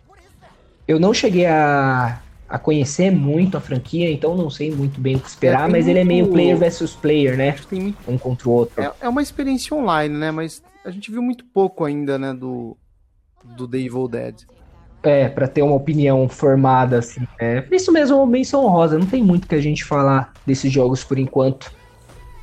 Eu 0.88 1.00
não 1.00 1.14
cheguei 1.14 1.46
a, 1.46 2.20
a 2.48 2.60
conhecer 2.60 3.12
muito 3.12 3.58
a 3.58 3.62
franquia, 3.62 4.12
então 4.12 4.36
não 4.36 4.50
sei 4.50 4.72
muito 4.72 5.00
bem 5.00 5.16
o 5.16 5.20
que 5.20 5.28
esperar, 5.28 5.68
é, 5.68 5.72
mas 5.72 5.86
muito... 5.86 5.90
ele 5.90 6.00
é 6.00 6.04
meio 6.04 6.28
player 6.28 6.58
versus 6.58 6.94
player, 6.96 7.38
né? 7.38 7.56
Muito... 7.72 7.98
Um 8.08 8.18
contra 8.18 8.50
o 8.50 8.52
outro. 8.52 8.82
É, 8.82 8.92
é, 9.02 9.10
uma 9.10 9.22
experiência 9.22 9.76
online, 9.76 10.16
né? 10.16 10.32
Mas 10.32 10.62
a 10.84 10.92
gente 10.92 11.12
viu 11.12 11.22
muito 11.22 11.44
pouco 11.46 11.86
ainda, 11.86 12.20
né, 12.20 12.34
do, 12.34 12.78
do 13.44 13.68
The 13.68 13.78
Evil 13.78 14.08
Dead. 14.08 14.36
É, 15.02 15.30
para 15.30 15.48
ter 15.48 15.62
uma 15.62 15.76
opinião 15.76 16.28
formada, 16.28 16.98
assim. 17.00 17.28
É, 17.40 17.64
isso 17.72 17.92
mesmo, 17.92 18.26
menção 18.26 18.66
honrosa. 18.66 18.98
Não 18.98 19.06
tem 19.06 19.24
muito 19.24 19.48
que 19.48 19.56
a 19.56 19.62
gente 19.62 19.84
falar 19.84 20.34
desses 20.46 20.72
jogos 20.72 21.04
por 21.04 21.20
enquanto. 21.20 21.72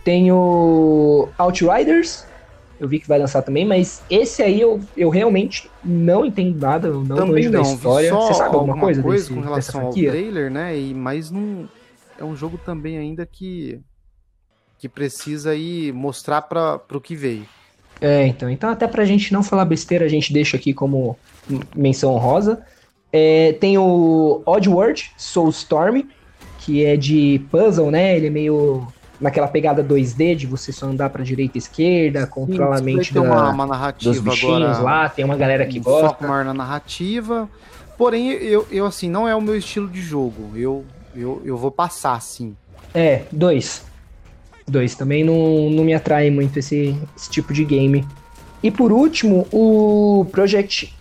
Tem 0.04 0.30
o 0.30 1.28
Outriders, 1.38 2.24
eu 2.82 2.88
vi 2.88 2.98
que 2.98 3.06
vai 3.06 3.16
lançar 3.16 3.42
também, 3.42 3.64
mas 3.64 4.02
esse 4.10 4.42
aí 4.42 4.60
eu, 4.60 4.80
eu 4.96 5.08
realmente 5.08 5.70
não 5.84 6.26
entendo 6.26 6.58
nada, 6.58 6.88
eu 6.88 7.04
não 7.04 7.14
também 7.14 7.48
da 7.48 7.60
história. 7.60 8.12
Você 8.12 8.34
sabe 8.34 8.56
alguma 8.56 8.76
coisa, 8.76 9.00
coisa 9.00 9.22
desse, 9.22 9.32
com 9.32 9.40
relação 9.40 9.82
ao 9.82 9.92
trailer, 9.92 10.50
né? 10.50 10.76
E, 10.76 10.92
mas 10.92 11.30
não 11.30 11.68
é 12.18 12.24
um 12.24 12.34
jogo 12.34 12.58
também 12.58 12.98
ainda 12.98 13.24
que 13.24 13.80
que 14.80 14.88
precisa 14.88 15.50
aí 15.50 15.92
mostrar 15.92 16.42
para 16.42 16.80
o 16.92 17.00
que 17.00 17.14
veio. 17.14 17.46
É, 18.00 18.26
então, 18.26 18.50
então 18.50 18.68
até 18.68 18.88
pra 18.88 19.04
gente 19.04 19.32
não 19.32 19.44
falar 19.44 19.64
besteira, 19.64 20.04
a 20.04 20.08
gente 20.08 20.32
deixa 20.32 20.56
aqui 20.56 20.74
como 20.74 21.16
menção 21.76 22.12
honrosa. 22.12 22.66
É, 23.12 23.52
tem 23.60 23.78
o 23.78 24.42
Oddworld 24.44 25.12
Soulstorm, 25.16 26.02
que 26.58 26.84
é 26.84 26.96
de 26.96 27.40
puzzle, 27.48 27.92
né? 27.92 28.16
Ele 28.16 28.26
é 28.26 28.30
meio 28.30 28.88
naquela 29.22 29.46
pegada 29.46 29.82
2D 29.82 30.34
de 30.34 30.46
você 30.46 30.72
só 30.72 30.86
andar 30.86 31.08
para 31.08 31.22
direita 31.22 31.56
e 31.56 31.60
esquerda, 31.60 32.26
controlar 32.26 32.78
a 32.78 32.82
mente 32.82 33.14
da, 33.14 33.22
uma, 33.22 33.50
uma 33.50 33.66
narrativa 33.66 34.12
dos 34.12 34.20
bichinhos 34.20 34.78
agora, 34.78 34.82
lá. 34.82 35.08
Tem 35.08 35.24
uma 35.24 35.36
galera 35.36 35.64
que 35.64 35.78
um 35.78 35.82
gosta. 35.82 36.08
Foco 36.08 36.24
maior 36.24 36.44
na 36.44 36.52
narrativa. 36.52 37.48
Porém, 37.96 38.30
eu, 38.32 38.66
eu 38.70 38.84
assim, 38.84 39.08
não 39.08 39.28
é 39.28 39.34
o 39.34 39.40
meu 39.40 39.56
estilo 39.56 39.88
de 39.88 40.02
jogo. 40.02 40.50
Eu, 40.56 40.84
eu, 41.14 41.40
eu 41.44 41.56
vou 41.56 41.70
passar, 41.70 42.20
sim. 42.20 42.56
É, 42.92 43.22
dois. 43.30 43.84
Dois. 44.66 44.96
Também 44.96 45.22
não, 45.22 45.70
não 45.70 45.84
me 45.84 45.94
atrai 45.94 46.28
muito 46.28 46.58
esse, 46.58 46.98
esse 47.16 47.30
tipo 47.30 47.52
de 47.52 47.64
game. 47.64 48.04
E 48.60 48.70
por 48.70 48.90
último, 48.90 49.46
o 49.52 50.26
Project 50.32 50.92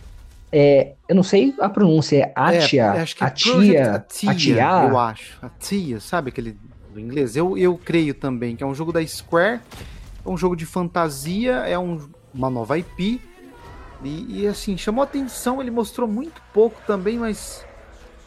é, 0.52 0.94
eu 1.08 1.16
não 1.16 1.24
sei 1.24 1.56
a 1.60 1.70
pronúncia, 1.70 2.18
é 2.18 2.32
Atia, 2.36 2.84
é, 2.84 3.02
acho 3.02 3.16
que 3.16 3.24
é 3.24 3.28
Atia, 3.28 3.96
Atia, 3.96 4.32
Atia, 4.32 4.90
eu 4.90 5.00
acho. 5.00 5.38
Atia, 5.42 6.00
sabe 6.00 6.30
aquele 6.30 6.58
do 6.92 7.00
inglês? 7.00 7.36
Eu, 7.36 7.58
eu 7.58 7.78
creio 7.78 8.14
também 8.14 8.56
que 8.56 8.64
é 8.64 8.68
um 8.68 8.76
jogo 8.76 8.92
da 8.92 9.06
Square, 9.06 9.62
é 10.26 10.30
um 10.30 10.38
jogo 10.38 10.56
de 10.56 10.66
fantasia, 10.66 11.54
é 11.68 11.78
um, 11.78 12.10
uma 12.34 12.50
nova 12.50 12.78
IP. 12.78 13.22
E, 14.04 14.42
e, 14.42 14.48
assim, 14.48 14.78
chamou 14.78 15.04
atenção, 15.04 15.62
ele 15.62 15.70
mostrou 15.70 16.08
muito 16.08 16.42
pouco 16.54 16.82
também, 16.88 17.20
mas 17.20 17.64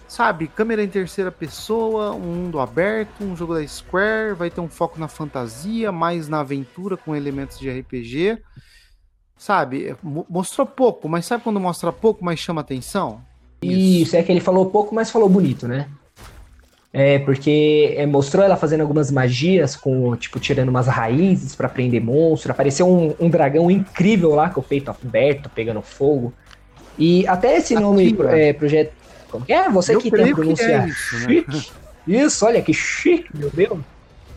sabe, 0.07 0.47
câmera 0.47 0.85
em 0.85 0.89
terceira 0.89 1.33
pessoa, 1.33 2.12
um 2.12 2.21
mundo 2.21 2.61
aberto, 2.61 3.25
um 3.25 3.37
jogo 3.37 3.55
da 3.55 3.67
Square, 3.67 4.35
vai 4.35 4.51
ter 4.51 4.61
um 4.61 4.69
foco 4.69 5.01
na 5.01 5.09
fantasia, 5.09 5.91
mais 5.91 6.29
na 6.29 6.41
aventura 6.41 6.97
com 6.97 7.17
elementos 7.17 7.59
de 7.59 7.69
RPG. 7.69 8.39
Sabe? 9.37 9.97
Mostrou 10.03 10.67
pouco, 10.67 11.09
mas 11.09 11.27
sabe 11.27 11.43
quando 11.43 11.59
mostra 11.59 11.93
pouco, 11.93 12.25
mas 12.25 12.39
chama 12.39 12.61
atenção? 12.61 13.21
Isso, 13.62 14.03
Isso 14.09 14.17
é 14.17 14.23
que 14.23 14.31
ele 14.31 14.41
falou 14.41 14.71
pouco, 14.71 14.95
mas 14.95 15.11
falou 15.11 15.29
bonito, 15.29 15.67
né? 15.67 15.89
É, 16.97 17.18
porque 17.18 17.92
é, 17.97 18.07
mostrou 18.07 18.45
ela 18.45 18.57
fazendo 18.57 18.82
algumas 18.82 19.11
magias, 19.11 19.74
com, 19.74 20.14
tipo, 20.14 20.38
tirando 20.38 20.68
umas 20.68 20.86
raízes 20.86 21.53
para 21.57 21.68
prender 21.68 22.01
monstro. 22.01 22.53
Apareceu 22.53 22.88
um, 22.88 23.12
um, 23.18 23.28
dragão 23.28 23.68
incrível 23.68 24.30
lá, 24.30 24.49
com 24.49 24.61
o 24.61 24.62
peito 24.62 24.92
aberto, 24.92 25.51
pegando 25.51 25.82
fogo. 25.82 26.32
E 26.97 27.26
até 27.26 27.57
esse 27.57 27.74
nome, 27.74 28.16
é, 28.28 28.53
projeto. 28.53 28.92
Como 29.28 29.45
que 29.45 29.53
é? 29.53 29.68
Você 29.68 29.97
Eu 29.97 30.01
que 30.01 30.09
tem 30.09 30.30
a 30.30 30.34
pronúncia 30.34 30.64
é 30.64 30.86
isso, 30.86 31.28
né? 31.28 31.45
Isso, 32.07 32.47
olha 32.47 32.62
que 32.62 32.72
chique, 32.72 33.28
meu 33.34 33.51
Deus. 33.51 33.80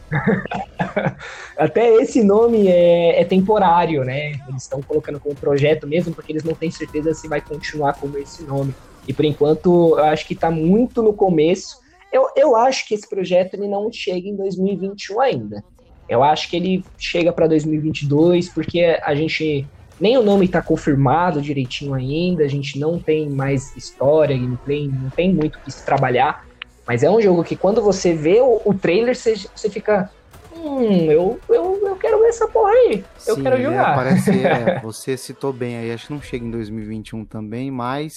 Até 1.58 1.94
esse 1.96 2.24
nome 2.24 2.68
é, 2.68 3.22
é, 3.22 3.26
temporário, 3.26 4.04
né? 4.04 4.32
Eles 4.48 4.64
estão 4.64 4.82
colocando 4.82 5.20
como 5.20 5.36
projeto 5.36 5.86
mesmo, 5.86 6.14
porque 6.14 6.32
eles 6.32 6.44
não 6.44 6.54
têm 6.54 6.72
certeza 6.72 7.14
se 7.14 7.28
vai 7.28 7.42
continuar 7.42 7.94
como 7.94 8.18
esse 8.18 8.44
nome. 8.44 8.74
E 9.08 9.14
por 9.14 9.26
enquanto, 9.26 9.96
eu 9.98 10.06
acho 10.06 10.26
que 10.26 10.34
está 10.34 10.50
muito 10.50 11.04
no 11.04 11.14
começo. 11.14 11.86
Eu, 12.18 12.28
eu 12.36 12.56
acho 12.56 12.88
que 12.88 12.96
esse 12.96 13.08
projeto 13.08 13.54
ele 13.54 13.68
não 13.68 13.92
chega 13.92 14.28
em 14.28 14.36
2021 14.36 15.22
ainda. 15.22 15.64
Eu 16.10 16.24
acho 16.24 16.50
que 16.50 16.56
ele 16.56 16.84
chega 16.98 17.32
para 17.32 17.46
2022 17.48 18.50
porque 18.50 19.00
a 19.04 19.14
gente 19.14 19.68
nem 20.00 20.18
o 20.18 20.24
nome 20.24 20.46
está 20.46 20.62
confirmado 20.62 21.42
direitinho 21.42 21.94
ainda, 21.94 22.44
a 22.44 22.48
gente 22.48 22.80
não 22.80 23.00
tem 23.00 23.30
mais 23.30 23.76
história, 23.76 24.36
gameplay, 24.36 24.88
não 24.88 25.10
tem 25.12 25.32
muito 25.34 25.60
que 25.60 25.72
se 25.72 25.86
trabalhar. 25.86 26.48
Mas 26.88 27.04
é 27.04 27.10
um 27.10 27.22
jogo 27.22 27.44
que 27.44 27.56
quando 27.56 27.82
você 27.84 28.14
vê 28.14 28.40
o, 28.40 28.62
o 28.66 28.74
trailer, 28.74 29.16
você, 29.16 29.36
você 29.36 29.70
fica. 29.70 30.10
Hum, 30.56 31.12
eu, 31.12 31.40
eu, 31.50 31.88
eu 31.88 31.96
quero 31.98 32.20
ver 32.20 32.30
essa 32.30 32.48
porra 32.48 32.72
aí. 32.72 33.06
Eu 33.28 33.36
Sim, 33.36 33.44
quero 33.44 33.62
jogar. 33.62 33.92
É, 33.92 33.96
parece, 33.96 34.32
é, 34.46 34.80
você 34.80 35.18
citou 35.18 35.54
bem 35.54 35.78
aí, 35.78 35.92
acho 35.92 36.08
que 36.08 36.14
não 36.14 36.22
chega 36.22 36.46
em 36.46 36.52
2021 36.52 37.26
também, 37.26 37.70
mas, 37.70 38.14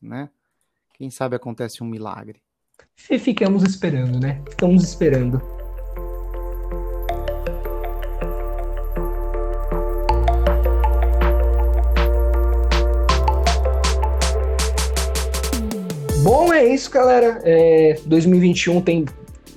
né? 0.00 0.28
Quem 0.94 1.10
sabe 1.10 1.34
acontece 1.34 1.82
um 1.82 1.86
milagre. 1.86 2.40
Ficamos 3.08 3.64
esperando, 3.64 4.20
né? 4.20 4.40
Ficamos 4.48 4.84
esperando. 4.84 5.40
Bom, 16.22 16.52
é 16.52 16.64
isso, 16.64 16.90
galera. 16.90 17.40
É, 17.44 17.98
2021 18.06 18.80
tem 18.82 19.04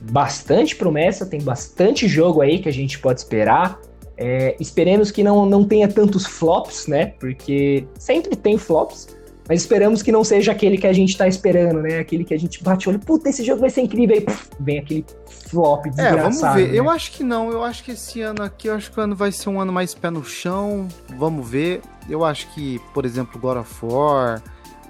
bastante 0.02 0.76
promessa, 0.76 1.26
tem 1.26 1.42
bastante 1.42 2.08
jogo 2.08 2.42
aí 2.42 2.60
que 2.60 2.70
a 2.70 2.74
gente 2.74 2.98
pode 3.00 3.20
esperar. 3.20 3.80
É, 4.18 4.56
esperemos 4.60 5.12
que 5.12 5.24
não, 5.24 5.46
não 5.46 5.64
tenha 5.64 5.88
tantos 5.88 6.26
flops, 6.26 6.88
né? 6.88 7.14
Porque 7.20 7.86
sempre 8.00 8.36
tem 8.36 8.58
flops. 8.58 9.16
Mas 9.48 9.62
esperamos 9.62 10.02
que 10.02 10.12
não 10.12 10.24
seja 10.24 10.52
aquele 10.52 10.78
que 10.78 10.88
a 10.88 10.94
gente 10.94 11.18
tá 11.18 11.28
esperando, 11.28 11.82
né? 11.82 12.00
Aquele 12.00 12.24
que 12.24 12.34
a 12.34 12.40
gente 12.40 12.64
bate 12.64 12.88
o 12.88 12.92
olho, 12.92 13.00
puta, 13.00 13.30
esse 13.30 13.44
jogo 13.44 13.60
vai 13.62 13.70
ser 13.70 13.82
incrível. 13.82 14.16
Aí 14.16 14.22
puf, 14.22 14.50
vem 14.60 14.80
aquele 14.80 15.06
flop 15.50 15.86
desgraçado. 15.86 16.18
É, 16.18 16.22
vamos 16.22 16.42
ver. 16.42 16.72
Né? 16.72 16.80
Eu 16.80 16.90
acho 16.90 17.12
que 17.12 17.24
não. 17.24 17.52
Eu 17.52 17.64
acho 17.64 17.84
que 17.84 17.92
esse 17.92 18.22
ano 18.22 18.42
aqui, 18.42 18.68
eu 18.68 18.76
acho 18.76 18.92
que 18.92 19.00
o 19.00 19.04
ano 19.04 19.16
vai 19.16 19.32
ser 19.32 19.50
um 19.50 19.60
ano 19.60 19.74
mais 19.74 19.94
pé 19.94 20.10
no 20.10 20.24
chão. 20.24 20.88
Vamos 21.18 21.48
ver. 21.48 21.82
Eu 22.10 22.24
acho 22.24 22.48
que, 22.54 22.80
por 22.94 23.06
exemplo, 23.06 23.40
God 23.40 23.58
of 23.58 23.86
War, 23.86 24.42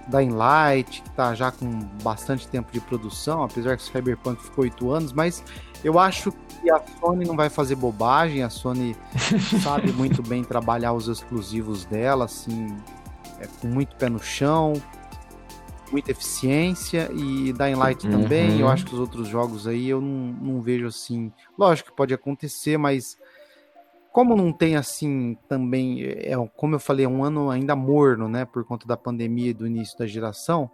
Dying 0.07 0.31
Light, 0.31 1.01
que 1.01 1.09
tá 1.11 1.33
já 1.33 1.51
com 1.51 1.67
bastante 2.03 2.47
tempo 2.47 2.71
de 2.71 2.79
produção, 2.79 3.43
apesar 3.43 3.77
que 3.77 3.83
o 3.83 3.85
Cyberpunk 3.85 4.43
ficou 4.43 4.63
oito 4.63 4.91
anos, 4.91 5.13
mas 5.13 5.43
eu 5.83 5.99
acho 5.99 6.31
que 6.31 6.69
a 6.69 6.81
Sony 6.99 7.25
não 7.25 7.35
vai 7.35 7.49
fazer 7.49 7.75
bobagem, 7.75 8.43
a 8.43 8.49
Sony 8.49 8.95
sabe 9.61 9.91
muito 9.91 10.21
bem 10.21 10.43
trabalhar 10.43 10.93
os 10.93 11.07
exclusivos 11.07 11.85
dela, 11.85 12.25
assim, 12.25 12.75
é, 13.43 13.47
com 13.61 13.67
muito 13.67 13.95
pé 13.95 14.09
no 14.09 14.19
chão, 14.19 14.73
muita 15.91 16.11
eficiência, 16.11 17.09
e 17.13 17.53
Dying 17.53 17.75
Light 17.75 18.05
Uhum. 18.05 18.11
também, 18.11 18.59
eu 18.59 18.67
acho 18.67 18.85
que 18.85 18.93
os 18.93 18.99
outros 18.99 19.27
jogos 19.27 19.67
aí 19.67 19.89
eu 19.89 20.01
não, 20.01 20.33
não 20.55 20.61
vejo 20.61 20.87
assim, 20.87 21.31
lógico 21.57 21.91
que 21.91 21.95
pode 21.95 22.13
acontecer, 22.13 22.77
mas 22.77 23.17
como 24.11 24.35
não 24.35 24.51
tem 24.51 24.75
assim 24.75 25.37
também, 25.47 26.03
é, 26.03 26.33
como 26.55 26.75
eu 26.75 26.79
falei, 26.79 27.05
é 27.05 27.09
um 27.09 27.23
ano 27.23 27.49
ainda 27.49 27.75
morno, 27.75 28.27
né, 28.27 28.45
por 28.45 28.63
conta 28.63 28.87
da 28.87 28.97
pandemia 28.97 29.51
e 29.51 29.53
do 29.53 29.67
início 29.67 29.97
da 29.97 30.07
geração, 30.07 30.69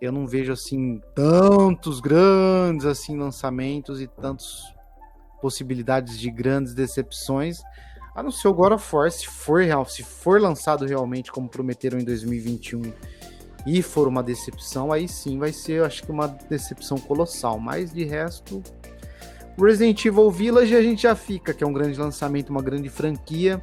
eu 0.00 0.10
não 0.10 0.26
vejo 0.26 0.52
assim 0.52 1.00
tantos 1.14 2.00
grandes 2.00 2.86
assim 2.86 3.18
lançamentos 3.18 4.00
e 4.00 4.06
tantas 4.06 4.74
possibilidades 5.42 6.18
de 6.18 6.30
grandes 6.30 6.74
decepções, 6.74 7.60
a 8.14 8.22
não 8.22 8.30
ser 8.30 8.48
o 8.48 8.54
God 8.54 8.72
of 8.72 8.96
War, 8.96 9.10
se 9.10 9.26
for 9.26 9.62
real, 9.62 9.84
se 9.84 10.02
for 10.02 10.40
lançado 10.40 10.84
realmente 10.84 11.30
como 11.30 11.48
prometeram 11.48 11.98
em 11.98 12.04
2021 12.04 12.92
e 13.66 13.82
for 13.82 14.08
uma 14.08 14.22
decepção, 14.22 14.92
aí 14.92 15.06
sim 15.06 15.38
vai 15.38 15.52
ser, 15.52 15.72
eu 15.74 15.84
acho 15.84 16.02
que 16.02 16.10
uma 16.10 16.26
decepção 16.26 16.98
colossal, 16.98 17.58
mas 17.58 17.92
de 17.92 18.04
resto 18.04 18.62
Resident 19.58 20.04
Evil 20.04 20.30
Village 20.30 20.74
a 20.74 20.82
gente 20.82 21.02
já 21.02 21.14
fica, 21.14 21.52
que 21.52 21.62
é 21.62 21.66
um 21.66 21.72
grande 21.72 21.98
lançamento, 21.98 22.50
uma 22.50 22.62
grande 22.62 22.88
franquia. 22.88 23.62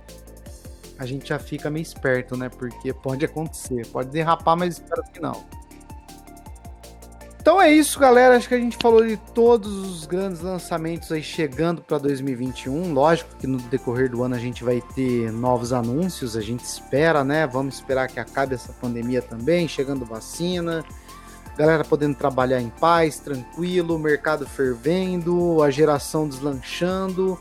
A 1.00 1.06
gente 1.06 1.30
já 1.30 1.40
fica 1.40 1.70
meio 1.70 1.84
esperto, 1.84 2.36
né? 2.38 2.50
Porque 2.50 2.94
pode 2.94 3.26
acontecer, 3.26 3.86
pode 3.88 4.10
derrapar, 4.10 4.56
mas 4.56 4.76
espero 4.76 5.04
que 5.12 5.20
não. 5.20 5.44
Então 7.48 7.62
é 7.62 7.72
isso, 7.72 7.98
galera. 7.98 8.36
Acho 8.36 8.50
que 8.50 8.56
a 8.56 8.60
gente 8.60 8.76
falou 8.76 9.08
de 9.08 9.16
todos 9.16 9.72
os 9.72 10.06
grandes 10.06 10.42
lançamentos 10.42 11.10
aí 11.14 11.24
chegando 11.24 11.82
para 11.82 11.98
2021. 11.98 12.92
Lógico 12.92 13.34
que 13.40 13.48
no 13.48 13.58
decorrer 13.58 14.12
do 14.12 14.22
ano 14.22 14.36
a 14.36 14.38
gente 14.38 14.66
vai 14.66 14.84
ter 14.94 15.32
novos 15.32 15.72
anúncios, 15.72 16.36
a 16.36 16.42
gente 16.42 16.66
espera, 16.66 17.24
né? 17.24 17.48
Vamos 17.48 17.76
esperar 17.76 18.10
que 18.10 18.20
acabe 18.20 18.54
essa 18.54 18.74
pandemia 18.74 19.22
também, 19.22 19.66
chegando 19.66 20.06
vacina 20.06 20.84
galera 21.58 21.86
podendo 21.86 22.16
trabalhar 22.16 22.60
em 22.60 22.68
paz, 22.68 23.18
tranquilo, 23.18 23.98
mercado 23.98 24.46
fervendo, 24.46 25.64
a 25.64 25.72
geração 25.72 26.28
deslanchando 26.28 27.40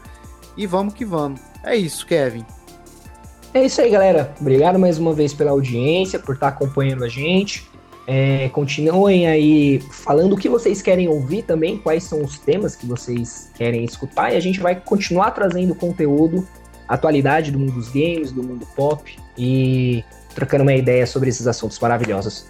e 0.57 0.69
vamos 0.69 0.95
que 0.95 1.05
vamos. 1.05 1.41
É 1.65 1.75
isso, 1.75 2.07
Kevin. 2.07 2.47
É 3.53 3.65
isso 3.65 3.81
aí, 3.81 3.91
galera. 3.91 4.33
Obrigado 4.41 4.79
mais 4.79 4.99
uma 4.99 5.13
vez 5.13 5.35
pela 5.35 5.51
audiência, 5.51 6.21
por 6.21 6.37
estar 6.37 6.49
acompanhando 6.49 7.03
a 7.03 7.09
gente. 7.09 7.69
É, 8.07 8.49
continuem 8.51 9.27
aí 9.27 9.81
falando 9.91 10.35
o 10.35 10.37
que 10.37 10.49
vocês 10.49 10.81
querem 10.81 11.09
ouvir 11.09 11.43
também, 11.43 11.77
quais 11.77 12.05
são 12.05 12.23
os 12.23 12.39
temas 12.39 12.77
que 12.77 12.87
vocês 12.87 13.51
querem 13.55 13.85
escutar, 13.85 14.33
e 14.33 14.37
a 14.37 14.41
gente 14.41 14.61
vai 14.61 14.77
continuar 14.77 15.33
trazendo 15.33 15.75
conteúdo, 15.75 16.47
atualidade 16.87 17.51
do 17.51 17.59
mundo 17.59 17.73
dos 17.73 17.89
games, 17.89 18.31
do 18.31 18.45
mundo 18.45 18.67
pop, 18.77 19.19
e 19.37 20.05
trocando 20.35 20.63
uma 20.63 20.75
ideia 20.75 21.07
sobre 21.07 21.31
esses 21.31 21.47
assuntos 21.47 21.79
maravilhosos. 21.81 22.47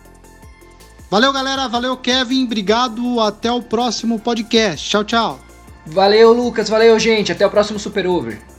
Valeu, 1.11 1.33
galera. 1.33 1.69
Valeu, 1.69 1.97
Kevin. 1.97 2.45
Obrigado. 2.45 3.21
Até 3.21 3.51
o 3.51 3.63
próximo 3.63 4.19
podcast. 4.19 4.91
Tchau, 4.91 5.05
tchau. 5.05 5.39
Valeu, 5.87 6.33
Lucas. 6.33 6.69
Valeu, 6.69 6.99
gente. 6.99 7.31
Até 7.31 7.47
o 7.47 7.51
próximo 7.51 7.79
Super 7.79 8.07
Over. 8.09 8.56